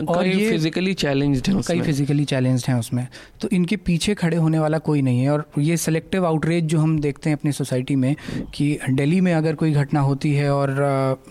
और 0.08 0.28
ये 0.28 0.50
फिजिकली 0.52 0.94
चैलेंज्ड 0.94 1.48
हैं 1.48 1.62
कई 1.68 1.82
फिजिकली 1.82 2.26
चैलेंज्ड 2.26 2.66
हैं 2.68 2.76
उसमें 2.76 3.08
तो 3.42 3.50
इनके 3.52 3.76
पीछे 3.78 4.16
खड़े 4.16 4.38
होने 4.38 4.60
वाला 4.60 4.78
कोई 4.78 5.02
नहीं 5.02 5.22
है 5.22 5.30
और 5.30 5.46
ये 5.60 5.78
सेलेक्टिव 5.78 6.26
आउटरीच 6.26 6.64
जो 6.64 6.80
हम 6.80 7.00
देखते 7.00 7.30
हैं 7.30 7.38
अपनी 7.38 7.52
सोसाइटी 7.52 7.96
में 7.96 8.16
कि 8.54 8.78
दिल्ली 8.90 9.22
में 9.22 9.34
अगर 9.34 9.56
कोई 9.56 9.72
घटना 9.74 10.00
होती 10.00 10.34
है 10.34 10.54
और 10.54 10.76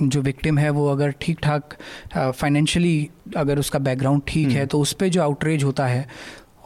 जो 0.02 0.22
विक्टिम 0.22 0.59
है 0.59 0.70
वो 0.70 0.88
अगर 0.88 1.14
ठीक 1.20 1.40
ठाक 1.42 1.76
फाइनेंशियली 2.16 3.09
अगर 3.37 3.59
उसका 3.59 3.78
बैकग्राउंड 3.80 4.22
ठीक 4.28 4.48
है 4.48 4.54
हम्म। 4.54 4.66
तो 4.66 4.80
उस 4.80 4.92
पर 4.92 5.09
जो 5.09 5.22
आउटरीच 5.22 5.64
होता 5.64 5.87
है 5.87 6.07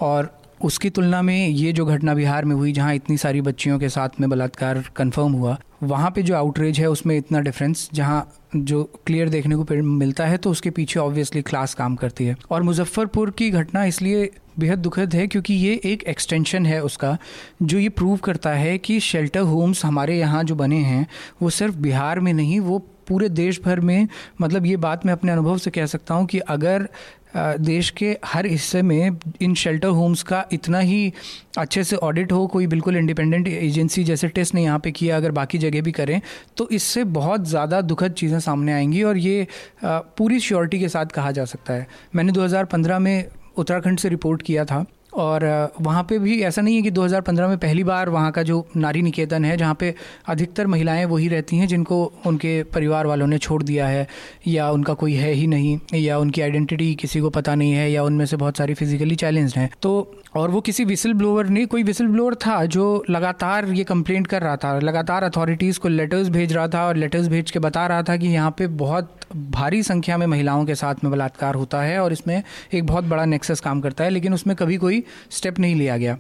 और 0.01 0.38
उसकी 0.61 0.91
तुलना 0.91 1.21
में 1.23 1.47
ये 1.49 1.73
जो 1.73 1.87
घटना 1.87 2.15
बिहार 2.15 2.45
में 2.45 2.55
हुई, 2.57 2.73
जहाँ 2.73 2.95
इतनी 2.95 3.17
सारी 3.17 3.41
बच्चियों 3.41 3.79
के 3.79 3.89
साथ 3.89 4.21
में 4.21 4.29
बलात्कार 4.31 4.83
कंफर्म 4.97 5.33
हुआ, 5.33 5.57
वहाँ 5.83 6.11
पे 6.11 6.23
जो 6.23 6.35
आउटरेज 6.35 6.79
है, 6.81 6.87
उसमें 6.87 7.17
इतना 7.17 7.41
डिफरेंस 7.41 7.89
जहाँ 7.95 8.27
जो 8.57 8.83
क्लियर 9.07 9.29
देखने 9.29 9.57
को 9.57 9.83
मिलता 9.83 10.27
है 10.27 10.37
तो 10.37 10.51
उसके 10.51 10.71
पीछे 10.71 11.01
ऑब्वियसली 11.01 11.43
क्लास 11.43 11.75
काम 11.75 11.97
करती 11.97 12.25
है। 12.25 12.37
और 12.51 12.63
मुजफ्फरपुर 12.63 13.31
की 13.31 13.51
घटना 13.51 13.85
इसलिए 13.85 14.31
बेहद 14.59 14.79
दुखद 14.79 15.15
है, 15.15 15.27
क्योंकि 15.27 15.55
ये 15.55 15.81
एक 15.85 16.03
एक्सटेंशन 16.05 16.67
है 16.67 16.83
उसका, 16.83 17.17
जो 17.63 17.79
ये 17.79 17.89
प्रूव 17.91 18.17
करता 18.19 18.51
है 18.51 18.77
कि 18.79 19.01
शेल्टर 19.01 19.41
होम्स 19.41 19.85
हमारे 19.85 20.19
यहाँ 20.19 20.45
जो 20.45 20.55
बने 20.55 20.79
हैं, 20.79 21.07
वो 21.43 21.51
सिर्फ़ 21.51 21.77
बिहार 21.79 22.21
में 22.21 22.33
नहीं, 22.33 22.61
वो 22.61 22.79
पूरे 23.09 23.29
देश 23.29 23.61
भर 23.63 23.81
में 23.81 24.09
मतलब 24.41 24.67
ये 24.67 24.77
बात 24.77 25.05
मैं 25.07 25.13
अपने 25.13 25.33
अनुभव 25.33 25.59
से 25.59 25.71
कह 25.71 25.87
सकता 25.87 26.15
हूँ 26.15 26.27
कि 26.27 26.39
अगर 26.49 26.89
देश 27.37 27.91
के 27.91 28.17
हर 28.25 28.47
हिस्से 28.47 28.83
में 28.83 29.19
इन 29.41 29.55
शेल्टर 29.55 29.89
होम्स 29.91 30.23
का 30.23 30.45
इतना 30.53 30.79
ही 30.81 31.13
अच्छे 31.59 31.85
से 31.85 31.97
ऑडिट 31.99 32.33
हो, 32.33 32.47
कोई 32.47 32.67
बिल्कुल 32.67 32.97
इंडिपेंडेंट 32.97 33.49
एजेंसी 33.49 34.05
जैसे 34.05 34.29
टेस्ट 34.29 34.55
ने 34.55 34.63
यहाँ 34.63 34.79
पे 34.79 34.91
किया, 34.91 35.17
अगर 35.17 35.31
बाकी 35.33 35.59
जगह 35.59 35.83
भी 35.83 35.93
करें 35.93 36.21
तो 36.57 36.69
इससे 36.71 37.05
बहुत 37.13 37.49
ज़्यादा 37.49 37.81
दुखद 37.83 38.13
चीज़ें 38.13 38.39
सामने 38.41 38.73
आएँगी 38.73 39.03
और 39.03 39.19
ये 39.19 39.47
पूरी 39.85 40.41
श्योरिटी 40.41 40.81
के 40.81 40.89
साथ 40.89 41.07
कहा 41.07 41.31
जा 41.31 41.45
सकता 41.45 41.73
है। 41.73 41.87
मैंने 42.17 42.33
2015 42.33 42.99
में 42.99 43.25
उत्तराखंड 43.57 43.99
से 43.99 44.09
रिपोर्ट 44.09 44.43
किया 44.43 44.65
था। 44.65 44.85
और 45.19 45.73
वहाँ 45.81 46.03
पे 46.03 46.19
भी 46.19 46.41
ऐसा 46.43 46.63
नहीं 46.63 46.77
है 46.77 46.83
कि 46.83 46.91
2015 46.91 47.49
में 47.49 47.59
पहली 47.59 47.85
बार 47.85 48.09
वहाँ 48.09 48.31
का 48.33 48.43
जो 48.43 48.67
नारी 48.77 49.03
निकेतन 49.03 49.45
है, 49.45 49.57
जहाँ 49.57 49.75
पे 49.75 49.95
अधिकतर 50.29 50.67
महिलाएँ 50.67 51.05
वही 51.05 51.29
रहती 51.29 51.57
हैं 51.57 51.67
जिनको 51.67 52.05
उनके 52.27 52.63
परिवार 52.65 53.07
वालों 53.07 53.27
ने 53.27 53.39
छोड़ 53.39 53.63
दिया 53.63 53.87
है, 53.87 54.07
या 54.47 54.71
उनका 54.71 54.95
कोई 54.95 55.15
है 55.15 55.33
ही 55.33 55.47
नहीं, 55.47 55.79
या 55.95 56.19
उनकी 56.19 56.41
आइडेंटिटी 56.41 56.95
किसी 56.95 57.21
को 57.21 57.31
पता 57.31 57.55
नहीं 57.55 57.73
है, 57.73 57.91
या 57.93 58.03
उनमें 58.03 58.25
से 58.27 58.37
बहुत 58.37 58.57
सारी 58.57 58.75
फिजिकली 58.75 59.15
चैलेंज 59.15 59.55
हैं। 59.57 59.71
तो 59.83 60.23
और 60.37 60.51
वो 60.51 60.61
किसी 60.61 60.85
विसल 60.85 61.13
ब्लोअर 61.13 61.49
नहीं, 61.49 61.67
कोई 61.67 61.83
विसल 61.83 62.07
ब्लोअर 62.07 62.35
था 62.35 62.65
जो 62.65 63.05
लगातार 63.11 63.69
ये 63.69 63.85
कंप्लेंट 63.85 64.27
कर 64.27 64.43
रहा 64.43 64.57
था, 64.57 64.79
लगातार 64.79 65.25
अथॉरिटीज़ 65.25 65.79
को 65.79 65.89
लेटर्स 65.89 66.29
भेज 66.29 66.53
रहा 66.53 66.69
था 66.69 66.87
और 66.87 66.97
लेटर्स 66.97 67.29
भेज 67.29 67.51
के 67.51 67.59
बता 67.59 67.87
रहा 67.87 68.03
था 68.03 68.17
कि 68.17 68.27
यहाँ 68.27 68.51
पे 68.59 68.67
बहुत 68.67 69.15
भारी 69.37 69.83
संख्या 69.83 70.19
में 70.19 70.27
महिलाओं 70.27 70.65
के 70.65 70.75
साथ 70.75 71.05
में 71.05 71.11
बलात्कार 71.13 71.55
होता 71.55 71.83
है 71.83 71.99
और 71.99 72.13
इसमें 72.13 72.43
एक 72.75 72.87
बहुत 72.87 73.05
बड़ा 73.05 73.25
नेक्सस 73.25 73.61
काम 73.61 73.81
करता 73.81 74.05
है, 74.05 74.11
लेकिन 74.11 74.35
उसमें 74.35 74.57
कभी 74.57 74.77
कोई 74.77 75.03
स्टेप 75.31 75.59
नहीं 75.59 75.75
लिया 75.75 75.97
गया। 75.97 76.19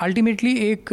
अल्टीमेटली 0.00 0.54
एक 0.62 0.90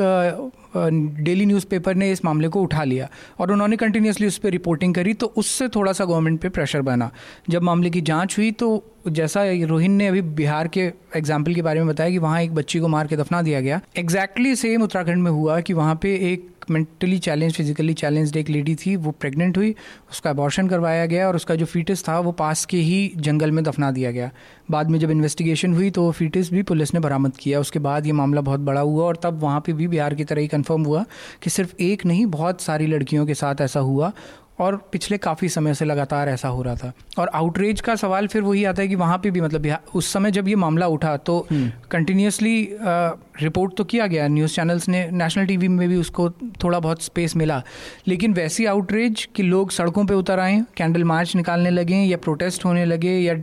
डेली 0.76 1.46
न्यूज़पेपर 1.46 1.96
ने 1.96 2.12
इस 2.12 2.24
मामले 2.26 2.48
को 2.48 2.62
उठा 2.62 2.84
लिया 2.84 3.08
और 3.40 3.52
उन्होंने 3.52 3.76
कंटिन्यूसली 3.78 4.28
उस 4.28 4.38
पर 4.38 4.50
रिपोर्टिंग 4.50 4.94
करी 4.96 5.14
तो 5.14 5.28
उससे 5.38 5.68
थोड़ा 5.68 5.92
सा 5.92 6.06
गवर्नमेंट 6.06 6.40
पे 6.42 6.50
प्रेशर 6.50 6.82
बना। 6.82 7.10
जब 7.50 7.64
मामले 7.64 7.90
की 7.90 8.02
जाँच 8.02 8.38
हुई 8.38 8.52
तो 8.54 8.84
जैसा 9.10 9.44
रोहिन 9.64 9.92
ने 9.92 10.08
अभी 10.08 10.22
बिहार 10.22 10.68
के 10.68 10.82
एग्ज़ाम्पल 11.16 11.56
के 11.56 11.62
बारे 11.62 11.80
में 11.80 11.88
बताया 11.90 12.10
कि 12.10 12.18
वहाँ 12.18 12.42
एक 12.42 12.54
बच्ची 12.56 12.80
को 12.80 12.88
मार 12.88 13.08
के 13.08 13.18
दफना 13.18 13.42
दिया 13.42 13.62
गया। 13.62 13.80
एग्जैक्टली 13.98 14.56
सेम 14.56 14.84
उत्तराखंड 14.84 15.24
में 15.24 15.32
हुआ 15.32 15.60
कि 15.62 15.74
वहाँ 15.74 15.96
पे 15.96 16.16
एक 16.32 16.50
मेंटली 16.72 17.18
चैलेंज 17.20 17.54
फिजिकली 17.54 17.94
चैलेंज 17.94 18.36
एक 18.38 18.50
लेडी 18.50 18.76
थी, 18.76 18.96
वो 18.96 19.12
प्रेग्नेंट 19.12 19.58
हुई, 19.58 19.76
उसका 20.12 20.30
अबॉर्शन 20.30 20.68
करवाया 20.68 21.06
गया 21.06 21.28
और 21.28 21.36
उसका 21.36 21.56
जो 21.56 21.66
फीटस 21.66 22.04
था, 22.08 22.20
वो 22.20 22.32
पास 22.34 22.66
के 22.66 22.78
ही 22.78 23.12
जंगल 23.18 23.52
में 23.52 23.64
दफना 23.64 23.92
दिया 23.92 24.12
गया। 24.12 24.30
बाद 24.72 24.90
में 24.90 25.00
जब 25.00 25.12
इन्वेस्टिगेशन 25.12 25.74
हुई 25.74 25.90
तो 25.90 26.04
वो 26.04 26.12
फीटस 26.12 26.50
भी 26.52 26.64
पुलिस 26.64 26.94
ने 26.94 27.00
बरामद 27.00 27.38
किया। 27.38 27.60
उसके 27.60 27.80
बाद 27.80 28.06
ये 28.06 28.12
मामला 28.14 28.42
बहुत 28.42 28.60
बड़ा 28.62 28.82
हुआ 28.82 29.06
और 29.06 29.20
तब 29.24 29.40
वहाँ 29.40 29.60
पर 29.60 29.74
भी 29.74 29.88
बिहार 29.88 30.16
की 30.16 30.24
तरह 30.24 30.42
ही 30.42 30.48
कन्फर्म 30.48 30.84
हुआ 30.84 31.06
कि 31.44 31.50
सिर्फ़ 31.50 31.76
एक 31.80 32.06
नहीं, 32.06 32.26
बहुत 32.28 32.62
सारी 32.62 32.88
लड़कियों 32.88 33.26
के 33.26 33.34
साथ 33.36 33.62
ऐसा 33.62 33.80
हुआ 33.82 34.12
और 34.60 34.76
पिछले 34.92 35.18
काफ़ी 35.18 35.50
समय 35.50 35.74
से 35.74 35.86
लगातार 35.86 36.30
ऐसा 36.30 36.48
हो 36.48 36.62
रहा 36.62 36.76
था। 36.76 36.92
और 37.20 37.30
आउटरीच 37.34 37.82
का 37.82 37.96
सवाल 37.96 38.28
फिर 38.28 38.42
वही 38.42 38.64
आता 38.66 38.82
है 38.82 38.88
कि 38.88 38.96
वहाँ 38.96 39.18
पे 39.18 39.32
भी 39.32 39.42
मतलब 39.42 39.78
उस 39.96 40.12
समय 40.14 40.32
जब 40.32 40.48
ये 40.48 40.56
मामला 40.56 40.88
उठा 40.88 41.16
तो 41.18 41.48
कंटिन्यूसली 41.92 42.56
रिपोर्ट 43.42 43.76
तो 43.78 43.84
किया 43.84 44.08
गया 44.08 44.28
न्यूज़ 44.28 44.56
चैनल्स 44.56 44.88
ने 44.90 45.06
नेशनल 45.12 45.46
टीवी 45.46 45.68
में 45.68 45.88
भी 45.90 45.96
उसको 45.96 46.30
थोड़ा 46.64 46.80
बहुत 46.80 47.04
स्पेस 47.04 47.36
मिला। 47.36 47.62
लेकिन 48.08 48.34
वैसी 48.34 48.66
आउटरीच 48.66 49.28
कि 49.36 49.44
लोग 49.44 49.72
सड़कों 49.72 50.06
पे 50.06 50.14
उतर 50.14 50.40
आए 50.40 50.62
कैंडल 50.78 51.04
मार्च 51.04 51.36
निकालने 51.36 51.70
लगे 51.70 51.96
या 51.96 52.18
प्रोटेस्ट 52.18 52.66
होने 52.66 52.86
लगे 52.86 53.18
या 53.20 53.36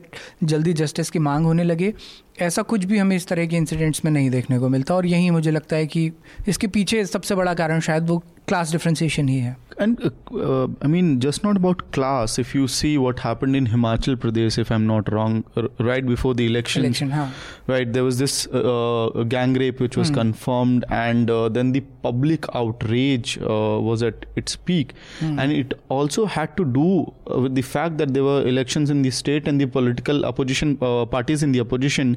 जल्दी 0.44 0.72
जस्टिस 0.72 1.10
की 1.10 1.18
मांग 1.18 1.46
होने 1.46 1.64
लगे 1.64 1.92
ऐसा 2.40 2.62
कुछ 2.62 2.84
भी 2.84 2.98
हमें 2.98 3.16
इस 3.16 3.26
तरह 3.26 3.46
के 3.46 3.56
इंसिडेंट्स 3.56 4.04
में 4.04 4.12
नहीं 4.12 4.30
देखने 4.30 4.58
को 4.58 4.68
मिलता। 4.68 4.94
और 4.94 5.06
यही 5.06 5.30
मुझे 5.30 5.50
लगता 5.50 5.76
है 5.76 5.86
कि 5.86 6.10
इसके 6.48 6.66
पीछे 6.66 7.04
सबसे 7.06 7.34
बड़ा 7.34 7.54
कारण 7.54 7.80
शायद 7.80 8.08
वो 8.08 8.22
class 8.46 8.70
differentiation 8.70 9.28
here. 9.28 9.56
And 9.78 10.00
uh, 10.04 10.36
uh, 10.36 10.68
I 10.82 10.86
mean, 10.86 11.18
just 11.18 11.42
not 11.42 11.56
about 11.56 11.90
class. 11.90 12.38
If 12.38 12.54
you 12.54 12.68
see 12.68 12.96
what 12.96 13.18
happened 13.18 13.56
in 13.56 13.66
Himachal 13.66 14.16
Pradesh, 14.16 14.56
if 14.56 14.70
I'm 14.70 14.86
not 14.86 15.10
wrong, 15.12 15.44
r- 15.56 15.68
right 15.78 16.06
before 16.06 16.34
the 16.34 16.46
election, 16.46 16.84
election 16.84 17.10
huh? 17.10 17.28
right, 17.66 17.92
there 17.92 18.04
was 18.04 18.18
this 18.18 18.46
uh, 18.52 19.06
uh 19.06 19.24
gang 19.24 19.54
rape 19.54 19.80
which 19.80 19.96
was 19.96 20.10
mm. 20.10 20.14
confirmed, 20.14 20.84
and 20.90 21.30
uh, 21.30 21.48
then 21.48 21.72
the 21.72 21.80
public 22.02 22.44
outrage 22.54 23.36
was 23.40 24.02
at 24.02 24.26
its 24.36 24.54
peak, 24.54 24.94
mm. 25.18 25.40
and 25.40 25.52
it 25.52 25.74
also 25.88 26.26
had 26.26 26.56
to 26.56 26.64
do 26.64 27.12
with 27.26 27.54
the 27.54 27.62
fact 27.62 27.98
that 27.98 28.14
there 28.14 28.24
were 28.24 28.46
elections 28.46 28.90
in 28.90 29.02
the 29.02 29.10
state 29.10 29.48
and 29.48 29.60
the 29.60 29.66
political 29.66 30.24
opposition 30.24 30.76
parties 30.76 31.42
in 31.42 31.50
the 31.50 31.60
opposition 31.60 32.16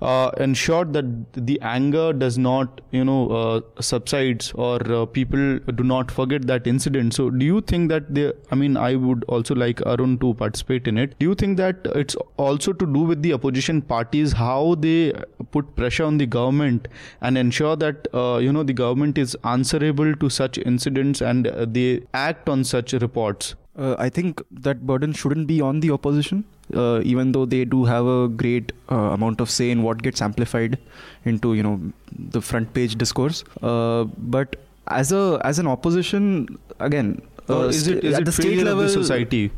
uh, 0.00 0.30
ensured 0.38 0.92
that 0.92 1.32
the 1.32 1.60
anger 1.60 2.12
does 2.12 2.38
not, 2.38 2.80
you 2.90 3.04
know, 3.04 3.28
uh, 3.28 3.60
subsides 3.80 4.52
or 4.52 4.76
uh, 4.92 5.06
people 5.06 5.58
do 5.58 5.84
not 5.84 6.10
forget 6.10 6.46
that 6.46 6.66
incident. 6.66 7.14
So, 7.14 7.30
do 7.30 7.44
you 7.44 7.60
think 7.60 7.88
that 7.90 8.14
they? 8.14 8.32
I 8.50 8.54
mean, 8.54 8.76
I 8.76 8.94
would 8.94 9.24
also 9.24 9.54
like 9.54 9.84
Arun 9.86 10.18
to 10.18 10.34
participate 10.34 10.88
in 10.88 10.98
it. 10.98 11.18
Do 11.18 11.26
you 11.26 11.34
think 11.34 11.56
that 11.58 11.86
it's 11.94 12.16
also 12.36 12.72
to 12.72 12.86
do 12.86 13.00
with 13.00 13.22
the 13.22 13.32
opposition 13.32 13.82
parties 13.82 14.32
how 14.32 14.76
they 14.78 15.12
put 15.50 15.74
pressure 15.76 16.04
on 16.04 16.18
the 16.18 16.26
government 16.26 16.88
and 17.20 17.36
ensure 17.36 17.76
that 17.76 18.08
uh, 18.14 18.38
you 18.38 18.52
know 18.52 18.62
the 18.62 18.72
government 18.72 19.18
is 19.18 19.36
answerable 19.44 20.14
to 20.14 20.28
such 20.28 20.58
incidents 20.58 21.20
and 21.20 21.46
uh, 21.46 21.66
they 21.68 22.02
act 22.14 22.48
on 22.48 22.64
such 22.64 22.92
reports? 22.92 23.54
Uh, 23.78 23.94
I 23.98 24.08
think 24.08 24.42
that 24.50 24.86
burden 24.86 25.12
shouldn't 25.12 25.46
be 25.46 25.60
on 25.60 25.80
the 25.80 25.90
opposition 25.92 26.44
uh, 26.74 27.00
even 27.04 27.32
though 27.32 27.46
they 27.46 27.64
do 27.64 27.84
have 27.84 28.06
a 28.06 28.28
great 28.28 28.72
uh, 28.90 28.96
amount 28.96 29.40
of 29.40 29.50
say 29.50 29.70
in 29.70 29.82
what 29.82 30.02
gets 30.02 30.20
amplified 30.20 30.78
into 31.24 31.54
you 31.54 31.62
know 31.62 31.80
the 32.18 32.40
front 32.40 32.72
page 32.74 32.96
discourse. 32.96 33.44
Uh, 33.62 34.04
but 34.04 34.56
as 34.88 35.12
a 35.12 35.40
as 35.44 35.58
an 35.58 35.66
opposition 35.66 36.58
again 36.80 37.20
uh, 37.50 37.68
is 37.68 37.86
it 37.88 38.04
is 38.04 38.14
at 38.14 38.22
it 38.22 38.24
the 38.24 38.32
state 38.32 38.56
level 38.58 38.72
of 38.72 38.78
the 38.78 38.88
society? 38.88 39.50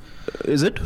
is 0.44 0.62
it 0.62 0.78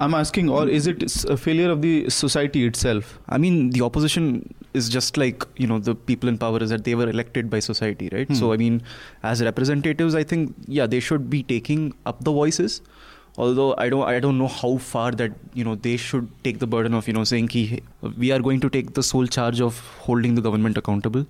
I'm 0.00 0.14
asking, 0.14 0.48
or 0.48 0.68
is 0.68 0.86
it 0.86 1.24
a 1.24 1.36
failure 1.36 1.70
of 1.70 1.82
the 1.82 2.08
society 2.10 2.64
itself? 2.64 3.18
I 3.28 3.38
mean, 3.38 3.70
the 3.70 3.82
opposition 3.82 4.54
is 4.74 4.88
just 4.88 5.16
like 5.16 5.44
you 5.56 5.66
know 5.66 5.78
the 5.78 5.94
people 5.94 6.28
in 6.28 6.38
power 6.38 6.62
is 6.62 6.70
that 6.70 6.84
they 6.84 6.94
were 6.94 7.08
elected 7.08 7.50
by 7.50 7.60
society, 7.60 8.08
right? 8.12 8.28
Hmm. 8.28 8.34
So 8.34 8.52
I 8.52 8.56
mean, 8.56 8.82
as 9.22 9.42
representatives, 9.42 10.14
I 10.14 10.24
think 10.24 10.54
yeah, 10.66 10.86
they 10.86 11.00
should 11.00 11.28
be 11.28 11.42
taking 11.42 11.94
up 12.06 12.24
the 12.24 12.32
voices 12.32 12.80
although 13.44 13.74
i 13.82 13.88
don't 13.88 14.08
i 14.12 14.18
don't 14.22 14.38
know 14.42 14.48
how 14.52 14.70
far 14.84 15.10
that 15.18 15.34
you 15.58 15.64
know 15.66 15.74
they 15.86 15.96
should 16.04 16.28
take 16.46 16.58
the 16.62 16.66
burden 16.74 16.94
of 17.00 17.06
you 17.10 17.14
know 17.18 17.24
saying 17.32 17.46
ki, 17.48 17.80
we 18.16 18.32
are 18.32 18.40
going 18.40 18.60
to 18.64 18.70
take 18.76 18.94
the 18.94 19.02
sole 19.02 19.28
charge 19.36 19.60
of 19.60 19.78
holding 20.06 20.34
the 20.34 20.44
government 20.46 20.76
accountable 20.76 21.24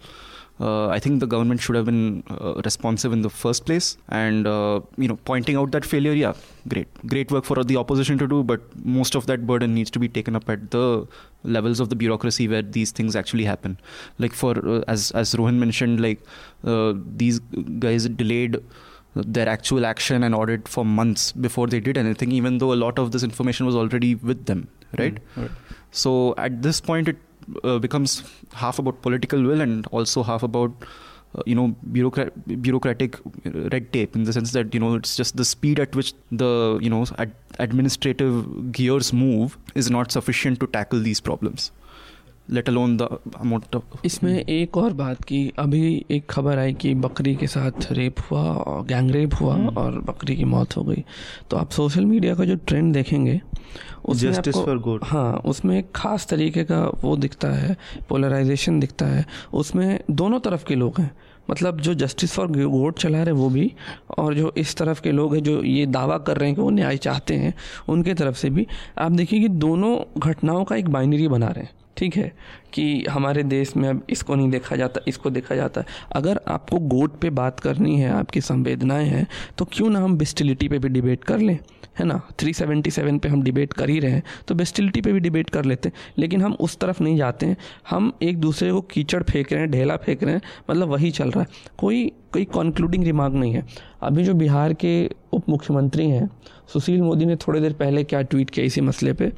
uh, 0.60 0.88
I 0.88 0.98
think 0.98 1.20
the 1.20 1.26
government 1.26 1.60
should 1.60 1.76
have 1.76 1.84
been 1.84 2.24
uh, 2.30 2.54
responsive 2.64 3.12
in 3.12 3.22
the 3.22 3.30
first 3.30 3.64
place, 3.64 3.96
and 4.08 4.46
uh, 4.46 4.80
you 4.96 5.06
know, 5.06 5.16
pointing 5.24 5.56
out 5.56 5.70
that 5.72 5.84
failure. 5.84 6.12
Yeah, 6.12 6.34
great, 6.66 6.88
great 7.06 7.30
work 7.30 7.44
for 7.44 7.62
the 7.62 7.76
opposition 7.76 8.18
to 8.18 8.26
do, 8.26 8.42
but 8.42 8.60
most 8.84 9.14
of 9.14 9.26
that 9.26 9.46
burden 9.46 9.74
needs 9.74 9.90
to 9.92 9.98
be 9.98 10.08
taken 10.08 10.34
up 10.34 10.48
at 10.48 10.70
the 10.72 11.06
levels 11.44 11.78
of 11.78 11.90
the 11.90 11.96
bureaucracy 11.96 12.48
where 12.48 12.62
these 12.62 12.90
things 12.90 13.14
actually 13.14 13.44
happen. 13.44 13.78
Like 14.18 14.32
for 14.32 14.58
uh, 14.68 14.82
as 14.88 15.12
as 15.12 15.34
Rohan 15.36 15.60
mentioned, 15.60 16.00
like 16.00 16.20
uh, 16.64 16.94
these 17.16 17.38
guys 17.78 18.08
delayed 18.08 18.58
their 19.14 19.48
actual 19.48 19.86
action 19.86 20.22
and 20.22 20.34
audit 20.34 20.68
for 20.68 20.84
months 20.84 21.32
before 21.32 21.66
they 21.66 21.80
did 21.80 21.96
anything, 21.96 22.32
even 22.32 22.58
though 22.58 22.72
a 22.72 22.80
lot 22.82 22.98
of 22.98 23.12
this 23.12 23.22
information 23.22 23.66
was 23.66 23.76
already 23.76 24.16
with 24.16 24.46
them, 24.46 24.68
right? 24.98 25.14
Mm, 25.36 25.42
right. 25.42 25.50
So 25.90 26.34
at 26.36 26.62
this 26.62 26.80
point, 26.80 27.08
it 27.08 27.16
uh, 27.64 27.78
becomes 27.78 28.22
half 28.52 28.78
about 28.78 29.02
political 29.02 29.42
will 29.42 29.60
and 29.60 29.86
also 29.88 30.22
half 30.22 30.42
about 30.42 30.72
uh, 31.34 31.42
you 31.46 31.54
know 31.54 31.74
bureaucrat- 31.92 32.32
bureaucratic 32.62 33.18
red 33.44 33.92
tape 33.92 34.14
in 34.16 34.24
the 34.24 34.32
sense 34.32 34.52
that 34.52 34.72
you 34.72 34.80
know 34.80 34.94
it's 34.94 35.16
just 35.16 35.36
the 35.36 35.44
speed 35.44 35.78
at 35.78 35.94
which 35.94 36.12
the 36.30 36.78
you 36.82 36.90
know 36.90 37.04
ad- 37.18 37.34
administrative 37.58 38.72
gears 38.72 39.12
move 39.12 39.58
is 39.74 39.90
not 39.90 40.10
sufficient 40.10 40.60
to 40.60 40.66
tackle 40.66 41.00
these 41.00 41.20
problems 41.20 41.70
let 42.50 42.68
alone 42.68 42.96
the 42.96 43.02
amount 43.40 43.80
इसमें 44.04 44.44
एक 44.44 44.76
और 44.76 44.92
बात 44.92 45.24
की 45.24 45.52
अभी 45.58 46.06
एक 46.10 46.26
खबर 46.30 46.58
आई 46.58 46.72
कि 46.72 46.94
बकरी 46.94 47.36
के 47.36 47.46
साथ 47.46 47.92
रेप 47.92 48.14
हुआ 48.30 48.42
और 48.42 48.86
गैंग 48.86 49.10
रेप 49.10 49.30
हुआ 49.40 49.66
hmm. 49.66 49.76
और 49.76 50.00
बकरी 50.00 50.36
की 50.36 50.44
मौत 50.44 50.76
हो 50.76 50.82
गई। 50.82 51.04
तो 51.50 51.56
आप 51.56 51.70
सोशल 51.70 52.04
मीडिया 52.04 52.34
का 52.34 52.44
जो 52.44 52.56
ट्रेंड 52.56 52.94
देखेंगे 52.94 53.40
उसमें 54.04 54.32
आपको 54.32 54.98
हाँ 55.04 55.42
उसमें 55.44 55.78
एक 55.78 55.92
खास 55.96 56.26
तरीके 56.26 56.64
का 56.64 56.92
वो 57.04 57.16
दिखता 57.16 57.48
है 57.48 57.76
पोलराइजेशन 58.08 58.80
दिखता 58.80 59.06
है। 59.06 59.26
उसमें 59.52 60.00
दोनों 60.10 60.40
तरफ़ 60.40 60.64
के 60.64 60.74
लोग 60.74 61.00
हैं। 61.00 61.16
मतलब 61.50 61.80
जो 61.80 61.94
जस्टिस 61.94 62.32
फॉर 62.32 62.46
गोट 62.46 62.98
चला 62.98 63.22
रहे 63.22 63.32
वो 63.32 63.50
भी 63.50 63.72
और 64.18 64.34
जो 64.34 64.52
इस 64.56 64.76
तरफ़ 64.76 65.02
के 65.02 65.12
लोग 65.12 65.34
हैं 65.34 65.42
जो 65.42 65.62
ये 65.62 65.86
दावा 65.86 66.18
कर 66.18 66.36
रहे 66.36 66.48
हैं 66.48 66.56
कि 66.56 66.62
वो 66.62 66.70
न्याय 66.70 66.96
चाहते 66.96 67.34
हैं 67.34 67.54
उनके 67.88 68.14
तरफ़ 68.14 68.36
से 68.36 68.50
भी। 68.50 68.66
आप 68.98 69.12
देखिए 69.12 69.40
कि 69.40 69.48
दोनों 69.48 70.20
घटनाओं 70.20 70.64
का 70.64 70.76
एक 70.76 70.88
बाइनरी 70.88 71.28
बना 71.28 71.46
रहे 71.46 71.64
हैं। 71.64 71.70
ठीक 71.98 72.16
है। 72.16 72.32
कि 72.72 73.04
हमारे 73.10 73.42
देश 73.42 73.76
में 73.76 73.88
अब 73.88 74.02
इसको 74.10 74.34
नहीं 74.34 74.50
देखा 74.50 74.76
जाता, 74.76 75.00
इसको 75.08 75.30
देखा 75.30 75.54
जाता 75.54 75.80
है। 75.80 75.86
अगर 76.12 76.40
आपको 76.48 76.78
गोट 76.78 77.18
पे 77.20 77.30
बात 77.30 77.60
करनी 77.60 78.00
है, 78.00 78.10
आपकी 78.10 78.40
संवेदनाएँ 78.40 79.06
हैं 79.06 79.26
तो 79.58 79.64
क्यों 79.64 79.90
ना 79.90 80.00
हम 80.00 80.16
बिस्टिलिटी 80.18 80.68
पे 80.68 80.78
भी 80.78 80.88
डिबेट 80.88 81.24
कर 81.24 81.38
लें? 81.38 81.58
है 81.98 82.04
ना? 82.04 82.20
377 82.38 83.18
पे 83.18 83.28
हम 83.28 83.42
डिबेट 83.42 83.72
कर 83.72 83.90
ही 83.90 83.98
रहे 84.00 84.10
हैं 84.10 84.22
तो 84.48 84.54
बेस्टिलिटी 84.54 85.00
पे 85.00 85.12
भी 85.12 85.20
डिबेट 85.20 85.50
कर 85.50 85.64
लेते 85.64 85.88
हैं। 85.88 85.96
लेकिन 86.18 86.42
हम 86.42 86.52
उस 86.52 86.78
तरफ़ 86.78 87.02
नहीं 87.02 87.16
जाते 87.16 87.46
हैं। 87.46 87.56
हम 87.90 88.12
एक 88.22 88.38
दूसरे 88.38 88.72
को 88.72 88.80
कीचड़ 88.80 89.22
फेंक 89.22 89.52
रहे 89.52 89.60
हैं, 89.60 89.70
ढेला 89.70 89.96
फेंक 89.96 90.22
रहे 90.22 90.34
हैं 90.34 90.42
मतलब 90.70 90.88
वही 90.88 91.10
चल 91.10 91.30
रहा 91.30 91.40
है। 91.40 91.46
कोई 91.78 92.12
कोई 92.32 92.44
कंक्लूडिंग 92.44 93.04
रिमार्क 93.04 93.34
नहीं 93.34 93.52
है। 93.52 93.66
अभी 94.02 94.24
जो 94.24 94.34
बिहार 94.34 94.72
के 94.74 95.10
उप 95.32 95.48
मुख्यमंत्री 95.48 96.06
हैं, 96.10 96.30
सुशील 96.72 97.02
मोदी 97.02 97.24
ने 97.24 97.36
थोड़ी 97.36 97.60
देर 97.60 97.72
पहले 97.72 98.04
क्या 98.04 98.22
ट्वीट 98.22 98.50
किया 98.50 98.66
इसी 98.66 98.80
मसले 98.80 99.12
पे? 99.12 99.32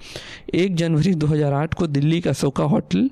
एक 0.55 0.75
जनवरी 0.75 1.14
2008 1.14 1.75
को 1.75 1.87
दिल्ली 1.87 2.21
का 2.21 2.31
अशोका 2.31 2.64
होटल 2.64 3.11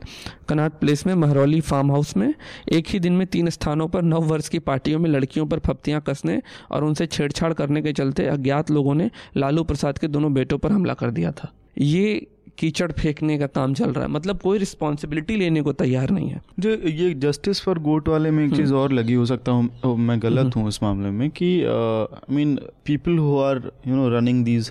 कनाट 0.49 0.79
प्लेस 0.81 1.07
में 1.07 1.15
महरौली 1.15 1.61
फार्म 1.61 1.91
हाउस 1.93 2.17
में 2.17 2.33
एक 2.73 2.89
ही 2.89 2.99
दिन 2.99 3.13
में 3.13 3.27
तीन 3.27 3.51
स्थानों 3.51 3.89
पर 3.89 4.03
नव 4.03 4.25
वर्ष 4.25 4.49
की 4.49 4.59
पार्टियों 4.71 4.99
में 4.99 5.11
लड़कियों 5.11 5.47
पर 5.47 5.59
फप्तियाँ 5.67 6.01
कसने 6.09 6.41
और 6.71 6.85
उनसे 6.85 7.07
छेड़छाड़ 7.09 7.53
करने 7.53 7.83
के 7.83 7.93
चलते 7.93 8.27
अज्ञात 8.29 8.71
लोगों 8.71 8.95
ने 8.95 9.11
लालू 9.37 9.65
प्रसाद 9.65 9.99
के 9.99 10.09
दोनों 10.09 10.33
बेटों 10.35 10.59
पर 10.59 10.73
हमला 10.73 10.95
कर 10.95 11.11
दिया 11.11 11.33
था। 11.33 11.53
ये 11.79 12.27
कीचड़ 12.59 12.91
फेंकने 12.93 13.37
का 13.39 13.47
काम 13.47 13.75
चल 13.75 13.91
रहा 13.91 14.05
है। 14.05 14.11
मतलब 14.11 14.39
कोई 14.41 14.59
रिस्पॉन्सिबिलिटी 14.59 15.35
लेने 15.37 15.61
को 15.63 15.73
तैयार 15.73 16.11
नहीं 16.11 16.29
है। 16.29 16.41
जो 16.61 16.71
ये 16.71 17.13
जस्टिस 17.15 17.61
फॉर 17.63 17.79
गोट 17.79 18.09
वाले 18.09 18.31
में 18.31 18.45
एक 18.45 18.55
चीज़ 18.55 18.69
हम्म। 18.69 18.79
और 18.79 18.93
लगी 18.93 19.15
हो 19.15 19.27
सकता 19.27 19.53
हूँ 19.53 19.97
मैं 19.99 20.19
गलत 20.23 20.57
हूँ 20.57 20.67
इस 20.69 20.83
मामले 20.83 21.11
में 21.11 21.29
कि 21.31 21.51
I 21.65 22.35
mean 22.35 22.59
people 22.85 23.19
who 23.19 23.39
are 23.41 23.63
you 23.89 23.97
know 23.97 24.09
running 24.09 24.45
these 24.45 24.71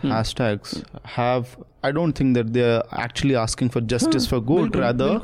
have 1.17 1.45
I 1.85 1.91
don't 1.91 2.19
think 2.19 2.33
that 2.35 2.45
they 2.45 2.63
are 2.63 3.03
actually 3.03 3.33
asking 3.41 3.69
for 3.69 3.83
justice 3.93 4.27
for 4.29 4.39
goat 4.51 4.75
rather 4.75 5.19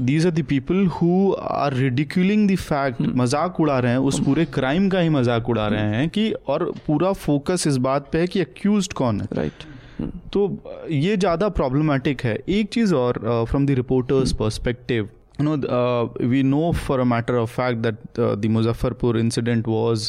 these 0.00 0.26
are 0.26 0.32
the 0.32 0.42
people 0.48 0.86
who 1.00 1.32
are 1.40 1.74
ridiculing 1.74 2.48
the 2.50 2.56
fact 2.58 3.02
मज़ाक 3.16 3.60
उड़ा 3.60 3.78
रहे 3.78 3.92
हैं 3.92 3.98
उस 4.12 4.20
पूरे 4.24 4.44
crime 4.54 4.88
का 4.88 5.00
ही 5.00 5.08
मज़ाक 5.08 5.48
उड़ा 5.50 5.66
रहे 5.66 5.96
हैं 5.96 6.08
कि 6.08 6.30
और 6.48 6.70
पूरा 6.86 7.12
फोकस 7.26 7.66
इस 7.66 7.76
बात 7.86 8.10
पे 8.12 8.18
है 8.20 8.26
कि 8.26 8.40
अक्यूज 8.40 8.88
कौन 8.92 9.20
है। 9.20 9.28
Right 9.32 9.52
right. 9.52 10.30
तो 10.32 10.88
ये 10.90 11.16
ज़्यादा 11.16 11.48
प्रॉब्लमेटिक 11.60 12.22
है। 12.24 12.34
एक 12.48 12.68
चीज़ 12.72 12.94
और 12.94 13.18
from 13.50 13.66
the 13.66 13.70
reporter's 13.80 14.32
perspective 14.32 15.08
you 15.40 15.44
know 15.46 15.52
uh, 15.74 16.04
we 16.30 16.40
know 16.46 16.70
for 16.86 16.96
a 17.02 17.04
matter 17.10 17.34
of 17.42 17.52
fact 17.52 17.78
that 17.84 18.18
uh, 18.22 18.32
the 18.40 18.48
muzaffarpur 18.56 19.12
incident 19.20 19.68
was 19.74 20.02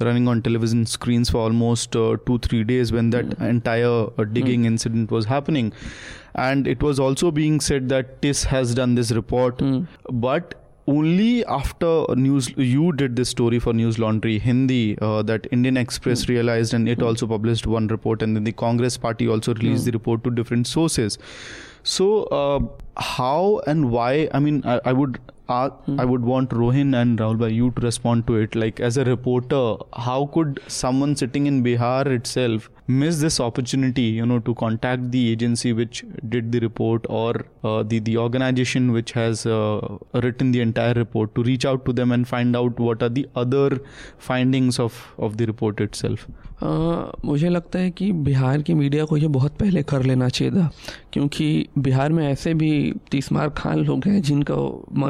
running 0.00 0.28
on 0.28 0.42
television 0.42 0.86
screens 0.86 1.30
for 1.30 1.38
almost 1.38 1.96
uh, 1.96 2.16
2 2.26 2.38
3 2.38 2.64
days 2.64 2.92
when 2.92 3.10
that 3.10 3.26
mm. 3.26 3.48
entire 3.48 4.06
uh, 4.18 4.24
digging 4.24 4.62
mm. 4.62 4.66
incident 4.66 5.10
was 5.10 5.24
happening 5.24 5.72
and 6.34 6.66
it 6.66 6.82
was 6.82 7.00
also 7.00 7.30
being 7.30 7.60
said 7.60 7.88
that 7.88 8.20
tis 8.22 8.44
has 8.44 8.74
done 8.74 8.94
this 8.94 9.12
report 9.12 9.58
mm. 9.58 9.86
but 10.12 10.54
only 10.86 11.44
after 11.44 11.88
news 12.16 12.48
you 12.56 12.92
did 12.92 13.16
this 13.16 13.28
story 13.28 13.58
for 13.58 13.72
news 13.72 13.98
laundry 13.98 14.38
hindi 14.38 14.96
uh, 15.02 15.22
that 15.30 15.46
indian 15.56 15.76
express 15.76 16.24
mm. 16.24 16.34
realized 16.34 16.74
and 16.78 16.88
it 16.88 16.98
mm. 16.98 17.06
also 17.06 17.26
published 17.32 17.66
one 17.66 17.88
report 17.88 18.22
and 18.22 18.36
then 18.36 18.44
the 18.44 18.52
congress 18.52 18.96
party 19.06 19.28
also 19.28 19.54
released 19.54 19.82
mm. 19.82 19.90
the 19.90 19.96
report 19.98 20.24
to 20.24 20.30
different 20.30 20.66
sources 20.66 21.18
so 21.82 22.08
uh, 22.38 22.60
how 22.96 23.60
and 23.66 23.90
why 23.90 24.28
i 24.32 24.40
mean 24.46 24.62
i, 24.64 24.80
I 24.84 24.92
would 24.92 25.20
uh, 25.48 25.70
I 25.98 26.04
would 26.04 26.24
want 26.24 26.50
Rohin 26.50 26.94
and 27.00 27.18
Rahul 27.18 27.38
by 27.38 27.48
you 27.48 27.70
to 27.72 27.80
respond 27.80 28.26
to 28.26 28.36
it. 28.36 28.54
Like 28.54 28.80
as 28.80 28.96
a 28.96 29.04
reporter, 29.04 29.76
how 29.94 30.26
could 30.26 30.60
someone 30.66 31.16
sitting 31.16 31.46
in 31.46 31.62
Bihar 31.62 32.06
itself 32.06 32.68
miss 32.88 33.20
this 33.20 33.38
opportunity 33.38 34.02
you 34.02 34.24
know 34.24 34.38
to 34.38 34.54
contact 34.54 35.10
the 35.10 35.30
agency 35.30 35.74
which 35.74 36.04
did 36.26 36.50
the 36.50 36.58
report 36.60 37.04
or 37.10 37.44
uh, 37.62 37.82
the 37.82 37.98
the 37.98 38.16
organization 38.16 38.92
which 38.92 39.12
has 39.12 39.44
uh, 39.44 39.98
written 40.14 40.52
the 40.52 40.60
entire 40.62 40.94
report 40.94 41.34
to 41.34 41.42
reach 41.42 41.66
out 41.66 41.84
to 41.84 41.92
them 41.92 42.12
and 42.12 42.26
find 42.26 42.56
out 42.56 42.80
what 42.80 43.02
are 43.02 43.10
the 43.10 43.28
other 43.34 43.80
findings 44.16 44.78
of 44.78 45.14
of 45.18 45.36
the 45.36 45.44
report 45.44 45.80
itself 45.80 46.26
uh, 46.62 47.12
मुझे 47.24 47.48
लगता 47.48 47.78
है 47.78 47.90
कि 47.90 48.10
बिहार 48.28 48.62
की 48.62 48.74
media 48.74 49.04
को 49.04 49.16
ये 49.16 49.28
बहुत 49.36 49.58
पहले 49.58 49.82
कर 49.82 50.02
लेना 50.04 50.28
चाहिए 50.28 50.54
था 50.54 50.70
क्योंकि 51.12 51.68
बिहार 51.78 52.12
में 52.12 52.26
ऐसे 52.26 52.54
भी 52.54 52.70
तीसमार 53.10 53.48
खान 53.58 53.78
लोग 53.84 54.06
हैं 54.06 54.20
जिनका 54.22 54.54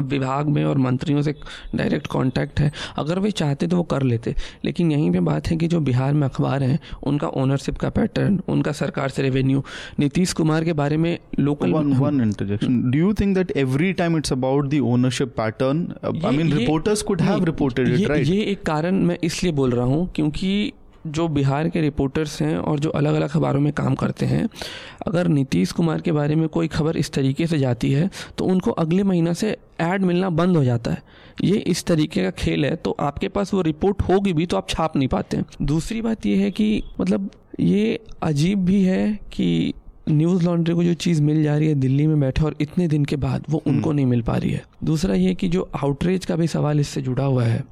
विभाग 0.09 0.47
में 0.49 0.63
और 0.65 0.77
मंत्रियों 0.77 1.21
से 1.21 1.33
डायरेक्ट 1.75 2.07
कांटेक्ट 2.11 2.59
है 2.59 2.71
अगर 2.97 3.19
वे 3.19 3.31
चाहते 3.31 3.67
तो 3.67 3.77
वो 3.77 3.83
कर 3.93 4.03
लेते 4.03 4.35
लेकिन 4.65 4.91
यहीं 4.91 5.11
पे 5.11 5.19
बात 5.31 5.47
है 5.47 5.57
कि 5.57 5.67
जो 5.67 5.79
बिहार 5.89 6.13
में 6.13 6.27
अखबार 6.27 6.63
हैं 6.63 6.79
उनका 7.07 7.27
ओनरशिप 7.43 7.68
ओनरशिप 7.69 7.77
का 7.77 7.89
पैटर्न 7.89 8.39
उनका 8.47 8.71
सरकार 8.71 9.09
से 9.09 9.21
रेवेन्यू 9.21 9.63
नीतीश 9.99 10.33
कुमार 10.33 10.63
के 10.63 10.73
बारे 10.73 10.97
में 10.97 11.17
local 11.39 11.71
one 11.71 11.93
one 11.93 12.21
interjection 12.21 12.81
do 12.91 12.99
you 12.99 13.13
think 13.13 13.35
that 13.37 13.51
every 13.57 13.93
time 13.93 14.17
it's 14.17 14.33
about 14.33 14.69
the 14.69 14.79
ownership 14.79 15.27
pattern 15.27 15.87
I 16.25 16.37
mean 16.37 16.53
reporters 16.53 17.01
could 17.01 17.21
have 17.21 17.45
reported 17.45 17.87
it 17.87 18.07
right 18.09 18.27
ये 18.27 18.41
एक 18.41 18.61
कारण 18.63 19.05
मैं 19.05 19.17
इसलिए 19.23 19.53
बोल 19.53 19.71
रहा 19.71 19.85
हूँ 19.85 20.09
क्योंकि 20.15 20.71
जो 21.07 21.27
बिहार 21.27 21.67
के 21.69 21.81
रिपोर्टर्स 21.81 22.41
हैं 22.41 22.57
और 22.57 22.79
जो 22.79 22.89
अलग 22.89 23.13
अलग 23.13 23.29
अखबारों 23.29 23.59
में 23.61 23.71
काम 23.73 23.95
करते 23.95 24.25
हैं 24.25 24.49
अगर 25.07 25.27
नीतीश 25.27 25.71
कुमार 25.71 26.01
के 26.01 26.11
बारे 26.11 26.35
में 26.35 26.47
कोई 26.49 26.67
खबर 26.67 26.97
इस 26.97 27.11
तरीके 27.11 27.47
से 27.47 27.59
जाती 27.59 27.91
है 27.91 28.09
तो 28.37 28.45
उनको 28.45 28.71
अगले 28.71 29.03
महीना 29.03 29.33
से 29.33 29.57
ऐड 29.79 30.01
मिलना 30.01 30.29
बंद 30.29 30.57
हो 30.57 30.63
जाता 30.63 30.91
है। 30.91 31.03
ये 31.43 31.57
इस 31.57 31.83
तरीके 31.85 32.23
का 32.23 32.31
खेल 32.31 32.65
है 32.65 32.75
तो 32.75 32.97
आपके 32.99 33.27
पास 33.27 33.53
वो 33.53 33.61
रिपोर्ट 33.61 34.01
होगी 34.01 34.33
भी 34.33 34.45
तो 34.45 34.57
आप 34.57 34.69
छाप 34.69 34.95
नहीं 34.95 35.07
पाते 35.07 35.41
दूसरी 35.61 36.01
बात 36.01 36.25
ये 36.25 36.35
है 36.35 36.51
कि 36.51 36.83
मतलब 37.01 37.29
ये 37.59 37.99
अजीब 38.23 38.65
भी 38.65 38.81
है 38.83 39.07
कि 39.33 39.73
न्यूज़ 40.09 40.45
लॉन्ड्री 40.45 40.75
को 40.75 40.83
जो 40.83 40.93
चीज़ 40.95 41.21
मिल 41.21 41.41
जा 41.43 41.57
रही 41.57 41.67
है 41.67 41.75
दिल्ली 41.75 42.05
में 42.07 42.19
बैठे 42.19 42.43
और 42.43 42.55
इतने 42.61 42.87
दिन 42.87 43.05
के 43.05 43.15
बाद 43.15 43.43
वो 43.49 43.61
उनको 43.67 43.89
हम्म। 43.89 43.95
नहीं 43.95 44.05
मिल 44.05 44.21
पा 44.21 44.37
रही 44.37 44.51
है 44.51 44.63
दूसरा 44.83 45.15
ये 45.15 45.33
कि 45.35 45.47
जो 45.47 45.69
आउटरीच 45.75 46.25
का 46.25 46.35
भी 46.35 46.47
सवाल 46.47 46.79
इससे 46.79 47.01
जुड़ा 47.01 47.23
हुआ 47.23 47.43
है 47.43 47.63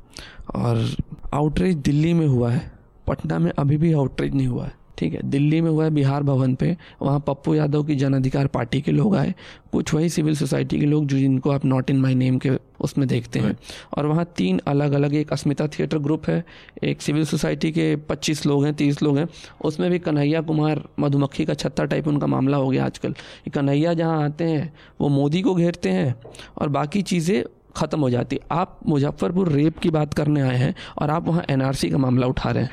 और 0.55 0.85
आउटरीच 1.33 1.77
दिल्ली 1.77 2.13
में 2.13 2.25
हुआ 2.27 2.51
है 2.51 2.71
पटना 3.07 3.39
में 3.39 3.51
अभी 3.51 3.77
भी 3.77 3.93
आउटरीच 3.93 4.33
नहीं 4.33 4.47
हुआ 4.47 4.65
है 4.65 4.73
ठीक 4.98 5.14
है 5.14 5.20
दिल्ली 5.24 5.62
में 5.62 5.70
हुआ 5.70 5.84
है 5.84 5.89
बिहार 5.91 6.24
भवन 6.24 6.54
पे 6.56 6.76
वहाँ 7.02 7.20
पप्पू 7.28 7.54
यादव 7.56 7.84
की 7.84 7.95
जन 7.95 8.14
अधिकार 8.14 8.48
पार्टी 8.48 8.82
के 8.82 8.91
लोग 8.91 9.16
आए 9.16 9.34
कुछ 9.72 9.93
वही 9.93 10.10
सिविल 10.10 10.36
सोसाइटी 10.36 10.80
के 10.80 10.86
लोग 10.86 11.06
जो 11.06 11.18
जिनको 11.18 11.50
आप 11.52 11.66
नॉट 11.66 11.89
इन 11.89 12.00
माई 12.02 12.16
नेम 12.16 12.38
के 12.38 12.52
उसमें 12.82 13.08
देखते 13.08 13.39
हैं। 13.39 13.56
और 13.98 14.06
वहाँ 14.06 14.26
तीन 14.38 14.60
अलग 14.68 14.91
अलग 14.91 15.14
एक 15.16 15.32
अस्मिता 15.34 15.68
थिएटर 15.70 15.98
ग्रुप 15.98 16.30
है 16.30 16.43
एक 16.84 17.02
सिविल 17.02 17.26
सोसाइटी 17.26 17.72
के 17.72 17.95
पच्चीस 18.10 18.45
लोग 18.45 18.66
हैं 18.66 18.74
तीस 18.74 19.02
लोग 19.04 19.18
हैं 19.18 19.28
उसमें 19.62 19.89
भी 19.91 20.00
कन्हैया 20.00 20.41
कुमार 20.41 20.84
मधुमक्खी 21.00 21.45
का 21.45 21.54
छत्ता 21.54 21.86
टाइप 21.86 22.08
उनका 22.08 22.28
मामला 22.28 22.58
हो 22.58 22.70
गया 22.70 22.86
आजकल। 22.86 23.16
कन्हैया 23.54 23.93
जहाँ 23.93 24.24
आते 24.24 24.43
हैं 24.43 24.74
वो 25.02 25.10
मोदी 25.10 25.41
को 25.41 25.56
घेरते 25.56 25.89
हैं 25.89 26.16
और 26.58 26.70
बाकी 26.70 27.02
चीज़ें 27.04 27.43
ख़त्म 27.76 28.00
हो 28.00 28.10
जाती। 28.10 28.39
आप 28.52 28.80
मुजफ्फरपुर 28.88 29.52
रेप 29.52 29.78
की 29.78 29.89
बात 29.89 30.14
करने 30.14 30.41
आए 30.41 30.56
हैं 30.58 30.74
और 30.98 31.10
आप 31.10 31.28
वहाँ 31.28 31.43
एनआरसी 31.50 31.89
का 31.89 31.98
मामला 31.98 32.28
उठा 32.28 32.52
रहे 32.52 32.64
हैं। 32.64 32.72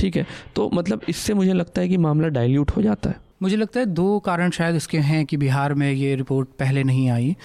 ठीक 0.00 0.16
है। 0.16 0.26
तो 0.56 0.70
मतलब 0.74 1.00
इससे 1.08 1.34
मुझे 1.34 1.52
लगता 1.52 1.80
है 1.80 1.88
कि 1.88 1.96
मामला 1.96 2.28
डाइल्यूट 2.28 2.70
हो 2.70 2.82
जाता 2.82 3.10
है। 3.10 3.16
मुझे 3.42 3.56
लगता 3.56 3.80
है 3.80 3.86
दो 3.86 4.18
कारण 4.18 4.50
शायद 4.50 4.76
इसके 4.76 4.98
हैं 4.98 5.24
कि 5.26 5.36
बिहार 5.36 5.74
में 5.74 5.90
ये 5.92 6.14
रिपोर्ट 6.14 6.48
पहले 6.58 6.84
नहीं 6.84 7.08
आई। 7.10 7.36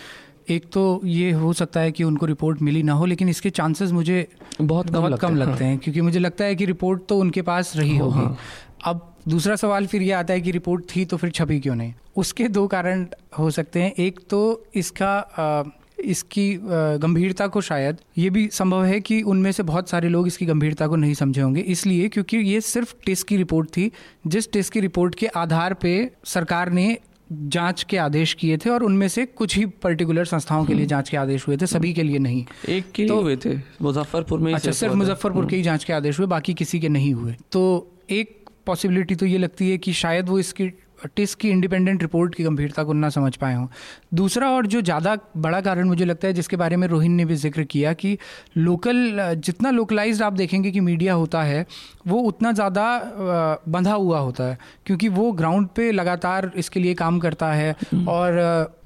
एक 0.50 0.66
तो 0.74 1.02
ये 1.06 1.32
हो 1.32 1.52
सकता 1.54 1.80
है 1.80 1.92
कि 1.92 2.04
उनको 2.04 2.26
रिपोर्ट 2.26 2.62
मिली 2.62 2.84
ना 2.84 2.94
हो 2.94 3.06
लेकिन 3.06 3.30
इसके 3.30 3.50
चांसेस 3.50 3.92
मुझे 3.92 4.28
बहुत 4.62 4.88
कम 4.88 4.94
बहुत 4.94 5.12
लगते 5.12 5.28
कम 5.28 5.36
लगते 5.36 5.64
हैं 5.66 5.72
हाँ। 5.72 5.80
क्योंकि 5.80 6.02
मुझे 6.02 6.20
लगता 6.20 6.46
है 6.46 6.56
कि 6.56 6.66
रिपोर्ट 6.66 7.02
तो 7.10 7.18
उनके 7.18 7.42
पास 7.42 7.76
रही 7.78 7.98
हाँ, 7.98 8.06
होगी। 8.06 8.20
हाँ। 8.20 8.38
अब 8.86 9.16
दूसरा 9.28 9.56
सवाल 9.56 9.86
फिर 9.86 10.02
ये 10.02 10.12
आता 10.12 10.34
है 10.34 10.42
कि 10.42 10.52
रिपोर्ट 10.52 10.84
थी 10.96 11.06
तो 11.06 11.18
फिर 11.18 11.30
छपी 11.30 11.60
क्यों 11.60 11.76
नहीं? 11.76 11.94
उसके 12.16 12.48
दो 12.48 12.68
कारण 12.68 13.06
हो 13.40 13.50
सकते 13.52 13.82
हैं। 13.82 13.92
एक 14.00 14.20
तो 14.30 14.66
इसका 14.76 15.14
आ, 15.18 15.64
इसकी 16.00 16.60
गंभीरता 16.64 17.48
को 17.48 17.62
शायद 17.62 17.98
ये 18.18 18.30
भी 18.30 18.48
संभव 18.52 18.84
है 18.86 19.00
कि 19.00 19.22
उनमें 19.22 19.52
से 19.52 19.64
बहुत 19.64 19.90
सारे 19.90 20.10
लोग 20.10 20.28
इसकी 20.28 20.46
गंभीरता 20.46 20.88
को 20.88 20.96
नहीं 20.96 21.14
समझे 21.14 21.42
होंगे 21.42 21.62
इसलिए 21.62 22.10
क्योंकि 22.10 22.38
ये 22.38 22.62
सिर्फ़ 22.62 22.94
टेस्ट 23.06 23.28
की 23.28 23.38
रिपोर्ट 23.38 23.70
थी 23.70 23.92
जिस 24.28 24.52
टेस्ट 24.52 24.74
की 24.74 24.80
रिपोर्ट 24.80 25.16
के 25.16 25.28
आधार 25.28 25.74
पे 25.74 26.12
सरकार 26.26 26.72
ने 26.72 26.98
जाँच 27.32 27.84
के 27.84 27.98
आदेश 27.98 28.34
किए 28.34 28.58
थे 28.58 28.70
और 28.70 28.84
उनमें 28.84 29.08
से 29.08 29.26
कुछ 29.26 29.56
ही 29.58 29.66
पर्टिकुलर 29.66 30.26
संस्थाओं 30.26 30.66
के 30.66 30.74
लिए। 30.74 30.86
जाँच 30.86 31.10
के 31.10 31.18
आदेश 31.18 31.48
हुए 31.48 31.58
थे 31.58 31.68
सभी 31.68 31.94
के 31.94 32.04
लिए 32.04 32.20
नहीं 32.20 32.46
एक 32.70 32.92
के 32.92 33.08
तो, 33.08 33.22
हुए 33.22 33.36
थे 33.36 33.56
मुजफ्फरपुर 33.82 34.40
में 34.40 34.54
अच्छा 34.54 34.72
सिर्फ़ 34.72 34.94
मुजफ्फरपुर 34.94 35.46
के 35.46 35.56
ही। 35.56 35.62
जाँच 35.62 35.84
के 35.84 35.94
आदेश 35.94 36.20
हुए 36.20 36.28
बाकी 36.28 36.54
किसी 36.54 36.80
के 36.80 36.90
नहीं 36.90 37.14
हुए 37.14 37.36
तो 37.52 37.92
एक 38.10 38.50
पॉसिबिलिटी 38.66 39.16
तो 39.16 39.26
ये 39.26 39.38
लगती 39.38 39.70
है 39.70 39.78
कि 39.78 39.94
शायद 39.94 40.30
वो 40.30 40.40
इसकी 40.40 40.72
टिस 41.16 41.36
की 41.36 41.50
इंडिपेंडेंट 41.50 42.02
रिपोर्ट 42.02 42.36
की 42.36 42.44
गंभीरता 42.44 42.84
को 42.84 42.94
ना 42.94 43.10
समझ 43.10 43.36
पाए 43.36 43.56
हों 43.56 43.68
दूसरा 44.14 44.50
और 44.52 44.68
जो 44.68 44.82
ज़्यादा 44.82 45.18
बड़ा 45.38 45.62
कारण 45.62 45.88
मुझे 45.88 46.06
लगता 46.06 46.28
है 46.28 46.34
जिसके 46.34 46.56
बारे 46.56 46.78
में 46.78 46.88
रोहिन 46.88 47.12
ने 47.12 47.26
भी 47.26 47.36
ज़िक्र 47.36 47.64
किया 47.66 47.94
कि 47.94 48.18
लोकल 48.58 49.18
जितना 49.40 49.72
लोकलाइज्ड 49.72 50.24
आप 50.24 50.34
देखेंगे 50.34 50.72
कि 50.72 50.80
मीडिया 50.80 51.14
होता 51.14 51.44
है 51.44 51.66
वो 52.08 52.22
उतना 52.24 52.52
ज़्यादा 52.52 52.88
बंधा 53.68 53.94
हुआ 53.94 54.20
होता 54.20 54.44
है 54.44 54.58
क्योंकि 54.86 55.10
वो 55.12 55.32
ग्राउंड 55.34 55.68
पे 55.76 55.92
लगातार 55.92 56.52
इसके 56.56 56.80
लिए 56.80 56.94
काम 56.96 57.20
करता 57.20 57.52
है 57.54 57.72
हम्म। 57.84 58.08
और 58.10 58.40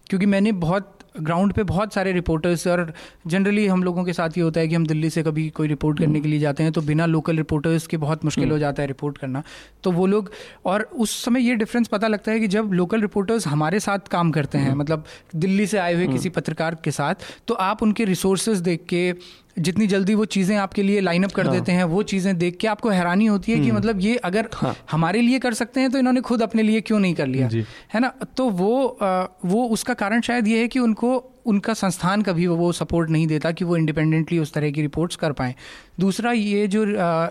क्योंकि 0.10 0.26
मैंने 0.26 0.52
बहुत 0.60 0.99
ग्राउंड 1.16 1.54
पे 1.54 1.64
बहुत 1.64 1.94
सारे 1.94 2.12
रिपोर्टर्स 2.12 2.66
और 2.68 2.94
जनरली 3.28 3.66
हम 3.68 3.84
लोगों 3.84 4.04
के 4.04 4.14
साथ 4.14 4.38
ये 4.38 4.44
होता 4.44 4.60
है 4.60 4.68
कि 4.68 4.76
हम 4.76 4.86
दिल्ली 4.86 5.10
से 5.10 5.24
कभी 5.24 5.48
कोई 5.50 5.68
रिपोर्ट 5.68 5.98
करने 5.98 6.08
हम्म। 6.08 6.22
के 6.22 6.30
लिए 6.30 6.40
जाते 6.40 6.64
हैं 6.64 6.72
तो 6.72 6.82
बिना 6.82 7.06
लोकल 7.06 7.38
रिपोर्टर्स 7.38 7.88
के 7.88 7.98
बहुत 7.98 8.26
मुश्किल 8.26 8.44
हो 8.44 8.50
हम्म। 8.50 8.60
जाता 8.60 8.82
है 8.82 8.88
रिपोर्ट 8.88 9.18
करना 9.18 9.44
तो 9.84 9.92
वो 9.92 10.06
लोग 10.08 10.32
और 10.66 10.82
उस 10.98 11.24
समय 11.26 11.42
ये 11.42 11.56
डिफरेंस 11.56 11.88
पता 11.88 12.08
लगता 12.08 12.32
है 12.32 12.40
कि 12.40 12.48
जब 12.48 12.74
लोकल 12.74 13.02
रिपोर्टर्स 13.02 13.48
हमारे 13.48 13.80
साथ 13.80 14.08
काम 14.12 14.32
करते 14.32 14.58
हैं 14.58 14.70
हम्म। 14.70 14.80
मतलब 14.80 15.06
दिल्ली 15.36 15.68
से 15.68 15.78
आए 15.78 15.94
हुए 15.94 16.08
किसी 16.08 16.30
पत्रकार 16.32 16.78
के 16.84 16.92
साथ 16.92 17.28
तो 17.48 17.54
आप 17.62 17.84
उनके 17.84 18.06
रिसोर्सेज 18.06 18.60
देख 18.62 18.86
के 18.90 19.12
जितनी 19.58 19.88
जल्दी 19.88 20.14
वो 20.16 20.26
चीज़ें 20.26 20.56
आपके 20.58 20.84
लिए 20.84 21.00
लाइनअप 21.02 21.32
कर 21.32 21.46
हाँ। 21.46 21.54
देते 21.54 21.72
हैं 21.72 21.84
वो 21.84 22.04
चीज़ें 22.04 22.38
देख 22.38 22.58
के 22.58 22.68
आपको 22.68 22.90
हैरानी 22.90 23.26
होती 23.26 23.52
है 23.52 23.60
कि 23.60 23.72
मतलब 23.72 24.00
ये 24.00 24.16
अगर 24.16 24.50
हाँ। 24.56 24.76
हमारे 24.92 25.22
लिए 25.22 25.40
कर 25.40 25.54
सकते 25.54 25.82
हैं 25.82 25.92
तो 25.92 25.98
इन्होंने 25.98 26.22
खुद 26.22 26.42
अपने 26.42 26.64
लिए 26.64 26.82
क्यों 26.82 27.00
नहीं 27.00 27.16
कर 27.16 27.28
लिया? 27.28 27.50
है 27.94 28.00
ना? 28.00 28.14
तो 28.38 28.50
वो 28.50 28.88
आ, 28.88 29.26
वो 29.46 29.66
उसका 29.68 29.94
कारण 29.94 30.22
शायद 30.22 30.48
ये 30.48 30.62
है 30.62 30.68
कि 30.68 30.80
उनको 30.80 31.18
उनका 31.46 31.74
संस्थान 31.74 32.22
कभी 32.22 32.48
वो 32.48 32.72
सपोर्ट 32.72 33.10
नहीं 33.10 33.28
देता 33.28 33.52
कि 33.52 33.66
वो 33.66 33.78
इंडिपेंडेंटली 33.78 34.40
उस 34.40 34.54
तरह 34.54 34.72
की 34.72 34.82
रिपोर्ट्स 34.82 35.16
कर 35.16 35.32
पाएँ। 35.32 35.54
दूसरा 36.00 36.32
ये 36.32 36.68
जो 36.68 36.86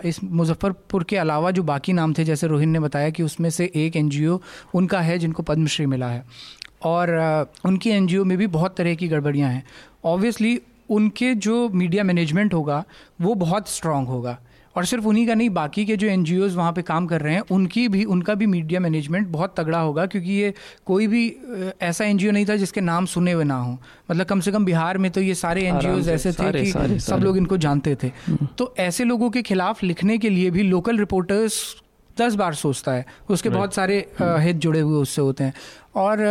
इस 0.05 0.23
मुजफ्फरपुर 0.23 1.03
के 1.03 1.17
अलावा 1.17 1.51
जो 1.51 1.63
बाकी 1.63 1.93
नाम 1.93 2.13
थे 2.13 2.23
जैसे 2.23 2.47
रोहिन 2.47 2.69
ने 2.69 2.79
बताया 2.79 3.09
कि 3.09 3.23
उसमें 3.23 3.49
से 3.49 3.71
एक 3.75 3.95
एनजीओ 3.95 4.39
उनका 4.73 5.01
है 5.01 5.17
जिनको 5.19 5.43
पद्मश्री 5.43 5.85
मिला 5.85 6.07
है। 6.07 6.23
और 6.83 7.09
उनकी 7.65 7.89
एन 7.89 8.07
में 8.27 8.37
भी 8.37 8.47
बहुत 8.47 8.75
तरह 8.77 8.95
की 8.95 9.07
गड़बड़ियाँ 9.07 9.49
हैं। 9.51 9.63
ऑब्वियसली 10.05 10.59
उनके 10.89 11.33
जो 11.37 11.67
मीडिया 11.69 12.03
मैनेजमेंट 12.03 12.53
होगा 12.53 12.83
वो 13.21 13.33
बहुत 13.37 13.69
स्ट्रांग 13.69 14.07
होगा। 14.07 14.37
और 14.75 14.85
सिर्फ़ 14.85 15.05
उन्हीं 15.05 15.25
का 15.27 15.33
नहीं 15.33 15.49
बाकी 15.49 15.83
के 15.85 15.95
जो 15.97 16.07
एन 16.07 16.23
जी 16.23 16.37
ओज़ 16.39 16.55
वहाँ 16.57 16.71
पर 16.73 16.81
काम 16.81 17.07
कर 17.07 17.21
रहे 17.21 17.33
हैं 17.33 17.41
उनकी 17.51 17.87
भी 17.87 18.03
उनका 18.05 18.33
भी 18.33 18.45
मीडिया 18.45 18.79
मैनेजमेंट 18.79 19.27
बहुत 19.27 19.53
तगड़ा 19.57 19.79
होगा 19.79 20.05
क्योंकि 20.05 20.31
ये 20.31 20.53
कोई 20.85 21.07
भी 21.07 21.23
ऐसा 21.81 22.05
एन 22.05 22.17
जी 22.17 22.27
ओ 22.27 22.31
नहीं 22.31 22.45
था 22.45 22.55
जिसके 22.55 22.81
नाम 22.81 23.05
सुने 23.05 23.31
हुए 23.31 23.43
ना 23.43 23.57
हो। 23.57 23.71
मतलब 24.11 24.25
कम 24.25 24.39
से 24.39 24.51
कम 24.51 24.65
बिहार 24.65 24.97
में 24.97 25.09
तो 25.11 25.21
ये 25.21 25.35
सारे 25.35 25.63
एन 25.63 25.79
जी 25.79 25.89
ओज़ 25.89 26.09
ऐसे 26.11 26.31
थे 26.33 26.51
कि 26.53 26.71
सारे, 26.71 26.99
सब 26.99 27.19
लोग 27.19 27.37
इनको 27.37 27.57
जानते 27.57 27.95
थे। 28.03 28.11
हम्म। 28.27 28.47
तो 28.57 28.73
ऐसे 28.79 29.03
लोगों 29.03 29.29
के 29.29 29.41
खिलाफ 29.41 29.83
लिखने 29.83 30.17
के 30.17 30.29
लिए 30.29 30.51
भी 30.51 30.63
लोकल 30.63 30.99
रिपोर्टर्स 30.99 31.61
दस 32.17 32.35
बार 32.35 32.53
सोचता 32.53 32.91
है। 32.91 33.05
उसके 33.29 33.49
बहुत 33.49 33.73
सारे 33.73 33.97
हित 34.21 34.55
जुड़े 34.57 34.79
हुए 34.79 35.01
उससे 35.01 35.21
होते 35.21 35.43
हैं। 35.43 35.53
और 35.95 36.21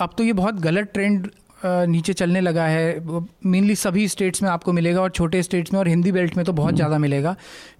अब 0.00 0.10
तो 0.18 0.24
ये 0.24 0.32
बहुत 0.32 0.60
गलत 0.60 0.90
ट्रेंड 0.94 1.30
नीचे 1.64 2.12
चलने 2.12 2.40
लगा 2.40 2.64
है। 2.64 3.02
मेनली 3.46 3.74
सभी 3.76 4.06
स्टेट्स 4.08 4.42
में 4.42 4.48
आपको 4.50 4.72
मिलेगा 4.72 5.00
और 5.00 5.10
छोटे 5.10 5.42
स्टेट्स 5.42 5.72
में 5.72 5.78
और 5.80 5.88
हिंदी 5.88 6.12
बेल्ट 6.12 6.36
में 6.36 6.44
तो 6.46 6.52
बहुत 6.52 6.74
ज़्यादा 6.74 6.98
मिलेगा 6.98 7.34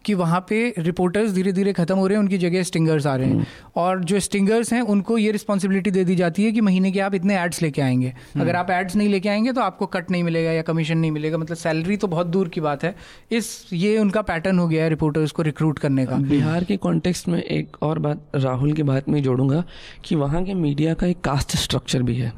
कि 0.05 0.15
वहाँ 0.15 0.41
पे 0.49 0.63
रिपोर्टर्स 0.79 1.33
धीरे 1.33 1.53
धीरे 1.53 1.73
ख़त्म 1.73 1.95
हो 1.95 2.07
रहे 2.07 2.17
हैं 2.17 2.23
उनकी 2.23 2.39
जगह 2.39 2.63
स्टिंगर्स 2.63 3.07
आ 3.07 3.15
रहे 3.17 3.29
हैं। 3.29 3.47
और 3.77 4.05
जो 4.05 4.21
स्टिंगर्स 4.21 4.73
हैं 4.73 4.81
उनको 4.83 5.19
ये 5.19 5.33
रिस्पॉन्सिबिलिटी 5.33 5.91
दे 5.91 6.05
दी 6.05 6.17
जाती 6.17 6.45
है 6.45 6.53
कि 6.53 6.61
महीने 6.61 6.93
के 6.93 7.01
आप 7.01 7.15
इतने 7.15 7.39
एड्स 7.39 7.63
लेके 7.63 7.83
आएँगे। 7.83 8.13
अगर 8.37 8.57
आप 8.57 8.71
एड्स 8.71 8.97
नहीं 8.97 9.09
लेके 9.09 9.29
आएँगे 9.29 9.53
तो 9.53 9.61
आपको 9.61 9.87
कट 9.87 10.11
नहीं 10.11 10.23
मिलेगा 10.23 10.53
या 10.53 10.63
कमीशन 10.63 10.99
नहीं 10.99 11.11
मिलेगा। 11.11 11.39
मतलब 11.39 11.57
सैलरी 11.57 11.97
तो 11.97 12.09
बहुत 12.09 12.27
दूर 12.27 12.49
की 12.49 12.61
बात 12.61 12.85
है। 12.85 12.95
इस 13.33 13.53
ये 13.73 13.97
उनका 13.99 14.23
पैटर्न 14.23 14.59
हो 14.59 14.69
गया 14.69 14.85
है 14.85 14.91
रिपोर्टर्स 14.91 15.33
को 15.33 15.43
रिक्रूट 15.43 15.79
करने 15.79 16.07
का। 16.07 16.17
बिहार 16.29 16.65
के 16.65 16.77
कॉन्टेक्स्ट 16.79 17.29
में 17.29 17.43
एक 17.43 17.83
और 17.83 17.99
बात 17.99 18.31
राहुल 18.35 18.73
की 18.73 18.83
बात 18.83 19.09
में 19.09 19.23
जोड़ूँगा 19.23 19.65
कि 20.05 20.15
वहाँ 20.17 20.45
के 20.45 20.55
मीडिया 20.55 20.95
का 20.95 21.07
एक 21.07 21.21
कास्ट 21.21 21.57
स्ट्रक्चर 21.57 22.03
भी 22.03 22.17
है। 22.17 22.33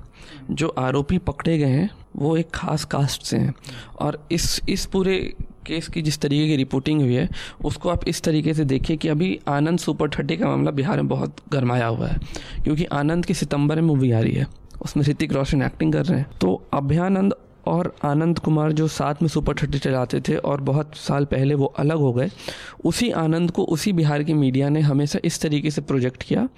जो 0.51 0.69
आरोपी 0.69 1.19
पकड़े 1.19 1.59
गए 1.59 1.67
हैं, 1.67 1.91
वो 2.17 2.37
एक 2.37 2.51
खास 2.55 2.85
कास्ट 2.85 3.23
से 3.23 3.37
हैं। 3.37 3.55
और 4.01 4.27
इस 4.33 4.61
इस 4.69 4.87
पूरे 4.87 5.19
केस 5.67 5.89
की 5.89 6.03
जिस 6.03 6.19
तरीके 6.21 6.47
की 6.47 6.57
रिपोर्टिंग 6.57 7.01
हुई 7.01 7.15
है, 7.15 7.29
उसको 7.65 7.89
आप 7.89 8.09
इस 8.09 8.23
तरीके 8.23 8.55
से 8.55 8.65
देखिए 8.65 8.97
कि 8.97 9.09
अभी 9.09 9.39
आनंद 9.49 9.79
सुपर 9.79 10.11
थर्टी 10.11 10.37
का 10.37 10.49
मामला 10.49 10.71
बिहार 10.71 10.97
में 10.97 11.09
बहुत 11.09 11.37
गर्माया 11.53 11.87
हुआ 11.87 12.09
है, 12.09 12.19
क्योंकि 12.65 12.85
आनंद 12.85 13.27
की 13.27 13.35
सितंबर 13.35 13.77
में 13.77 13.83
मूवी 13.83 14.11
आ 14.13 14.21
रही 14.21 14.33
है। 14.33 14.47
उसमें 14.83 15.05
ऋतिक 15.05 15.33
रोशन 15.33 15.63
एक्टिंग 15.63 15.93
कर 15.93 16.05
रहे 16.05 16.19
हैं। 16.19 16.27
तो 16.41 16.63
अभ्यानंद 16.73 17.35
और 17.67 17.95
आनंद 18.05 18.39
कुमार 18.39 18.73
जो 18.73 18.89
साथ 18.89 19.23
में 19.23 19.29
सुपर 19.29 19.55
थर्टी 19.55 19.79
चलाते 19.79 20.21
थे 20.21 20.35
और 20.37 20.61
बहुत 20.61 20.97
साल 20.97 21.25
पहले 21.25 21.55
वो 21.55 21.67
अलग 21.67 21.97
हो 21.97 22.13
गए, 22.13 22.31
उसी 22.85 23.11
आनंद 23.11 23.51
को 23.51 23.65
उसी 23.65 23.93
बिहार 23.93 24.23
की 24.23 24.35
मीडिया 24.35 24.69
ने 24.69 24.81
हमेशा 24.81 25.19
इस 25.25 25.41
तरीके 25.41 25.71
से 25.71 25.81
प्रोजेक्ट 25.81 26.23
किया 26.23 26.49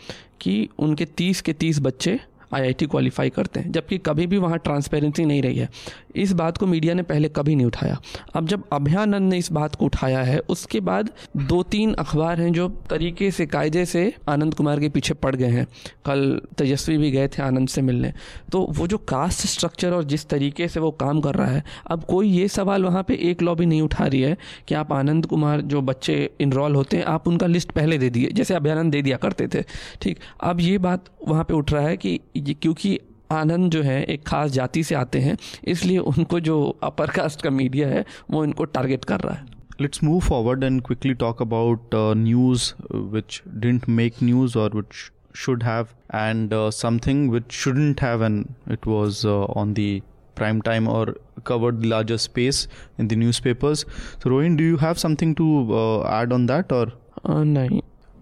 कि 0.41 0.68
उनके 0.78 1.05
तीस 1.05 1.41
के 1.41 1.53
तीस 1.53 1.80
बच्चे 1.80 2.20
आईआईटी 2.55 2.86
क्वालिफाई 2.86 3.30
करते 3.30 3.61
हैं 3.61 3.72
जबकि 3.72 3.99
कभी 3.99 4.26
भी 4.26 4.38
वहाँ 4.38 4.59
ट्रांसपेरेंसी 4.59 5.24
नहीं 5.24 5.42
रही 5.42 5.59
है। 5.59 5.68
इस 6.17 6.33
बात 6.33 6.59
को 6.59 6.67
मीडिया 6.67 6.95
ने 6.95 7.03
पहले 7.03 7.29
कभी 7.29 7.55
नहीं 7.57 7.67
उठाया। 7.67 8.01
अब 8.35 8.47
जब 8.47 8.62
अभयानंद 8.73 9.31
ने 9.31 9.39
इस 9.39 9.51
बात 9.53 9.75
को 9.75 9.85
उठाया 9.85 10.23
है, 10.23 10.39
उसके 10.39 10.81
बाद 10.81 11.11
दो 11.39 11.62
तीन 11.62 11.93
अखबार 11.95 12.41
हैं 12.41 12.53
जो 12.53 12.69
तरीके 12.91 13.31
से, 13.31 13.47
कायदे 13.47 13.85
से 13.87 14.12
आनंद 14.29 14.55
कुमार 14.55 14.81
के 14.81 14.89
पीछे 14.89 15.14
पड़ 15.14 15.35
गए 15.37 15.49
हैं। 15.49 15.67
कल 16.07 16.41
तेजस्वी 16.59 16.97
भी 16.99 17.11
गए 17.11 17.29
थे 17.29 17.43
आनंद 17.43 17.69
से 17.69 17.83
मिलने। 17.83 18.12
तो 18.53 18.67
वो 18.71 18.87
जो 18.87 18.99
कास्ट 19.09 19.47
स्ट्रक्चर 19.47 19.93
और 19.93 20.05
जिस 20.05 20.27
तरीके 20.29 20.69
से 20.69 20.81
वो 20.81 20.91
काम 20.91 21.21
कर 21.21 21.35
रहा 21.35 21.47
है, 21.47 21.62
अब 21.87 22.05
कोई 22.05 22.29
ये 22.29 22.49
सवाल 22.49 22.85
वहाँ 22.85 23.03
पे 23.03 23.14
एक 23.23 23.43
लॉबी 23.43 23.67
नहीं 23.67 23.83
उठा 23.83 24.07
रही 24.07 24.21
है 24.21 24.37
कि 24.69 24.75
आप 24.75 24.93
आनंद 24.93 25.27
कुमार 25.27 25.61
जो 25.62 25.81
बच्चे 25.83 26.19
इनरोल 26.41 26.75
होते 26.75 26.97
हैं, 26.97 27.05
आप 27.05 27.29
उनका 27.29 27.47
लिस्ट 27.47 27.73
पहले 27.73 27.99
दे 27.99 28.11
दिए, 28.11 28.31
जैसे 28.31 28.55
अभयानंद 28.55 28.93
दे 28.93 29.03
दिया 29.03 29.17
करते 29.17 29.49
थे। 29.49 29.62
ठीक, 30.03 30.19
अब 30.41 30.61
ये 30.61 30.79
बात 30.79 31.05
वहाँ 31.29 31.45
पे 31.45 31.55
उठ 31.55 31.73
रहा 31.73 31.83
है 31.83 31.97
कि 31.97 32.21
क्योंकि 32.37 32.99
आनंद 33.31 33.70
जो 33.70 33.83
है 33.83 34.05
एक 34.05 34.27
खास 34.27 34.51
जाति 34.51 34.85
से 34.85 34.95
आते 34.95 35.18
हैं 35.18 35.37
इसलिए 35.64 35.99
उनको 35.99 36.41
जो 36.41 36.79
अपर 36.83 37.11
कास्ट 37.11 37.43
का 37.43 37.51
मीडिया 37.51 37.89
है 37.89 38.05
वो 38.31 38.45
इनको 38.45 38.64
टारगेट 38.64 39.05
कर 39.05 39.20
रहा 39.20 39.35
है। 39.35 39.47
Let's 39.81 40.05
move 40.05 40.20
forward 40.20 40.64
and 40.64 40.83
quickly 40.83 41.14
talk 41.14 41.43
about 41.43 41.91
news 41.95 42.72
which 42.95 43.43
didn't 43.49 43.89
make 43.89 44.14
news 44.22 44.59
और 44.59 44.77
which 44.77 45.12
should 45.37 45.62
have 45.62 45.87
and 46.14 46.51
something 46.55 47.31
which 47.31 47.53
shouldn't 47.53 48.03
have 48.03 48.24
an 48.24 48.47
it 48.70 48.87
was 48.87 49.27
on 49.27 49.72
the 49.72 50.01
prime 50.39 50.61
time 50.62 50.87
or 50.87 51.16
covered 51.45 51.81
the 51.81 51.89
larger 51.89 52.18
space 52.18 52.68
in 52.99 53.09
the 53.09 53.16
newspapers. 53.16 53.85
So 54.22 54.31
rohin 54.31 54.57
do 54.57 54.64
you 54.64 54.77
have 54.77 54.99
something 54.99 55.35
to 55.35 55.47
uh, 55.74 56.07
add 56.07 56.33
on 56.33 56.47
that 56.47 56.70
or? 56.70 56.93
Uh, 57.24 57.45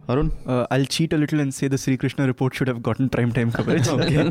Arun? 0.09 0.33
Uh, 0.47 0.67
I'll 0.71 0.85
cheat 0.85 1.13
a 1.13 1.17
little 1.17 1.41
and 1.41 1.55
say 1.55 1.69
the 1.69 1.79
Sri 1.79 1.97
Krishna 1.97 2.27
report 2.27 2.55
should 2.55 2.69
have 2.69 2.83
gotten 2.83 3.09
prime 3.09 3.33
time 3.33 3.51
coverage. 3.51 3.87
yeah, 3.89 4.31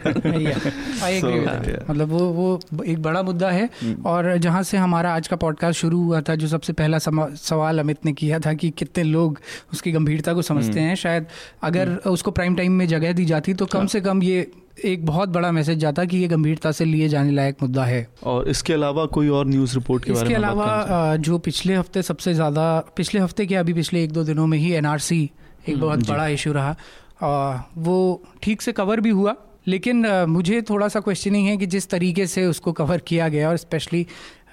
I 1.02 1.12
agree. 1.12 1.42
मतलब 1.90 2.10
वो 2.10 2.20
वो 2.32 2.84
एक 2.84 3.02
बड़ा 3.02 3.24
मुद्दा 3.24 3.50
है 3.52 3.70
hmm. 3.70 4.06
और 4.06 4.38
जहाँ 4.38 4.64
से 4.64 4.78
हमारा 4.78 5.14
आज 5.16 5.28
का 5.28 5.36
पॉडकास्ट 5.36 5.80
शुरू 5.80 6.02
हुआ 6.04 6.22
था 6.22 6.36
जो 6.36 6.48
सबसे 6.48 6.74
पहला 6.74 6.98
सवाल 7.00 7.80
अमित 7.80 8.06
ने 8.06 8.14
किया 8.14 8.40
था 8.40 8.54
कि 8.54 8.70
कितने 8.78 9.04
लोग 9.04 9.40
उसकी 9.74 9.92
गंभीरता 9.92 10.34
को 10.34 10.42
समझते 10.42 10.72
hmm. 10.72 10.80
हैं 10.80 10.96
शायद 10.96 11.28
अगर 11.64 11.96
hmm. 11.96 12.08
उसको 12.08 12.32
प्राइम 12.32 12.56
टाइम 12.56 12.72
में 12.72 12.88
जगह 12.88 13.14
दी 13.14 13.26
जाती 13.26 13.54
तो 13.54 13.66
कम 13.66 13.80
हाँ। 13.80 13.88
से 13.88 14.02
कम 14.02 14.24
ये 14.24 14.52
एक 14.86 15.06
बहुत 15.06 15.30
बड़ा 15.30 15.52
मैसेज 15.52 15.78
जाता 15.80 16.04
कि 16.06 16.18
ये 16.18 16.28
गंभीरता 16.28 16.72
से 16.72 16.86
लिए 16.86 17.08
जाने 17.10 17.32
लायक 17.32 17.58
मुद्दा 17.62 17.84
है 17.86 18.08
और 18.24 18.48
इसके 18.50 18.74
अलावा 18.74 19.06
कोई 19.16 19.28
और 19.30 19.48
न्यूज़ 19.48 19.76
रिपोर्ट 19.76 20.04
के 20.06 20.12
इसके 20.12 20.24
बारे 20.24 20.30
में 20.30 20.36
इसके 20.36 20.48
अलावा 20.48 21.16
जो 21.18 21.38
पिछले 21.38 21.76
हफ़्ते 21.76 22.02
सबसे 22.04 22.34
ज़्यादा 22.34 22.80
पिछले 22.96 23.22
हफ़्ते 23.22 23.46
के 23.46 23.56
अभी 23.56 23.74
पिछले 23.74 24.04
एक 24.04 24.12
दो 24.12 24.24
दिनों 24.24 24.48
में 24.48 24.58
ही 24.58 24.72
एनआरसी 24.74 25.30
एक 25.70 25.80
बहुत 25.80 26.08
बड़ा 26.08 26.28
इशू 26.28 26.52
रहा। 26.54 26.76
आ, 27.24 27.62
वो 27.78 28.24
ठीक 28.44 28.62
से 28.62 28.72
कवर 28.72 29.00
भी 29.00 29.10
हुआ 29.12 29.36
लेकिन 29.68 30.06
आ, 30.06 30.26
मुझे 30.26 30.62
थोड़ा 30.62 30.88
सा 30.88 31.00
क्वेश्चनिंग 31.00 31.48
है 31.48 31.56
कि 31.58 31.66
जिस 31.66 31.90
तरीके 31.90 32.28
से 32.28 32.46
उसको 32.46 32.72
कवर 32.74 33.02
किया 33.08 33.28
गया 33.30 33.50
और 33.50 33.58
स्पेशली 33.58 34.06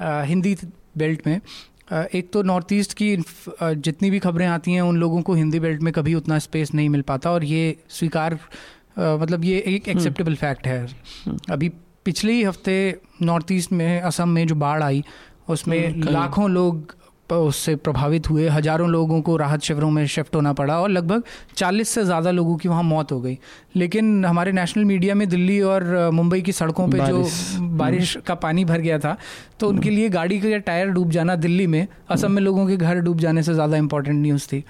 हिंदी 0.03 0.57
बेल्ट 0.99 1.27
में। 1.27 1.41
आ, 1.93 2.03
एक 2.15 2.33
तो 2.33 2.43
नॉर्थ 2.43 2.73
ईस्ट 2.73 2.95
की 2.95 3.17
जितनी 3.61 4.11
भी 4.11 4.19
खबरें 4.19 4.47
आती 4.47 4.73
हैं 4.73 4.83
उन 4.83 4.97
लोगों 4.97 5.23
को 5.23 5.35
हिंदी 5.35 5.61
बेल्ट 5.61 5.83
में 5.83 5.93
कभी 5.93 6.15
उतना 6.15 6.39
स्पेस 6.39 6.75
नहीं 6.75 6.89
मिल 6.89 7.03
पाता 7.03 7.31
और 7.31 7.45
ये 7.45 7.77
स्वीकार 7.91 8.39
मतलब 8.99 9.45
ये 9.45 9.59
एक 9.67 9.89
एक्सेप्टेबल 9.89 10.31
हम्म। 10.31 10.41
फैक्ट 10.41 10.67
है। 10.67 10.81
हम्म। 11.25 11.39
अभी 11.51 11.69
पिछले 12.05 12.33
ही 12.33 12.43
हफ़्ते 12.45 12.77
नॉर्थ 13.23 13.53
ईस्ट 13.53 13.73
में 13.73 14.01
असम 14.01 14.29
में 14.29 14.47
जो 14.47 14.55
बाढ़ 14.55 14.83
आई 14.83 15.03
उसमें 15.49 15.79
हम्म, 15.89 16.09
लाखों 16.11 16.51
लोग 16.51 16.95
उससे 17.37 17.74
प्रभावित 17.78 18.31
हुए। 18.31 18.49
हज़ारों 18.49 18.89
लोगों 18.91 19.20
को 19.22 19.37
राहत 19.37 19.62
शिविरों 19.62 19.91
में 19.91 20.07
शिफ्ट 20.09 20.35
होना 20.37 20.53
पड़ा 20.53 20.81
और 20.81 20.89
लगभग 20.91 21.22
40 21.57 21.89
से 21.89 22.05
ज़्यादा 22.05 22.31
लोगों 22.31 22.57
की 22.57 22.68
वहाँ 22.68 22.83
मौत 22.83 23.12
हो 23.12 23.20
गई। 23.20 23.39
लेकिन 23.76 24.24
हमारे 24.24 24.53
नेशनल 24.53 24.85
मीडिया 24.85 25.14
में 25.14 25.28
दिल्ली 25.28 25.61
और 25.62 26.11
मुंबई 26.12 26.41
की 26.43 26.53
सड़कों 26.53 26.89
पे 26.89 26.99
जो 27.01 27.26
बारिश। 27.76 28.16
का 28.26 28.35
पानी 28.37 28.64
भर 28.64 28.81
गया 28.81 28.99
था 28.99 29.16
तो 29.61 29.68
उनके 29.68 29.91
लिए 29.91 30.09
गाड़ी 30.11 30.41
का 30.41 30.57
टायर 30.61 30.89
डूब 30.91 31.11
जाना 31.11 31.37
दिल्ली 31.39 31.66
में 31.66 31.87
असम 32.11 32.33
में 32.33 32.43
लोगों 32.43 32.66
के 32.66 32.76
घर 32.76 33.01
डूब 33.01 33.18
जाने 33.18 33.43
से 33.43 33.55
ज़्यादा 33.55 33.76
इंपॉर्टेंट 33.76 34.16
न्यूज़ 34.16 34.47
थी। 34.49 34.64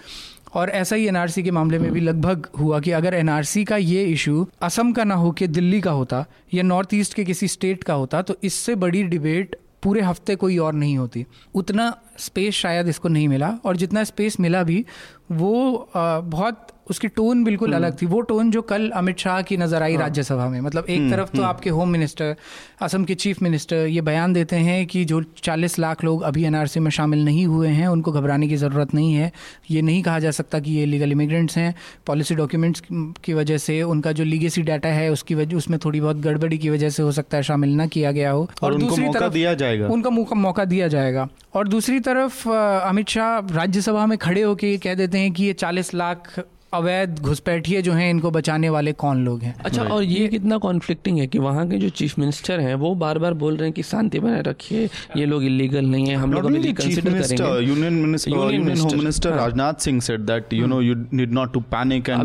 और 0.54 0.70
ऐसा 0.70 0.96
ही 0.96 1.06
एनआरसी 1.08 1.42
के 1.42 1.50
मामले 1.50 1.78
में 1.78 1.90
भी 1.92 2.00
लगभग 2.00 2.46
हुआ 2.60 2.78
कि 2.80 2.90
अगर 2.90 3.14
एनआरसी 3.14 3.64
का 3.64 3.76
ये 3.76 4.02
इशू 4.04 4.46
असम 4.62 4.92
का 4.92 5.04
ना 5.04 5.14
हो 5.14 5.30
के 5.30 5.46
दिल्ली 5.48 5.80
का 5.80 5.90
होता 5.92 6.24
या 6.54 6.62
नॉर्थ 6.62 6.94
ईस्ट 6.94 7.14
के 7.14 7.24
किसी 7.24 7.48
स्टेट 7.48 7.84
का 7.84 7.94
होता 7.94 8.22
तो 8.22 8.36
इससे 8.44 8.74
बड़ी 8.76 9.02
डिबेट 9.04 9.56
पूरे 9.82 10.00
हफ़्ते 10.00 10.36
कोई 10.36 10.58
और 10.58 10.72
नहीं 10.74 10.96
होती। 10.98 11.24
उतना 11.54 11.92
स्पेस 12.18 12.54
शायद 12.54 12.88
इसको 12.88 13.08
नहीं 13.08 13.28
मिला 13.28 13.48
और 13.64 13.76
जितना 13.76 14.04
स्पेस 14.04 14.40
मिला 14.40 14.62
भी, 14.62 14.84
वो 15.32 15.90
बहुत 15.94 16.66
उसकी 16.90 17.08
टोन 17.08 17.44
बिल्कुल 17.44 17.72
अलग 17.72 17.96
थी। 18.02 18.06
वो 18.06 18.20
टोन 18.20 18.50
जो 18.50 18.62
कल 18.62 18.88
अमित 18.90 19.18
शाह 19.18 19.40
की 19.42 19.56
नज़र 19.56 19.82
आई 19.82 19.94
हाँ। 19.94 20.02
राज्यसभा 20.02 20.48
में 20.48 20.60
मतलब 20.60 20.86
एक 20.88 20.98
हम्म, 20.98 21.10
तरफ़ 21.10 21.30
तो 21.30 21.38
हम्म। 21.38 21.48
आपके 21.48 21.70
होम 21.70 21.88
मिनिस्टर 21.88 22.34
असम 22.82 23.04
के 23.04 23.14
चीफ 23.14 23.42
मिनिस्टर 23.42 23.86
ये 23.86 24.00
बयान 24.00 24.32
देते 24.32 24.56
हैं 24.56 24.86
कि 24.86 25.04
जो 25.04 25.20
40 25.42 25.78
लाख 25.78 26.04
लोग 26.04 26.22
अभी 26.22 26.44
एनआरसी 26.44 26.80
में 26.80 26.90
शामिल 26.90 27.24
नहीं 27.24 27.46
हुए 27.46 27.68
हैं 27.68 27.86
उनको 27.88 28.12
घबराने 28.12 28.48
की 28.48 28.56
ज़रूरत 28.56 28.94
नहीं 28.94 29.14
है। 29.14 29.32
ये 29.70 29.82
नहीं 29.82 30.02
कहा 30.02 30.18
जा 30.18 30.30
सकता 30.30 30.58
कि 30.58 30.72
ये 30.72 30.86
लीगल 30.86 31.12
इमिग्रेंट्स 31.12 31.56
हैं। 31.58 31.74
पॉलिसी 32.06 32.34
डॉक्यूमेंट्स 32.34 32.82
की 33.24 33.34
वजह 33.34 33.58
से 33.58 33.82
उनका 33.82 34.12
जो 34.12 34.24
लीगेसी 34.24 34.62
डाटा 34.62 34.88
है 34.88 35.10
उसकी 35.10 35.34
वजह 35.34 35.56
उसमें 35.56 35.78
थोड़ी 35.84 36.00
बहुत 36.00 36.16
गड़बड़ी 36.20 36.58
की 36.58 36.70
वजह 36.70 36.90
से 36.90 37.02
हो 37.02 37.12
सकता 37.12 37.36
है 37.36 37.42
शामिल 37.42 37.74
ना 37.76 37.86
किया 37.86 38.12
गया 38.12 38.30
हो। 38.30 38.48
और, 38.62 38.72
और 38.72 38.78
दूसरी 38.78 39.08
तरफ़ 39.08 39.32
दिया 39.32 39.54
जाएगा। 39.54 39.88
उनका 39.88 40.10
मौका 40.36 40.64
दिया 40.64 40.88
जाएगा। 40.88 41.28
और 41.54 41.68
दूसरी 41.68 42.00
तरफ़ 42.00 42.48
अमित 42.48 43.08
शाह 43.08 43.38
राज्यसभा 43.54 44.06
में 44.06 44.16
खड़े 44.18 44.42
होकर 44.42 44.66
ये 44.66 44.78
कह 44.78 44.94
देते 44.94 45.18
हैं 45.18 45.32
कि 45.32 45.44
ये 45.44 45.52
चालीस 45.52 45.94
लाख 45.94 46.32
अवैध 46.72 47.18
घुसपैठिए 47.20 47.80
जो 47.82 47.92
हैं 47.92 48.10
इनको 48.10 48.30
बचाने 48.30 48.68
वाले 48.70 48.92
कौन 48.92 49.24
लोग 49.24 49.42
हैं? 49.42 49.54
अच्छा 49.64 49.82
और 49.84 50.02
ये 50.02 50.26
कितना 50.28 50.58
कॉन्फ्लिक्टिंग 50.58 51.18
है 51.18 51.26
कि 51.26 51.38
वहाँ 51.38 51.66
के 51.68 51.78
जो 51.78 51.88
चीफ 51.88 52.18
मिनिस्टर 52.18 52.60
हैं 52.60 52.74
वो 52.74 52.94
बार 52.94 53.18
बार 53.18 53.34
बोल 53.34 53.56
रहे 53.56 53.66
हैं 53.66 53.72
कि 53.72 53.82
शांति 53.82 54.20
बनाए 54.20 54.42
रखिए 54.42 54.88
ये 55.16 55.26
लोग 55.26 55.44
इलीगल 55.44 55.84
नहीं 55.84 56.06
है 56.06 56.16
हम 56.16 56.32
लोग 56.32 56.44
अभी 56.44 56.56
union 56.58 57.92
minister 57.92 58.30
union 58.32 58.78
home 58.80 58.98
minister 58.98 59.30
Rajnath 59.30 59.74
Singh 59.74 60.00
said 60.00 60.20
that 60.20 60.52
you 60.52 60.66
know 60.66 60.80
you 60.80 60.94
need 61.12 61.32
not 61.32 61.52
to 61.52 61.60
panic 61.60 62.08
and 62.08 62.20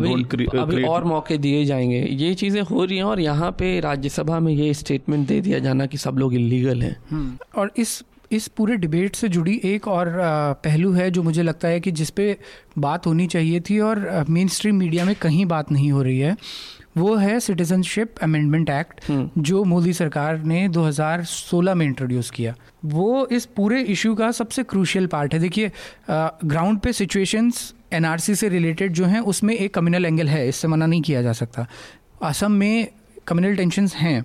अभी 0.56 0.82
और 0.82 1.04
मौके 1.04 1.38
दिए 1.38 1.64
जाएँगे। 1.64 2.06
ये 2.10 2.34
चीज़ें 2.34 2.60
हो 2.62 2.84
रही 2.84 2.96
हैं 2.96 3.04
और 3.04 3.20
यहाँ 3.20 3.50
पे 3.52 3.80
राज्यसभा 3.80 4.40
में 4.40 4.52
ये 4.52 4.74
स्टेटमेंट 4.74 5.28
दे 5.28 5.40
दिया 5.40 5.58
जाना 5.58 5.86
कि 5.86 5.96
सब 5.96 6.18
लोग 6.18 6.34
इलीगल 6.34 6.82
हैं। 6.82 6.96
हम्म। 7.10 7.60
और 7.60 7.72
इस 7.76 8.02
इस 8.32 8.48
पूरे 8.48 8.76
डिबेट 8.76 9.16
से 9.16 9.28
जुड़ी 9.28 9.60
एक 9.64 9.88
और 9.88 10.12
पहलू 10.64 10.92
है 10.92 11.10
जो 11.10 11.22
मुझे 11.22 11.42
लगता 11.42 11.68
है 11.68 11.80
कि 11.80 11.90
जिस 11.90 12.10
पे 12.10 12.36
बात 12.78 13.06
होनी 13.06 13.26
चाहिए 13.26 13.60
थी 13.60 13.78
और 13.80 14.24
मेन 14.28 14.48
स्ट्रीम 14.48 14.76
मीडिया 14.76 15.04
में 15.04 15.14
कहीं 15.14 15.46
बात 15.46 15.72
नहीं 15.72 15.92
हो 15.92 16.02
रही 16.02 16.18
है 16.18 16.36
वो 16.96 17.14
है 17.16 17.38
सिटीजनशिप 17.40 18.14
अमेंडमेंट 18.22 18.70
एक्ट 18.70 19.00
जो 19.38 19.62
मोदी 19.64 19.92
सरकार 19.92 20.38
ने 20.44 20.68
2016 20.68 21.74
में 21.74 21.84
इंट्रोड्यूस 21.86 22.30
किया। 22.30 22.54
वो 22.84 23.26
इस 23.26 23.46
पूरे 23.46 23.80
इशू 23.82 24.14
का 24.14 24.30
सबसे 24.30 24.62
क्रूशियल 24.62 25.06
पार्ट 25.06 25.34
है। 25.34 25.40
देखिए 25.40 25.70
ग्राउंड 26.10 26.78
पे 26.80 26.92
सिचुएशंस 26.92 27.74
एनआरसी 27.92 28.34
से 28.34 28.48
रिलेटेड 28.48 28.92
जो 28.92 29.04
हैं 29.04 29.20
उसमें 29.20 29.54
एक 29.54 29.74
कम्युनल 29.74 30.06
एंगल 30.06 30.28
है 30.28 30.48
इससे 30.48 30.68
मना 30.68 30.86
नहीं 30.86 31.02
किया 31.02 31.22
जा 31.22 31.32
सकता। 31.32 31.66
असम 32.22 32.52
में 32.52 32.88
कम्युनल 33.26 33.56
टेंशन 33.56 33.86
हैं 33.94 34.24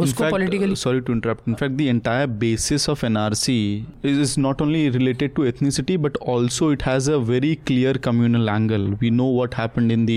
उसको 0.00 0.30
politically 0.30 0.76
sorry 0.76 1.00
to 1.00 1.12
interrupt 1.12 1.48
in fact 1.48 1.74
the 1.76 1.80
entire 1.80 2.26
basis 2.26 2.88
of 2.88 3.06
NRC 3.06 3.86
is 4.04 4.20
is 4.20 4.40
not 4.40 4.62
only 4.62 4.88
related 4.88 5.34
to 5.34 5.44
ethnicity 5.44 5.96
but 5.96 6.16
also 6.28 6.72
it 6.72 6.82
has 6.82 7.10
a 7.10 7.16
very 7.16 7.54
clear 7.54 7.98
communal 7.98 8.48
angle 8.48 8.80
we 8.80 9.10
know 9.10 9.34
what 9.34 9.54
happened 9.54 9.92
in 9.92 10.06
the 10.06 10.10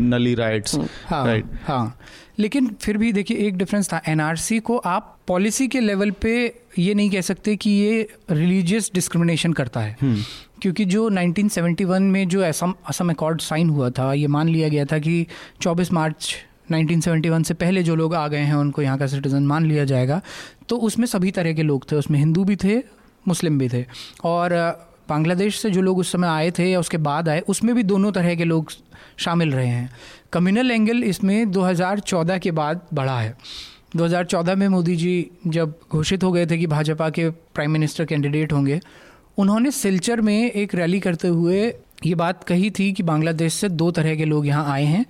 Nellie 0.00 0.34
riots 0.34 0.74
right 1.12 1.44
हाँ 1.66 1.98
लेकिन 2.38 2.76
फिर 2.80 2.96
भी 2.96 3.12
देखिए 3.12 3.36
एक 3.36 3.56
difference 3.56 3.92
था। 3.92 4.02
NRC 4.08 4.58
को 4.58 4.76
आप 4.76 5.18
policy 5.26 5.68
के 5.68 5.80
लेवल 5.80 6.10
पे 6.10 6.54
ये 6.78 6.94
नहीं 6.94 7.10
कह 7.10 7.20
सकते 7.20 7.56
कि 7.56 7.70
ये 7.70 8.08
रिलीजियस 8.30 8.90
डिस्क्रिमिनेशन 8.94 9.52
करता 9.52 9.80
है। 9.80 9.96
Hmm. 9.96 10.16
क्योंकि 10.62 10.84
जो 10.84 11.10
1971 11.10 12.00
में 12.00 12.28
जो 12.28 12.42
असम 12.42 12.74
असम 12.88 13.10
अकॉर्ड 13.10 13.40
साइन 13.40 13.70
हुआ 13.70 13.90
था 13.90 14.12
ये 14.12 14.26
मान 14.26 14.48
लिया 14.48 14.68
गया 14.68 14.84
था 14.84 14.98
कि 14.98 15.26
24 15.62 15.92
मार्च 15.92 16.34
1971 16.72 17.42
से 17.42 17.54
पहले 17.54 17.82
जो 17.82 17.94
लोग 17.94 18.14
आ 18.14 18.28
गए 18.28 18.38
हैं, 18.38 18.54
उनको 18.54 18.82
यहाँ 18.82 18.98
का 18.98 19.06
सिटीज़न 19.06 19.46
मान 19.46 19.66
लिया 19.66 19.84
जाएगा। 19.84 20.20
तो 20.68 20.76
उसमें 20.76 21.06
सभी 21.06 21.30
तरह 21.30 21.52
के 21.52 21.62
लोग 21.62 21.92
थे, 21.92 21.96
उसमें 21.96 22.18
हिंदू 22.18 22.44
भी 22.44 22.56
थे, 22.56 22.78
मुस्लिम 23.28 23.58
भी 23.58 23.68
थे। 23.68 23.84
और 24.24 24.52
बांग्लादेश 25.08 25.60
से 25.60 25.70
जो 25.70 25.80
लोग 25.80 25.98
उस 25.98 26.12
समय 26.12 26.28
आए 26.28 26.50
थे 26.50 26.70
या 26.70 26.80
उसके 26.80 26.96
बाद 26.96 27.28
आए, 27.28 27.40
उसमें 27.40 27.74
भी 27.74 27.82
दोनों 27.82 28.12
तरह 28.12 28.34
के 28.34 28.44
लोग 28.44 28.72
शामिल 29.16 29.52
रहे 29.52 29.66
हैं। 29.66 29.90
कम्युनल 30.32 30.70
एंगल 30.70 31.04
इसमें 31.04 31.50
2014 31.50 32.38
के 32.38 32.50
बाद 32.50 32.80
बढ़ा 32.94 33.20
है। 33.20 33.36
2014 33.96 34.54
में 34.54 34.68
मोदी 34.68 34.96
जी 34.96 35.30
जब 35.46 35.74
घोषित 35.92 36.24
हो 36.24 36.32
गए 36.32 36.46
थे 36.46 36.58
कि 36.58 36.66
भाजपा 36.66 37.10
के 37.10 37.30
प्राइम 37.30 37.70
मिनिस्टर 37.70 38.04
कैंडिडेट 38.04 38.52
होंगे, 38.52 38.80
उन्होंने 39.38 39.70
सिलचर 39.70 40.20
में 40.20 40.50
एक 40.50 40.74
रैली 40.74 41.00
करते 41.00 41.28
हुए 41.28 41.74
ये 42.06 42.14
बात 42.14 42.44
कही 42.44 42.70
थी 42.70 42.92
कि 42.92 43.02
बांग्लादेश 43.02 43.54
से 43.54 43.68
दो 43.68 43.90
तरह 43.90 44.16
के 44.16 44.24
लोग 44.24 44.46
यहाँ 44.46 44.72
आए 44.72 44.84
हैं। 44.84 45.06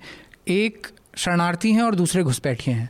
एक 0.47 0.87
शरणार्थी 1.17 1.71
हैं 1.71 1.81
और 1.81 1.95
दूसरे 1.95 2.23
घुसपैठिए 2.23 2.73
हैं। 2.73 2.89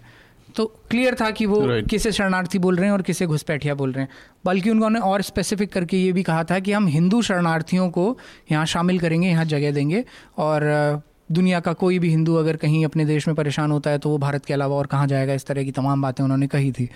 तो 0.55 0.65
क्लियर 0.89 1.15
था 1.15 1.30
कि 1.32 1.45
वो 1.45 1.61
right. 1.61 1.89
किसे 1.89 2.11
शरणार्थी 2.11 2.59
बोल 2.59 2.75
रहे 2.75 2.86
हैं 2.86 2.93
और 2.93 3.01
किसे 3.01 3.25
घुसपैठिया 3.25 3.75
बोल 3.75 3.91
रहे 3.91 4.03
हैं। 4.03 4.09
बल्कि 4.45 4.69
उन्होंने 4.69 4.99
और 4.99 5.21
स्पेसिफिक 5.21 5.71
करके 5.73 5.97
ये 5.97 6.11
भी 6.11 6.23
कहा 6.23 6.43
था 6.43 6.59
कि 6.59 6.71
हम 6.71 6.88
हिंदू 6.88 7.21
शरणार्थियों 7.21 7.89
को 7.89 8.17
यहाँ 8.51 8.65
शामिल 8.65 8.99
करेंगे 8.99 9.28
यहाँ 9.28 9.45
जगह 9.45 9.71
देंगे 9.71 10.03
और 10.38 11.01
दुनिया 11.32 11.59
का 11.59 11.73
कोई 11.73 11.99
भी 11.99 12.09
हिंदू 12.09 12.36
अगर 12.36 12.55
कहीं 12.55 12.86
अपने 12.86 13.05
देश 13.05 13.28
में 13.28 13.36
परेशान 13.36 13.71
होता 13.71 13.89
है 13.89 13.97
तो 13.97 14.09
वो 14.09 14.17
भारत 14.17 14.45
के 14.45 14.53
अलावा 14.53 14.75
और 14.75 14.86
कहाँ 14.86 15.07
जाएगा? 15.07 15.34
इस 15.34 15.45
तरह 15.45 15.63
की 15.63 15.71
तमाम 15.71 16.01
बातें 16.01 16.23
उन्होंने 16.23 16.47
कही 16.47 16.71
थी। 16.71 16.89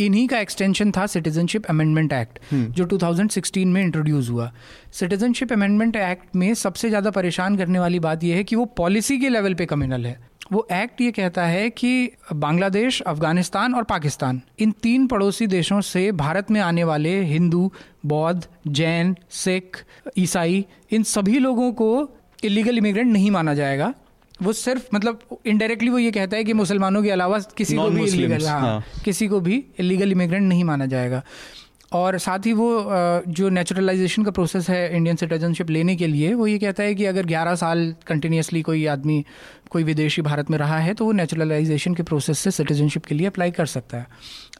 इन्हीं 0.00 0.26
का 0.28 0.38
एक्सटेंशन 0.38 0.90
था 0.90 1.06
सिटीजनशिप 1.06 1.66
अमेंडमेंट 1.66 2.12
एक्ट 2.12 2.38
जो 2.52 2.84
2016 2.88 3.64
में 3.66 3.82
इंट्रोड्यूस 3.82 4.30
हुआ। 4.30 4.50
सिटीजनशिप 4.92 5.52
अमेंडमेंट 5.52 5.96
एक्ट 5.96 6.36
में 6.36 6.52
सबसे 6.56 6.88
ज़्यादा 6.88 7.10
परेशान 7.10 7.56
करने 7.56 7.78
वाली 7.78 7.98
बात 8.00 8.24
यह 8.24 8.36
है 8.36 8.44
कि 8.44 8.56
वो 8.56 8.64
पॉलिसी 8.76 9.18
के 9.18 9.28
लेवल 9.28 9.54
पे 9.54 9.66
कम्युनल 9.66 10.06
है। 10.06 10.18
वो 10.52 10.66
एक्ट 10.72 11.00
ये 11.00 11.10
कहता 11.12 11.44
है 11.44 11.68
कि 11.70 12.10
बांग्लादेश 12.34 13.00
अफ़गानिस्तान 13.02 13.74
और 13.74 13.84
पाकिस्तान 13.84 14.40
इन 14.58 14.70
तीन 14.82 15.06
पड़ोसी 15.06 15.46
देशों 15.46 15.80
से 15.82 16.10
भारत 16.14 16.50
में 16.50 16.60
आने 16.60 16.84
वाले 16.84 17.18
हिंदू 17.24 17.70
बौद्ध 18.06 18.46
जैन 18.68 19.14
सिख 19.36 19.84
ईसाई 20.18 20.64
इन 20.92 21.02
सभी 21.02 21.38
लोगों 21.38 21.72
को 21.72 21.88
इलीगल 22.44 22.78
इमिग्रेंट 22.78 23.12
नहीं 23.12 23.30
माना 23.30 23.54
जाएगा। 23.54 23.92
वो 24.42 24.52
सिर्फ़ 24.52 24.88
मतलब 24.94 25.20
इनडायरेक्टली 25.46 25.88
वो 25.88 25.98
ये 25.98 26.10
कहता 26.10 26.36
है 26.36 26.44
कि 26.44 26.52
मुसलमानों 26.52 27.02
के 27.02 27.10
अलावा 27.10 27.38
किसी 27.56 27.76
को 27.76 27.88
भी 27.88 28.04
इलीगल 28.04 28.46
हाँ, 28.46 28.60
हाँ। 28.60 28.84
किसी 29.04 29.28
को 29.28 29.40
भी 29.40 29.64
इलीगल 29.78 30.12
इमिग्रेंट 30.12 30.48
नहीं 30.48 30.64
माना 30.64 30.86
जाएगा। 30.86 31.22
और 31.92 32.16
साथ 32.18 32.46
ही 32.46 32.52
वो 32.52 32.68
जो 33.28 33.48
नेचुरलाइजेशन 33.48 34.24
का 34.24 34.30
प्रोसेस 34.30 34.68
है 34.70 34.96
इंडियन 34.96 35.16
सिटीजनशिप 35.16 35.70
लेने 35.70 35.96
के 35.96 36.06
लिए 36.06 36.32
वो 36.34 36.46
ये 36.46 36.58
कहता 36.58 36.82
है 36.82 36.94
कि 36.94 37.04
अगर 37.04 37.26
11 37.26 37.54
साल 37.54 37.94
कंटिन्यूसली 38.06 38.62
कोई 38.62 38.84
आदमी 38.86 39.24
कोई 39.70 39.84
विदेशी 39.84 40.22
भारत 40.22 40.50
में 40.50 40.58
रहा 40.58 40.78
है 40.78 40.94
तो 40.94 41.04
वो 41.04 41.12
नेचुरलाइजेशन 41.12 41.94
के 41.94 42.02
प्रोसेस 42.02 42.38
से 42.38 42.50
सिटीजनशिप 42.50 43.06
के 43.06 43.14
लिए 43.14 43.26
अप्लाई 43.26 43.50
कर 43.50 43.66
सकता 43.66 43.98
है। 43.98 44.06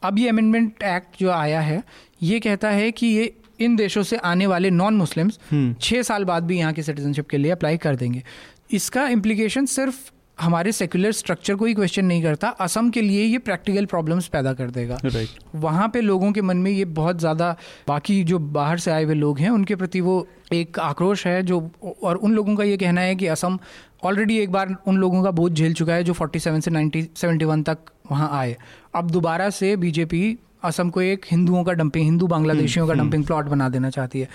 अब 0.03 0.19
ये 0.19 0.29
अमेंडमेंट 0.29 0.83
एक्ट 0.83 1.21
जो 1.21 1.31
आया 1.31 1.61
है 1.61 1.83
ये 2.23 2.41
कहता 2.41 2.71
है 2.71 2.91
कि 2.93 3.07
ये 3.07 3.33
इन 3.61 3.77
देशों 3.77 4.03
से 4.03 4.17
आने 4.17 4.47
वाले 4.47 4.71
नॉन 4.71 4.95
मुस्लिम्स। 4.95 5.39
छः 5.81 6.03
साल 6.03 6.25
बाद 6.25 6.45
भी 6.45 6.59
यहाँ 6.59 6.73
की 6.73 6.83
सिटीजनशिप 6.83 7.29
के 7.29 7.37
लिए 7.37 7.51
अप्लाई 7.51 7.77
कर 7.77 7.97
देंगे। 7.97 8.23
इसका 8.71 9.07
इम्प्लीकेशन 9.09 9.67
सिर्फ़ 9.67 10.11
हमारे 10.39 10.73
सेक्युलर 10.73 11.13
स्ट्रक्चर 11.13 11.55
को 11.55 11.65
ही 11.65 11.75
क्वेश्चन 11.75 12.05
नहीं 12.05 12.23
करता 12.23 12.49
असम 12.61 12.89
के 12.91 13.01
लिए 13.03 13.25
ये 13.25 13.39
प्रैक्टिकल 13.41 13.87
प्रॉब्लम्स 13.87 14.29
पैदा 14.29 14.53
कर 14.53 14.71
देगा 14.71 14.97
right. 14.99 15.29
वहाँ 15.57 15.89
पे 15.89 16.01
लोगों 16.01 16.31
के 16.33 16.43
मन 16.43 16.57
में 16.57 16.71
ये 16.71 16.85
बहुत 16.95 17.19
ज़्यादा 17.19 17.55
बाकी 17.89 18.23
जो 18.25 18.39
बाहर 18.39 18.79
से 18.79 18.91
आए 18.91 19.05
हुए 19.05 19.15
लोग 19.15 19.39
हैं 19.39 19.51
उनके 19.51 19.77
प्रति 19.77 20.01
वो 20.01 20.27
एक 20.53 20.79
आक्रोश 20.79 21.27
है 21.27 21.43
जो 21.43 21.61
और 22.03 22.17
उन 22.19 22.35
लोगों 22.35 22.57
का 22.57 22.65
ये 22.65 22.77
कहना 22.77 23.01
है 23.01 23.15
कि 23.15 23.27
असम 23.27 23.59
ऑलरेडी 24.05 24.39
एक 24.39 24.53
बार 24.53 24.77
उन 24.87 24.97
लोगों 24.97 25.23
का 25.23 25.31
बोझ 25.33 25.53
झेल 25.53 25.75
चुका 25.75 25.95
है 25.95 26.05
जो 26.05 26.15
47 26.15 26.61
से 26.61 26.71
90 26.71 27.03
71 27.17 27.65
तक 27.67 27.91
वहाँ 28.11 28.29
आए 28.33 28.57
अब 28.95 29.11
दोबारा 29.11 29.51
से 29.51 29.75
बीजेपी 29.77 30.23
असम 30.65 30.91
को 30.91 31.01
एक 31.03 31.27
हिंदुओं 31.31 31.63
का 31.65 31.73
डंपिंग 31.73 32.05
हिंदू 32.05 32.27
बांग्लादेशियों 32.27 32.87
का 32.87 32.95
डंपिंग 32.95 33.15
हम्म, 33.15 33.27
प्लॉट 33.27 33.41
हम्म। 33.41 33.51
बना 33.51 33.69
देना 33.69 33.91
चाहती 33.91 34.21
है 34.21 34.29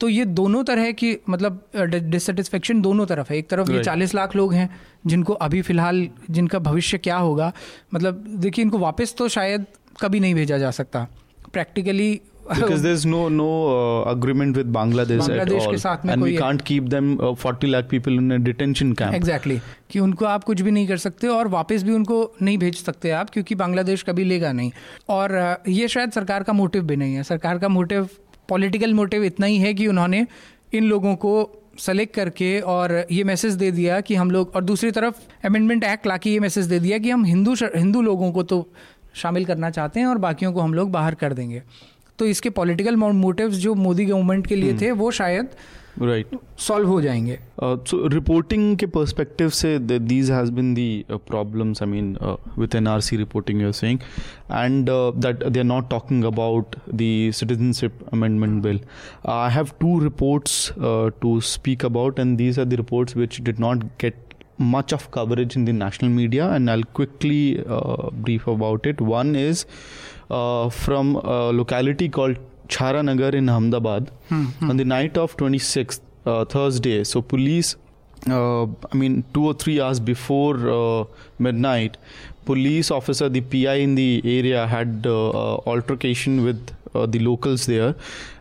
तो 0.00 0.08
ये 0.08 0.24
दोनों 0.24 0.62
तरह 0.64 0.90
की 0.92 1.16
मतलब 1.28 1.62
डिससेटिस्फेक्शन 1.76 2.80
दोनों 2.82 3.06
तरफ़ 3.06 3.32
है। 3.32 3.38
एक 3.38 3.48
तरफ़ 3.50 3.72
ये 3.72 3.82
चालीस 3.84 4.14
लाख 4.14 4.36
लोग 4.36 4.54
हैं 4.54 4.68
जिनको 5.06 5.32
अभी 5.32 5.62
फ़िलहाल 5.62 6.08
जिनका 6.30 6.58
भविष्य 6.58 6.98
क्या 6.98 7.16
होगा 7.16 7.52
मतलब 7.94 8.24
देखिए 8.40 8.64
इनको 8.64 8.78
वापस 8.78 9.14
तो 9.18 9.28
शायद 9.28 9.66
कभी 10.00 10.20
नहीं 10.20 10.34
भेजा 10.34 10.58
जा 10.58 10.70
सकता। 10.70 11.06
Practically 11.52 12.20
because 12.50 12.82
there's 12.82 13.04
no 13.06 13.18
no 13.28 13.48
uh, 13.72 14.12
agreement 14.12 14.56
with 14.56 14.70
Bangladesh, 14.72 15.20
Bangladesh 15.20 15.66
at 15.66 15.84
all, 15.86 16.10
and 16.12 16.22
we 16.22 16.36
can't 16.36 16.64
keep 16.64 16.88
them 16.88 17.10
uh, 17.20 17.34
40 17.34 17.68
lakh 17.68 17.88
people 17.88 18.16
in 18.18 18.32
a 18.32 18.38
detention 18.38 18.94
camp. 19.00 19.14
Exactly. 19.14 19.58
कि 19.90 20.00
उनको 20.00 20.24
आप 20.24 20.44
कुछ 20.44 20.60
भी 20.60 20.70
नहीं 20.70 20.88
कर 20.88 20.96
सकते 20.96 21.26
और 21.26 21.48
वापस 21.48 21.82
भी 21.82 21.92
उनको 21.92 22.18
नहीं 22.42 22.58
भेज 22.58 22.82
सकते 22.82 23.10
आप 23.10 23.30
क्योंकि 23.30 23.54
बांग्लादेश 23.54 24.02
कभी 24.02 24.24
लेगा 24.24 24.52
नहीं। 24.52 24.72
और 25.08 25.56
ये 25.68 25.88
शायद 25.88 26.10
सरकार 26.10 26.42
का 26.42 26.52
मोटिव 26.52 26.82
भी 26.82 26.96
नहीं 26.96 27.14
है। 27.14 27.22
सरकार 27.22 27.58
का 27.58 27.68
मोटिव 27.68 28.08
पॉलिटिकल 28.50 28.94
मोटिव 28.94 29.24
इतना 29.24 29.46
ही 29.46 29.58
है 29.58 29.74
कि 29.74 29.86
उन्होंने 29.86 30.26
इन 30.74 30.84
लोगों 30.84 31.14
को 31.16 31.32
सेलेक्ट 31.78 32.14
करके 32.14 32.60
और 32.60 33.06
ये 33.12 33.24
मैसेज 33.24 33.54
दे 33.54 33.70
दिया 33.70 34.00
कि 34.00 34.14
हम 34.14 34.30
लोग 34.30 34.52
और 34.54 34.64
दूसरी 34.64 34.90
तरफ़ 34.90 35.46
अमेंडमेंट 35.46 35.84
एक्ट 35.84 36.06
ला 36.06 36.18
ये 36.26 36.38
मैसेज 36.40 36.66
दे 36.66 36.80
दिया 36.80 36.98
कि 36.98 37.10
हम 37.10 37.24
हिंदू 37.24 37.54
हिंदू 37.62 38.02
लोगों 38.02 38.32
को 38.32 38.42
तो 38.42 38.66
शामिल 39.14 39.44
करना 39.44 39.70
चाहते 39.70 40.00
हैं 40.00 40.06
और 40.06 40.18
बाकियों 40.18 40.52
को 40.52 40.60
हम 40.60 40.74
लोग 40.74 40.90
बाहर 40.90 41.14
कर 41.14 41.32
देंगे 41.32 41.62
तो 42.18 42.26
इसके 42.26 42.50
पॉलिटिकल 42.50 42.96
मोटिव्स 42.96 43.56
जो 43.56 43.74
मोदी 43.74 44.04
गवर्नमेंट 44.04 44.46
के 44.46 44.56
लिए 44.56 44.72
hmm. 44.72 44.82
थे 44.82 44.90
वो 44.90 45.10
शायद 45.10 45.48
राइट 45.98 46.26
सॉल्व 46.58 46.88
हो 46.88 47.00
जाएँगे। 47.00 47.38
सो 47.62 48.06
रिपोर्टिंग 48.06 48.76
के 48.78 48.86
पर्सपेक्टिव 48.86 49.48
से 49.48 49.78
these 49.78 50.30
has 50.30 50.52
been 50.52 50.74
the 50.74 51.04
problems 51.10 51.82
I 51.82 51.88
mean 51.88 52.16
with 52.58 52.74
N 52.74 52.86
R 52.86 53.00
C 53.00 53.16
reporting 53.16 53.62
you're 53.62 53.72
saying 53.72 53.98
and 54.52 54.86
that 54.90 55.44
they 55.44 55.58
are 55.58 55.64
not 55.64 55.90
talking 55.90 56.24
about 56.24 56.76
the 56.94 57.30
citizenship 57.34 57.98
amendment 58.12 58.62
bill 58.62 58.80
I 59.28 59.50
have 59.50 59.68
two 59.80 59.98
reports 60.00 60.72
to 61.22 61.40
speak 61.40 61.84
about 61.84 62.18
and 62.18 62.36
these 62.38 62.58
are 62.58 62.64
the 62.64 62.74
reports 62.74 63.16
which 63.16 63.40
did 63.40 63.60
not 63.60 63.84
get 63.84 64.14
much 64.62 64.92
of 64.92 65.04
coverage 65.10 65.54
in 65.56 65.62
the 65.64 65.72
national 65.72 66.10
media 66.14 66.46
and 66.54 66.70
i'll 66.70 66.82
quickly 66.98 67.64
uh, 67.66 68.10
brief 68.10 68.46
about 68.46 68.88
it. 68.90 69.00
One 69.00 69.34
is 69.34 69.64
uh, 70.30 70.68
from 70.68 71.16
a 71.16 71.50
locality 71.60 72.08
called 72.10 72.36
Charanagar 72.70 73.34
in 73.34 73.48
Ahmedabad 73.48 74.10
mm-hmm. 74.30 74.70
on 74.70 74.76
the 74.76 74.84
night 74.84 75.18
of 75.18 75.36
26th, 75.36 76.00
uh, 76.26 76.44
Thursday. 76.44 77.04
So, 77.04 77.20
police, 77.20 77.76
uh, 78.28 78.64
I 78.64 78.94
mean, 78.94 79.24
two 79.34 79.46
or 79.46 79.54
three 79.54 79.80
hours 79.80 80.00
before 80.00 80.70
uh, 80.70 81.04
midnight, 81.38 81.96
police 82.44 82.90
officer, 82.90 83.28
the 83.28 83.40
PI 83.40 83.74
in 83.74 83.94
the 83.94 84.22
area, 84.24 84.66
had 84.66 85.06
uh, 85.06 85.56
altercation 85.74 86.44
with 86.44 86.70
uh, 86.94 87.06
the 87.06 87.18
locals 87.18 87.66
there 87.66 87.94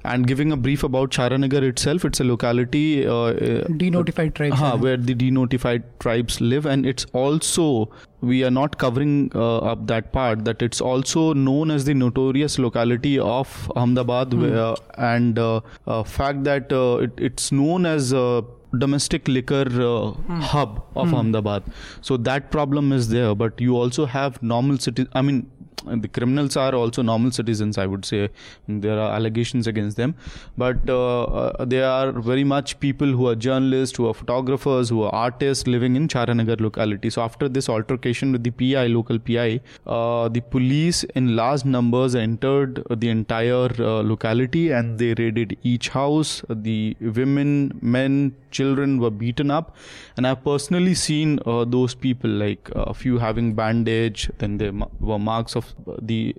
and 0.03 0.27
giving 0.27 0.51
a 0.51 0.57
brief 0.57 0.83
about 0.83 1.11
Charanagar 1.11 1.61
itself. 1.63 2.05
It's 2.05 2.19
a 2.19 2.23
locality 2.23 3.05
uh, 3.05 3.13
uh 3.13 3.67
denotified 3.83 4.33
tribes, 4.33 4.61
uh, 4.61 4.77
where 4.77 4.97
the 4.97 5.15
denotified 5.15 5.83
tribes 5.99 6.39
live, 6.41 6.65
and 6.65 6.85
it's 6.85 7.05
also 7.13 7.89
we 8.21 8.43
are 8.43 8.51
not 8.51 8.77
covering 8.77 9.31
uh, 9.33 9.57
up 9.59 9.87
that 9.87 10.11
part 10.11 10.45
that 10.45 10.61
it's 10.61 10.81
also 10.81 11.33
known 11.33 11.71
as 11.71 11.85
the 11.85 11.93
notorious 11.93 12.59
locality 12.59 13.17
of 13.17 13.71
Ahmedabad, 13.75 14.31
mm. 14.31 14.41
where, 14.41 14.75
and 14.97 15.39
uh, 15.39 16.03
fact 16.03 16.43
that 16.43 16.71
it, 16.71 17.11
it's 17.17 17.51
known 17.51 17.85
as 17.85 18.11
a 18.11 18.43
domestic 18.77 19.27
liquor 19.27 19.65
uh, 19.81 20.11
hmm. 20.11 20.39
hub 20.41 20.83
of 20.95 21.09
hmm. 21.09 21.15
Ahmedabad. 21.15 21.63
So 22.01 22.17
that 22.17 22.51
problem 22.51 22.91
is 22.91 23.09
there, 23.09 23.33
but 23.33 23.59
you 23.59 23.75
also 23.75 24.05
have 24.05 24.41
normal 24.43 24.77
cities. 24.77 25.07
I 25.13 25.21
mean, 25.21 25.49
the 25.85 26.07
criminals 26.07 26.57
are 26.57 26.73
also 26.75 27.01
normal 27.01 27.31
citizens. 27.31 27.77
I 27.77 27.85
would 27.85 28.05
say 28.05 28.29
there 28.67 28.99
are 28.99 29.11
allegations 29.13 29.67
against 29.67 29.97
them, 29.97 30.15
but 30.57 30.77
uh, 30.89 31.23
uh, 31.23 31.65
they 31.65 31.81
are 31.81 32.11
very 32.11 32.43
much 32.43 32.79
people 32.79 33.07
who 33.07 33.27
are 33.27 33.35
journalists, 33.35 33.97
who 33.97 34.07
are 34.07 34.13
photographers, 34.13 34.89
who 34.89 35.03
are 35.03 35.13
artists 35.13 35.67
living 35.67 35.95
in 35.95 36.07
Charanagar 36.07 36.59
locality. 36.59 37.09
So 37.09 37.21
after 37.21 37.49
this 37.49 37.69
altercation 37.69 38.31
with 38.31 38.43
the 38.43 38.51
PI, 38.51 38.87
local 38.87 39.19
PI, 39.19 39.61
uh, 39.87 40.29
the 40.29 40.41
police 40.41 41.03
in 41.15 41.35
large 41.35 41.65
numbers 41.65 42.15
entered 42.15 42.83
the 42.89 43.09
entire 43.09 43.69
uh, 43.79 44.01
locality 44.01 44.71
and 44.71 44.99
they 44.99 45.13
raided 45.13 45.57
each 45.63 45.89
house. 45.89 46.43
The 46.49 46.95
women, 46.99 47.77
men, 47.81 48.35
children 48.51 48.99
were 48.99 49.11
beaten 49.11 49.51
up, 49.51 49.75
and 50.17 50.25
I've 50.25 50.43
personally 50.43 50.95
seen 50.95 51.39
uh, 51.45 51.65
those 51.65 51.93
people 51.93 52.29
like 52.29 52.69
a 52.73 52.93
few 52.93 53.19
having 53.19 53.53
bandage, 53.53 54.29
then 54.39 54.57
there 54.57 54.73
were 54.99 55.19
marks 55.19 55.55
of 55.55 55.68
the 56.01 56.35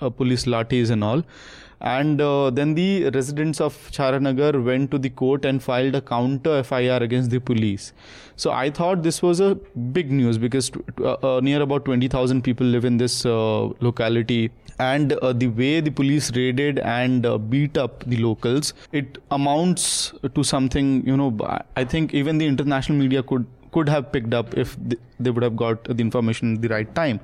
uh, 0.00 0.10
police 0.10 0.44
lathis 0.44 0.90
and 0.90 1.02
all 1.02 1.22
and 1.80 2.20
uh, 2.20 2.50
then 2.50 2.74
the 2.74 3.10
residents 3.10 3.60
of 3.60 3.74
Charanagar 3.90 4.62
went 4.62 4.90
to 4.92 4.98
the 4.98 5.10
court 5.10 5.44
and 5.44 5.62
filed 5.62 5.94
a 5.94 6.00
counter 6.00 6.62
FIR 6.62 7.02
against 7.02 7.30
the 7.30 7.38
police. 7.38 7.92
So 8.36 8.50
I 8.50 8.70
thought 8.70 9.02
this 9.02 9.20
was 9.22 9.40
a 9.40 9.54
big 9.54 10.10
news 10.10 10.38
because 10.38 10.70
uh, 11.00 11.14
uh, 11.22 11.40
near 11.40 11.60
about 11.60 11.84
20,000 11.84 12.42
people 12.42 12.66
live 12.66 12.84
in 12.84 12.96
this 12.96 13.26
uh, 13.26 13.68
locality. 13.80 14.50
And 14.78 15.12
uh, 15.14 15.32
the 15.32 15.48
way 15.48 15.80
the 15.80 15.90
police 15.90 16.34
raided 16.36 16.78
and 16.80 17.50
beat 17.50 17.78
up 17.78 18.04
the 18.04 18.16
locals, 18.18 18.74
it 18.92 19.18
amounts 19.30 20.12
to 20.34 20.44
something, 20.44 21.06
you 21.06 21.16
know, 21.16 21.36
I 21.76 21.84
think 21.84 22.12
even 22.12 22.38
the 22.38 22.46
international 22.46 22.98
media 22.98 23.22
could 23.22 23.46
could 23.72 23.88
have 23.90 24.10
picked 24.10 24.32
up 24.32 24.56
if 24.56 24.74
they 25.20 25.30
would 25.30 25.42
have 25.42 25.56
got 25.56 25.84
the 25.84 26.00
information 26.00 26.54
at 26.54 26.62
the 26.62 26.68
right 26.68 26.94
time 26.94 27.20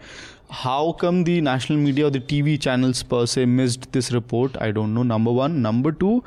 how 0.53 0.93
come 0.93 1.25
the 1.25 1.41
national 1.41 1.79
media 1.79 2.07
or 2.07 2.11
the 2.11 2.21
TV 2.21 2.61
channels 2.61 3.03
per 3.03 3.25
se 3.25 3.47
missed 3.47 3.91
this 3.93 4.13
report? 4.13 4.57
I 4.61 4.71
don't 4.71 4.93
know. 4.93 5.03
Number 5.03 5.33
one. 5.33 5.63
Number 5.63 5.93
two 5.93 6.23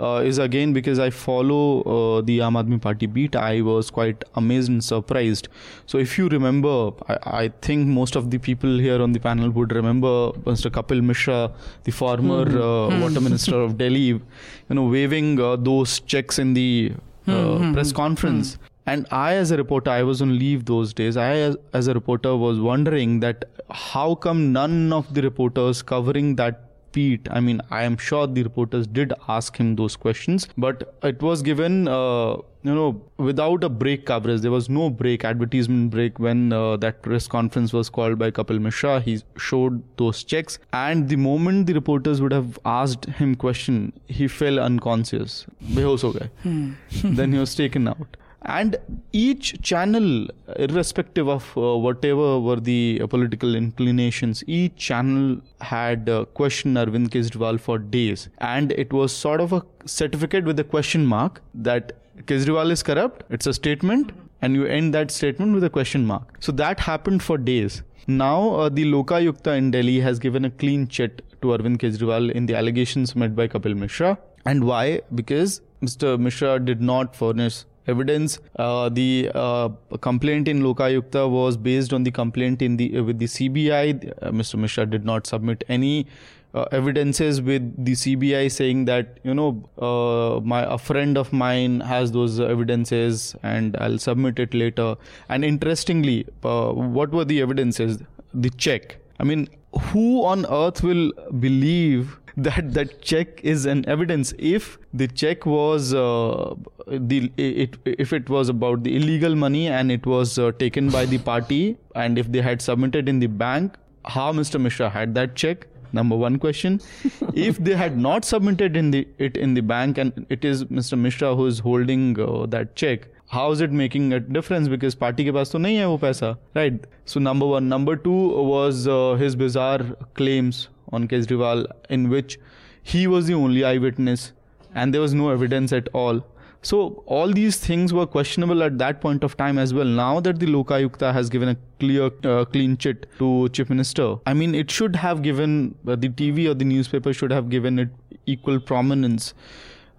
uh, 0.00 0.22
is 0.24 0.38
again 0.38 0.72
because 0.72 0.98
I 0.98 1.10
follow 1.10 1.82
uh, 1.82 2.20
the 2.22 2.40
Aam 2.40 2.58
Aadmi 2.60 2.80
Party 2.80 3.06
beat. 3.06 3.36
I 3.36 3.60
was 3.60 3.90
quite 3.90 4.24
amazed 4.34 4.68
and 4.68 4.82
surprised. 4.82 5.48
So 5.86 5.98
if 5.98 6.18
you 6.18 6.28
remember, 6.28 6.90
I, 7.08 7.18
I 7.44 7.48
think 7.62 7.86
most 7.86 8.16
of 8.16 8.32
the 8.32 8.38
people 8.38 8.78
here 8.78 9.00
on 9.00 9.12
the 9.12 9.20
panel 9.20 9.50
would 9.50 9.72
remember 9.72 10.32
Mr. 10.52 10.70
Kapil 10.70 11.00
Mishra, 11.00 11.52
the 11.84 11.92
former 11.92 12.46
mm-hmm. 12.46 12.60
uh, 12.60 12.96
hmm. 12.96 13.02
water 13.02 13.20
minister 13.20 13.60
of 13.60 13.78
Delhi, 13.78 14.08
you 14.08 14.22
know, 14.70 14.86
waving 14.86 15.40
uh, 15.40 15.54
those 15.54 16.00
checks 16.00 16.40
in 16.40 16.54
the 16.54 16.92
mm-hmm. 17.28 17.74
press 17.74 17.92
conference. 17.92 18.54
Mm-hmm 18.54 18.64
and 18.92 19.06
i 19.10 19.34
as 19.34 19.50
a 19.50 19.56
reporter 19.56 19.90
i 19.90 20.02
was 20.02 20.22
on 20.22 20.38
leave 20.38 20.64
those 20.64 20.94
days. 20.94 21.16
I 21.16 21.30
as, 21.48 21.56
as 21.72 21.88
a 21.88 21.94
reporter 21.94 22.36
was 22.36 22.60
wondering 22.60 23.20
that 23.20 23.44
how 23.70 24.14
come 24.14 24.52
none 24.52 24.92
of 24.92 25.12
the 25.14 25.22
reporters 25.22 25.82
covering 25.82 26.36
that 26.36 26.64
Pete, 26.92 27.28
i 27.30 27.40
mean 27.46 27.60
i 27.70 27.82
am 27.82 27.96
sure 27.98 28.26
the 28.26 28.42
reporters 28.42 28.86
did 28.86 29.12
ask 29.28 29.58
him 29.58 29.74
those 29.76 29.96
questions 30.04 30.48
but 30.56 30.94
it 31.02 31.22
was 31.22 31.42
given 31.42 31.86
uh, 31.86 32.36
you 32.62 32.74
know 32.74 33.00
without 33.18 33.64
a 33.64 33.68
break 33.68 34.04
coverage. 34.06 34.40
There 34.40 34.50
was 34.50 34.68
no 34.68 34.90
break 34.90 35.24
advertisement 35.24 35.90
break 35.90 36.18
when 36.18 36.52
uh, 36.52 36.76
that 36.78 37.02
press 37.02 37.28
conference 37.28 37.72
was 37.72 37.88
called 37.88 38.18
by 38.18 38.30
kapil 38.30 38.60
mishra. 38.60 39.00
He 39.00 39.20
showed 39.36 39.82
those 39.96 40.24
checks. 40.24 40.58
And 40.72 41.08
the 41.08 41.16
moment 41.16 41.66
the 41.66 41.74
reporters 41.74 42.20
would 42.20 42.32
have 42.32 42.58
asked 42.64 43.06
him 43.20 43.34
question 43.36 43.92
he 44.06 44.28
fell 44.28 44.58
unconscious. 44.68 45.46
behosh 45.74 46.06
ho 46.08 46.12
gaye 46.18 46.30
hmm. 46.46 47.14
then 47.20 47.38
he 47.38 47.44
was 47.44 47.54
taken 47.54 47.92
out 47.94 48.18
and 48.56 48.76
each 49.12 49.60
channel 49.60 50.26
irrespective 50.56 51.28
of 51.28 51.46
uh, 51.56 51.76
whatever 51.86 52.40
were 52.40 52.60
the 52.68 53.00
uh, 53.02 53.06
political 53.06 53.54
inclinations 53.54 54.42
each 54.46 54.76
channel 54.76 55.38
had 55.60 56.08
uh, 56.08 56.24
questioned 56.40 56.78
arvind 56.82 57.10
kejriwal 57.16 57.60
for 57.60 57.78
days. 57.78 58.28
And 58.38 58.72
it 58.72 58.92
was 58.92 59.12
sort 59.12 59.42
of 59.42 59.52
a 59.52 59.62
certificate 59.84 60.44
with 60.44 60.58
a 60.58 60.64
question 60.64 61.04
mark 61.04 61.42
that 61.68 61.92
kejriwal 62.30 62.72
is 62.76 62.82
corrupt 62.82 63.22
it's 63.30 63.46
a 63.46 63.52
statement 63.52 64.10
and 64.42 64.54
you 64.54 64.64
end 64.64 64.94
that 64.94 65.10
statement 65.10 65.54
with 65.54 65.64
a 65.64 65.70
question 65.70 66.06
mark. 66.06 66.34
So 66.40 66.52
that 66.52 66.80
happened 66.80 67.22
for 67.22 67.38
days. 67.38 67.82
Now 68.06 68.54
uh, 68.54 68.68
the 68.70 68.84
lokayukta 68.84 69.56
in 69.58 69.70
delhi 69.70 70.00
has 70.00 70.18
given 70.18 70.44
a 70.46 70.50
clean 70.50 70.88
chit 70.88 71.22
to 71.42 71.48
arvind 71.48 71.78
kejriwal 71.78 72.30
in 72.32 72.46
the 72.46 72.54
allegations 72.54 73.14
made 73.14 73.36
by 73.36 73.48
kapil 73.48 73.76
mishra. 73.76 74.18
And 74.46 74.64
why? 74.64 75.02
Because 75.14 75.60
mr 75.86 76.18
mishra 76.18 76.58
did 76.58 76.80
not 76.80 77.14
furnish 77.14 77.64
evidence. 77.88 78.38
Uh, 78.56 78.88
the 78.88 79.30
uh, 79.34 79.68
complaint 80.00 80.48
in 80.48 80.62
Lokayukta 80.62 81.28
was 81.28 81.56
based 81.56 81.92
on 81.92 82.04
the 82.04 82.10
complaint 82.10 82.62
in 82.62 82.76
the 82.76 82.98
uh, 82.98 83.02
with 83.02 83.18
the 83.18 83.26
CBI. 83.26 84.12
Uh, 84.22 84.30
Mr. 84.30 84.58
Mishra 84.58 84.86
did 84.86 85.04
not 85.04 85.26
submit 85.26 85.64
any 85.68 86.06
uh, 86.54 86.66
evidences 86.72 87.40
with 87.42 87.84
the 87.84 87.92
CBI 87.92 88.50
saying 88.50 88.84
that 88.84 89.18
you 89.22 89.34
know 89.34 89.50
uh, 89.78 90.40
my 90.40 90.62
a 90.62 90.78
friend 90.78 91.18
of 91.18 91.32
mine 91.32 91.80
has 91.80 92.12
those 92.12 92.38
evidences 92.40 93.34
and 93.42 93.76
I'll 93.80 93.98
submit 93.98 94.38
it 94.38 94.54
later. 94.54 94.94
And 95.28 95.44
interestingly, 95.44 96.26
what 96.42 97.10
were 97.10 97.24
the 97.24 97.40
evidences? 97.42 98.02
The 98.34 98.50
check. 98.50 98.98
I 99.20 99.24
mean, 99.24 99.48
who 99.90 100.24
on 100.24 100.46
earth 100.46 100.82
will 100.82 101.12
believe 101.40 102.18
that 102.46 102.72
that 102.74 103.00
check 103.02 103.40
is 103.42 103.66
an 103.66 103.84
evidence. 103.88 104.32
If 104.38 104.78
the 104.92 105.08
check 105.08 105.46
was 105.46 105.92
uh, 105.92 106.54
the 106.86 107.32
it 107.36 107.76
if 107.84 108.12
it 108.12 108.30
was 108.30 108.48
about 108.48 108.84
the 108.84 108.94
illegal 108.96 109.34
money 109.34 109.66
and 109.66 109.90
it 109.90 110.06
was 110.06 110.38
uh, 110.38 110.52
taken 110.52 110.90
by 110.90 111.04
the 111.06 111.18
party 111.18 111.76
and 111.94 112.18
if 112.18 112.30
they 112.30 112.40
had 112.40 112.62
submitted 112.62 113.08
in 113.08 113.18
the 113.18 113.26
bank 113.26 113.76
how 114.04 114.32
mr 114.32 114.60
mishra 114.60 114.88
had 114.88 115.14
that 115.14 115.34
check? 115.34 115.66
Number 115.92 116.16
one 116.16 116.38
question. 116.38 116.80
If 117.34 117.58
they 117.58 117.74
had 117.74 117.98
not 117.98 118.24
submitted 118.24 118.76
in 118.76 118.90
the 118.90 119.06
it 119.18 119.36
in 119.36 119.54
the 119.54 119.62
bank 119.74 119.98
and 119.98 120.26
it 120.28 120.44
is 120.44 120.64
mr 120.80 120.98
mishra 121.06 121.34
who 121.34 121.46
is 121.46 121.58
holding 121.58 122.08
uh, 122.20 122.46
that 122.56 122.74
check 122.76 123.08
how 123.30 123.50
is 123.50 123.60
it 123.60 123.70
making 123.70 124.12
a 124.14 124.20
difference? 124.20 124.68
Because 124.68 124.94
party 124.94 125.24
ke 125.28 125.34
paas 125.38 125.50
to 125.54 125.58
nahi 125.64 125.78
hai 125.80 125.86
wo 125.92 125.98
paisa 126.04 126.30
right? 126.58 126.86
So 127.04 127.20
number 127.20 127.46
1 127.60 127.68
number 127.68 127.96
2 127.96 128.18
was 128.50 128.86
uh, 128.88 129.14
his 129.22 129.36
bizarre 129.44 129.80
claims 130.20 130.68
on 130.92 131.08
Kejriwal 131.08 131.66
in 131.88 132.08
which 132.08 132.38
he 132.82 133.06
was 133.06 133.26
the 133.26 133.34
only 133.34 133.64
eyewitness 133.64 134.32
and 134.74 134.94
there 134.94 135.00
was 135.00 135.14
no 135.14 135.30
evidence 135.30 135.72
at 135.72 135.88
all. 135.92 136.24
So 136.62 137.04
all 137.06 137.32
these 137.32 137.56
things 137.56 137.92
were 137.92 138.06
questionable 138.06 138.62
at 138.64 138.78
that 138.78 139.00
point 139.00 139.22
of 139.22 139.36
time 139.36 139.58
as 139.58 139.72
well. 139.72 139.84
Now 139.84 140.18
that 140.20 140.40
the 140.40 140.46
Lokayukta 140.46 141.12
has 141.12 141.30
given 141.30 141.50
a 141.50 141.56
clear, 141.78 142.10
uh, 142.24 142.44
clean 142.46 142.76
chit 142.76 143.06
to 143.18 143.48
Chief 143.50 143.70
Minister, 143.70 144.16
I 144.26 144.34
mean, 144.34 144.54
it 144.54 144.70
should 144.70 144.96
have 144.96 145.22
given 145.22 145.76
uh, 145.86 145.94
the 145.94 146.08
TV 146.08 146.48
or 146.48 146.54
the 146.54 146.64
newspaper 146.64 147.12
should 147.12 147.30
have 147.30 147.48
given 147.48 147.78
it 147.78 147.88
equal 148.26 148.58
prominence 148.58 149.34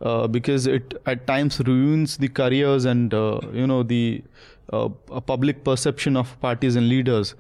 uh, 0.02 0.28
because 0.28 0.68
it 0.68 0.94
at 1.06 1.26
times 1.28 1.60
ruins 1.62 2.18
the 2.18 2.28
careers 2.28 2.86
and 2.86 3.14
uh, 3.14 3.40
you 3.54 3.66
know 3.66 3.84
the 3.84 4.24
uh, 4.72 4.90
public 5.26 5.64
perception 5.64 6.16
of 6.16 6.40
parties 6.42 6.76
and 6.76 6.90
leaders. 6.90 7.36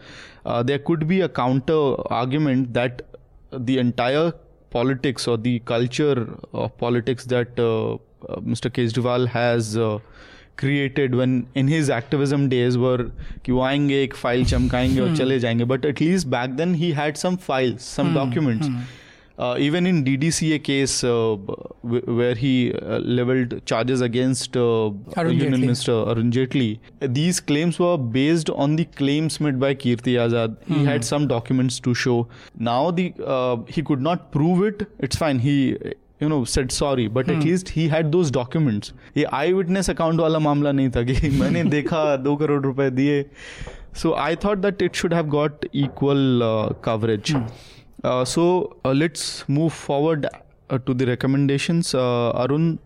Uh, 0.45 0.63
there 0.63 0.79
could 0.79 1.07
be 1.07 1.21
a 1.21 1.29
counter 1.29 1.95
argument 2.11 2.73
that 2.73 3.01
the 3.50 3.78
entire 3.78 4.32
politics 4.70 5.28
or 5.28 5.36
the 5.36 5.58
culture 5.60 6.28
of 6.52 6.76
politics 6.78 7.24
that 7.26 7.58
uh, 7.58 7.94
uh, 7.94 8.40
Mr. 8.40 8.70
Kejriwal 8.70 9.28
has 9.28 9.76
uh, 9.76 9.98
created 10.56 11.14
when 11.14 11.46
in 11.54 11.68
his 11.68 11.90
activism 11.90 12.48
days 12.48 12.76
were 12.78 13.10
कि 13.44 13.52
वो 13.52 13.60
आएंगे 13.62 14.02
एक 14.02 14.14
file 14.14 14.44
चमकाएंगे 14.52 15.00
और 15.00 15.16
चले 15.16 15.38
जाएंगे 15.40 15.64
but 15.72 15.86
at 15.92 16.00
least 16.00 16.30
back 16.34 16.56
then 16.60 16.74
he 16.82 16.92
had 17.00 17.16
some 17.22 17.36
files 17.46 17.82
some 17.82 18.12
documents 18.14 18.68
uh, 18.68 18.82
even 19.58 19.86
in 19.86 20.04
DDCA 20.04 20.62
case 20.62 21.02
uh, 21.02 21.36
where 21.82 22.34
he 22.34 22.72
uh, 22.72 22.98
leveled 22.98 23.64
charges 23.66 24.00
against 24.00 24.56
uh, 24.56 24.92
Union 25.16 25.60
Minister 25.60 25.92
Arun 25.92 26.30
Jaitley, 26.30 26.78
these 27.00 27.40
claims 27.40 27.78
were 27.78 27.96
based 27.96 28.50
on 28.50 28.76
the 28.76 28.84
claims 28.84 29.40
made 29.40 29.58
by 29.58 29.74
Kirti 29.74 30.14
Azad. 30.26 30.56
He 30.66 30.74
mm-hmm. 30.74 30.84
had 30.84 31.04
some 31.04 31.26
documents 31.26 31.80
to 31.80 31.94
show. 31.94 32.28
Now 32.58 32.92
the 32.92 33.12
uh, 33.26 33.56
he 33.66 33.82
could 33.82 34.00
not 34.00 34.30
prove 34.30 34.64
it. 34.64 34.88
It's 35.00 35.16
fine. 35.16 35.40
He 35.40 35.76
you 36.20 36.28
know 36.28 36.44
said 36.44 36.70
sorry 36.70 37.08
but 37.08 37.26
hmm. 37.26 37.32
at 37.32 37.44
least 37.44 37.70
he 37.76 37.88
had 37.88 38.12
those 38.12 38.30
documents 38.30 38.92
ये 39.16 39.24
आई 39.38 39.52
witness 39.52 39.90
account 39.90 40.20
वाला 40.20 40.38
मामला 40.38 40.72
नहीं 40.72 40.90
था 40.96 41.02
कि 41.08 41.30
मैंने 41.40 41.64
देखा 41.70 42.04
दो 42.26 42.34
करोड़ 42.42 42.62
रुपए 42.62 42.88
दिए 42.98 43.24
so 44.02 44.14
I 44.14 44.34
thought 44.34 44.62
that 44.62 44.82
it 44.82 44.96
should 44.96 45.12
have 45.12 45.28
got 45.28 45.64
equal 45.72 46.42
uh, 46.42 46.72
coverage. 46.86 47.30
Hmm. 47.30 47.46
uh, 48.03 48.23
so 48.23 48.77
uh, 48.85 48.91
let's 48.93 49.47
move 49.49 49.73
forward 49.73 50.25
uh, 50.69 50.77
to 50.79 50.93
the 50.93 51.05
recommendations. 51.05 51.93
Arun, 51.93 52.79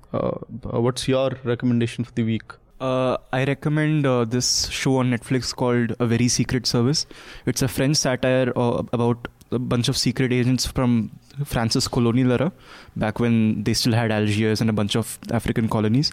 what's 0.62 1.08
your 1.08 1.32
recommendation 1.44 2.04
for 2.04 2.12
the 2.14 2.24
week? 2.24 2.44
Uh, 2.84 3.18
I 3.32 3.46
recommend 3.46 4.06
uh, 4.06 4.26
this 4.26 4.68
show 4.68 4.98
on 4.98 5.10
Netflix 5.10 5.56
called 5.56 5.96
A 6.00 6.06
Very 6.06 6.28
Secret 6.28 6.68
Service. 6.68 7.06
It's 7.46 7.62
a 7.62 7.68
French 7.70 7.96
satire 7.96 8.52
uh, 8.58 8.84
about 8.92 9.30
a 9.52 9.60
bunch 9.60 9.88
of 9.88 9.96
secret 9.96 10.34
agents 10.34 10.66
from 10.66 11.18
France's 11.46 11.88
colonial 11.88 12.32
era, 12.32 12.52
back 12.96 13.20
when 13.20 13.64
they 13.64 13.74
still 13.74 13.94
had 13.94 14.12
Algiers 14.12 14.62
and 14.62 14.70
a 14.70 14.74
bunch 14.74 14.96
of 14.96 15.18
African 15.32 15.68
colonies. 15.68 16.12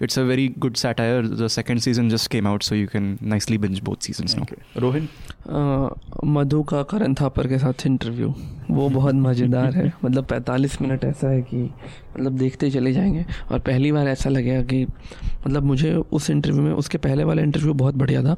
It's 0.00 0.16
a 0.16 0.24
very 0.24 0.48
good 0.48 0.76
satire. 0.76 1.22
The 1.22 1.48
second 1.48 1.82
season 1.82 2.10
just 2.10 2.28
came 2.30 2.46
out, 2.46 2.62
so 2.62 2.74
you 2.74 2.86
can 2.86 3.18
nicely 3.20 3.56
binge 3.56 3.82
both 3.82 4.02
seasons 4.02 4.34
okay. 4.34 4.56
now. 4.74 4.80
Rohin? 4.80 5.08
मधु 6.24 6.62
का 6.62 6.82
करण 6.82 7.14
थापर 7.14 7.46
के 7.48 7.58
साथ 7.58 7.86
interview 7.86 8.34
वो 8.70 8.88
बहुत 8.88 9.14
मज़ेदार 9.14 9.74
है 9.74 9.92
मतलब 10.04 10.26
45 10.26 10.80
minute 10.82 11.04
ऐसा 11.04 11.28
है 11.28 11.42
कि 11.42 11.70
मतलब 12.16 12.38
देखते 12.38 12.70
चले 12.70 12.92
जाएँगे। 12.92 13.24
और 13.50 13.58
पहली 13.58 13.92
बार 13.92 14.08
ऐसा 14.08 14.30
लगेगा 14.30 14.62
कि 14.62 14.86
मतलब 15.46 15.62
मुझे 15.62 15.94
उस 15.94 16.30
इंटरव्यू 16.30 16.62
में, 16.62 16.72
उसके 16.72 16.98
पहले 16.98 17.24
वाला 17.24 17.42
इंटरव्यू 17.42 17.74
बहुत 17.74 17.94
बढ़िया 17.94 18.22
था, 18.22 18.36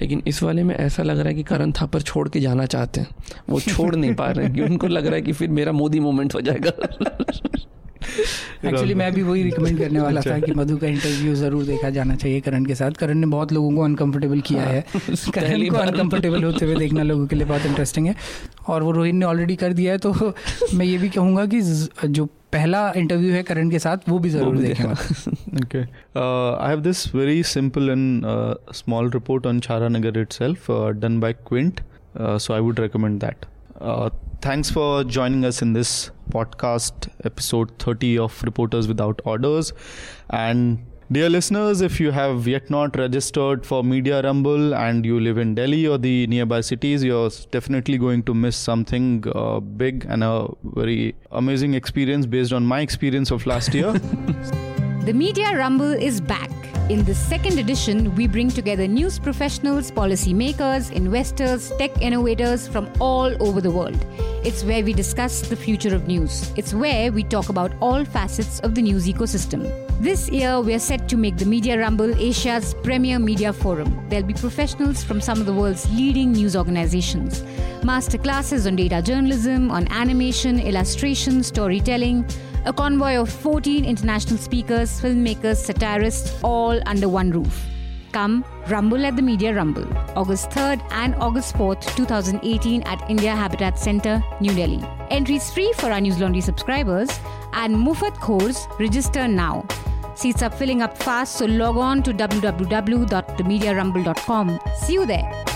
लेकिन 0.00 0.22
इस 0.26 0.42
वाले 0.42 0.62
में 0.62 0.74
ऐसा 0.74 1.02
लग 1.02 1.18
रहा 1.18 1.28
है 1.28 1.34
कि 1.34 1.42
करण 1.42 1.72
थापर 1.72 2.00
छोड़ 2.00 2.28
के 2.28 2.40
जाना 2.40 2.66
चाहते 2.66 3.00
हैं। 3.00 3.08
वो 3.48 3.60
छोड़ 3.60 3.94
नहीं 3.96 4.14
पा 4.14 4.30
रहे 4.30 4.46
हैं, 4.46 4.54
कि 4.54 4.62
उनको 4.62 4.86
लग 4.86 5.06
रहा 5.06 5.14
है 5.14 5.22
कि 5.22 5.32
फिर 5.32 5.48
मेरा 5.48 5.72
मोदी 5.72 6.00
मोमेंट 6.00 6.34
हो 6.34 6.40
जाएगा। 6.40 6.72
एक्चुअली 8.64 8.94
मैं 8.94 9.12
भी 9.14 9.22
वही 9.22 9.42
रिकमेंड 9.42 9.78
करने 9.78 10.00
वाला 10.00 10.20
था 10.20 10.38
कि 10.38 10.52
मधु 10.52 10.76
का 10.76 10.86
इंटरव्यू 10.86 11.34
ज़रूर 11.34 11.64
देखा 11.64 11.90
जाना 11.90 12.16
चाहिए 12.16 12.40
करण 12.40 12.64
के 12.64 12.74
साथ। 12.74 12.90
करण 12.90 13.18
ने 13.18 13.26
बहुत 13.26 13.52
लोगों 13.52 13.70
को 13.76 13.82
अनकंफर्टेबल 13.82 14.40
किया 14.40 14.62
है। 14.62 14.84
हाँ, 14.88 15.30
करण 15.34 15.68
को 15.68 15.76
अनकंफर्टेबल 15.76 16.44
होते 16.44 16.64
हुए 16.64 16.76
देखना 16.76 17.02
लोगों 17.02 17.26
के 17.26 17.36
लिए 17.36 17.46
बहुत 17.46 17.66
इंटरेस्टिंग 17.66 18.06
है। 18.06 18.14
और 18.68 18.82
वो 18.82 18.90
रोहित 18.90 19.14
ने 19.14 19.26
ऑलरेडी 19.26 19.56
कर 19.56 19.72
दिया 19.72 19.92
है 19.92 19.98
तो 19.98 20.12
मैं 20.74 20.86
ये 20.86 20.98
भी 20.98 21.08
कहूँगा 21.08 21.46
कि 21.46 21.60
जो 21.60 22.28
पहला 22.52 22.92
इंटरव्यू 22.96 23.32
है 23.32 23.42
करण 23.42 23.70
के 23.70 23.78
साथ 23.78 24.08
वो 24.08 24.18
भी 24.18 24.30
ज़रूर 24.30 24.56
देखें 24.56 24.84
okay 24.84 25.78
I 25.78 26.68
have 26.68 26.80
this 26.80 27.14
very 27.14 27.42
simple 27.42 27.90
and 27.90 28.24
small 28.74 29.10
report 29.10 29.46
on 29.46 29.60
Chhara 29.60 29.88
Nagar 29.88 30.18
itself 30.20 30.70
done 30.96 31.20
by 31.20 31.32
Quint 31.48 31.80
so 32.16 32.54
I 32.54 32.60
would 32.60 32.80
recommend 32.80 33.20
that 33.20 33.46
thanks 34.40 34.70
for 34.70 35.04
joining 35.04 35.44
us 35.44 35.60
in 35.60 35.74
this 35.74 36.10
podcast, 36.30 37.08
episode 37.24 37.78
30 37.78 38.18
of 38.18 38.42
Reporters 38.42 38.88
Without 38.88 39.20
Orders. 39.24 39.72
And 40.30 40.86
dear 41.12 41.28
listeners, 41.28 41.82
if 41.82 42.00
you 42.00 42.10
have 42.10 42.48
yet 42.48 42.70
not 42.70 42.96
registered 42.96 43.66
for 43.66 43.84
Media 43.84 44.22
Rumble 44.22 44.74
and 44.74 45.04
you 45.04 45.20
live 45.20 45.36
in 45.36 45.54
Delhi 45.54 45.86
or 45.86 45.98
the 45.98 46.26
nearby 46.28 46.62
cities, 46.62 47.04
you're 47.04 47.30
definitely 47.50 47.98
going 47.98 48.22
to 48.22 48.34
miss 48.34 48.56
something 48.56 49.24
uh, 49.34 49.60
big 49.60 50.06
and 50.08 50.24
a 50.24 50.48
very 50.62 51.14
amazing 51.32 51.74
experience 51.74 52.24
based 52.24 52.52
on 52.52 52.64
my 52.64 52.80
experience 52.80 53.30
of 53.30 53.44
last 53.46 53.74
year. 53.74 53.92
the 55.04 55.12
Media 55.14 55.54
Rumble 55.56 55.92
is 55.92 56.20
back 56.20 56.50
in 56.90 57.04
this 57.04 57.20
second 57.20 57.56
edition, 57.60 58.12
we 58.16 58.26
bring 58.26 58.48
together 58.48 58.88
news 58.88 59.16
professionals, 59.16 59.92
policymakers, 59.92 60.90
investors, 60.90 61.72
tech 61.78 62.02
innovators 62.02 62.66
from 62.66 62.90
all 62.98 63.30
over 63.40 63.60
the 63.60 63.70
world. 63.70 64.04
It's 64.42 64.64
where 64.64 64.82
we 64.82 64.94
discuss 64.94 65.42
the 65.42 65.54
future 65.54 65.94
of 65.94 66.06
news. 66.06 66.50
It's 66.56 66.72
where 66.72 67.12
we 67.12 67.24
talk 67.24 67.50
about 67.50 67.72
all 67.80 68.06
facets 68.06 68.58
of 68.60 68.74
the 68.74 68.80
news 68.80 69.06
ecosystem. 69.06 69.70
This 70.00 70.30
year, 70.30 70.62
we 70.62 70.72
are 70.72 70.78
set 70.78 71.10
to 71.10 71.18
make 71.18 71.36
the 71.36 71.44
Media 71.44 71.78
Rumble 71.78 72.14
Asia's 72.18 72.72
premier 72.82 73.18
media 73.18 73.52
forum. 73.52 74.02
There'll 74.08 74.26
be 74.26 74.32
professionals 74.32 75.04
from 75.04 75.20
some 75.20 75.40
of 75.40 75.44
the 75.44 75.52
world's 75.52 75.90
leading 75.94 76.32
news 76.32 76.56
organizations, 76.56 77.42
masterclasses 77.82 78.66
on 78.66 78.76
data 78.76 79.02
journalism, 79.02 79.70
on 79.70 79.86
animation, 79.92 80.58
illustration, 80.58 81.42
storytelling 81.42 82.24
a 82.66 82.72
convoy 82.72 83.16
of 83.16 83.30
14 83.30 83.84
international 83.84 84.38
speakers, 84.38 85.00
filmmakers, 85.00 85.56
satirists, 85.56 86.38
all 86.42 86.80
under 86.86 87.08
one 87.08 87.30
roof. 87.30 87.66
Come 88.12 88.44
Rumble 88.68 89.06
at 89.06 89.16
the 89.16 89.22
Media 89.22 89.54
Rumble, 89.54 89.86
August 90.16 90.50
3rd 90.50 90.80
and 90.92 91.14
August 91.16 91.54
4th, 91.54 91.96
2018 91.96 92.82
at 92.82 93.10
India 93.10 93.34
Habitat 93.34 93.78
Center, 93.78 94.22
New 94.40 94.54
Delhi. 94.54 94.82
Entries 95.10 95.50
free 95.52 95.72
for 95.76 95.90
our 95.90 96.00
News 96.00 96.20
Laundry 96.20 96.40
subscribers 96.40 97.10
and 97.52 97.76
Mufat 97.76 98.14
Khors 98.16 98.66
register 98.78 99.28
now. 99.28 99.66
Seats 100.14 100.42
are 100.42 100.50
filling 100.50 100.82
up 100.82 100.98
fast, 100.98 101.36
so 101.36 101.46
log 101.46 101.78
on 101.78 102.02
to 102.02 102.12
www.themediarumble.com. 102.12 104.60
See 104.76 104.92
you 104.92 105.06
there. 105.06 105.49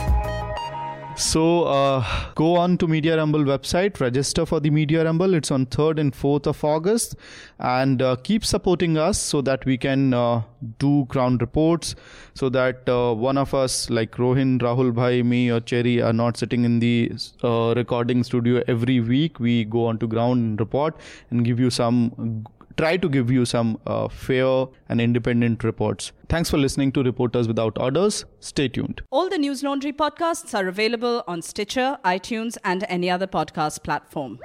So 1.17 1.63
uh, 1.65 2.05
go 2.35 2.57
on 2.57 2.77
to 2.79 2.89
Media 2.89 3.17
Rumble 3.17 3.45
website, 3.45 4.01
register 4.01 4.45
for 4.45 4.59
the 4.59 4.71
Media 4.71 5.05
Rumble. 5.05 5.35
It's 5.35 5.53
on 5.53 5.67
3rd 5.67 6.01
and 6.01 6.13
4th 6.13 6.49
of 6.49 6.65
August. 6.65 7.15
And 7.61 8.03
uh, 8.03 8.17
keep 8.17 8.45
supporting 8.45 8.99
us 8.99 9.17
so 9.17 9.41
that 9.43 9.65
we 9.65 9.79
can 9.79 10.13
uh, 10.13 10.43
do 10.81 11.05
ground 11.05 11.41
reports, 11.41 11.95
so 12.35 12.49
that 12.49 12.89
uh, 12.89 13.15
one 13.15 13.39
of 13.39 13.55
us, 13.55 13.89
like 13.91 14.17
Rohin, 14.17 14.59
Rahul 14.59 14.93
Bhai, 14.93 15.23
me, 15.23 15.51
or 15.53 15.61
Cherry, 15.61 16.03
are 16.03 16.13
not 16.13 16.37
sitting 16.37 16.65
in 16.65 16.81
the 16.81 17.13
uh, 17.45 17.75
recording 17.77 18.25
studio 18.25 18.65
every 18.67 18.99
week. 18.99 19.39
We 19.39 19.65
go 19.65 19.87
on 19.87 19.99
to 19.99 20.09
ground 20.09 20.43
and 20.43 20.59
report 20.59 20.97
and 21.31 21.45
give 21.45 21.61
you 21.61 21.71
some 21.71 22.45
try 22.77 22.97
to 22.97 23.09
give 23.09 23.31
you 23.31 23.45
some 23.45 23.79
uh, 23.87 24.09
fair 24.09 24.67
and 24.89 25.01
independent 25.01 25.65
reports. 25.65 26.13
Thanks 26.29 26.51
for 26.51 26.59
listening 26.59 26.93
to 26.93 27.03
Reporters 27.03 27.49
Without 27.49 27.79
Orders. 27.79 28.25
Stay 28.41 28.69
tuned. 28.69 29.03
All 29.11 29.29
the 29.29 29.39
News 29.39 29.63
Laundry 29.63 29.93
podcasts 29.93 30.55
are 30.59 30.69
available 30.69 31.23
on 31.27 31.43
Stitcher, 31.43 31.99
iTunes, 32.05 32.57
and 32.65 32.85
any 32.89 33.11
other 33.11 33.27
podcast 33.27 33.83
platform. 33.83 34.39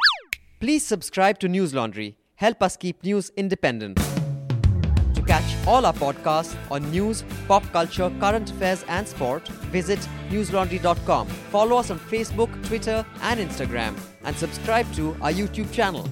Please 0.59 0.85
subscribe 0.85 1.39
to 1.39 1.47
News 1.47 1.73
Laundry. 1.73 2.15
Help 2.35 2.61
us 2.61 2.77
keep 2.77 3.03
news 3.03 3.31
independent. 3.35 3.97
To 5.15 5.21
catch 5.25 5.67
all 5.67 5.85
our 5.85 5.93
podcasts 5.93 6.55
on 6.71 6.89
news, 6.91 7.23
pop 7.47 7.63
culture, 7.71 8.11
current 8.19 8.49
affairs, 8.51 8.83
and 8.87 9.07
sport, 9.07 9.47
visit 9.71 9.99
newslaundry.com. 10.29 11.27
Follow 11.27 11.77
us 11.77 11.91
on 11.91 11.99
Facebook, 11.99 12.49
Twitter, 12.65 13.05
and 13.21 13.39
Instagram, 13.39 13.97
and 14.23 14.35
subscribe 14.35 14.91
to 14.93 15.15
our 15.21 15.31
YouTube 15.31 15.71
channel. 15.73 16.07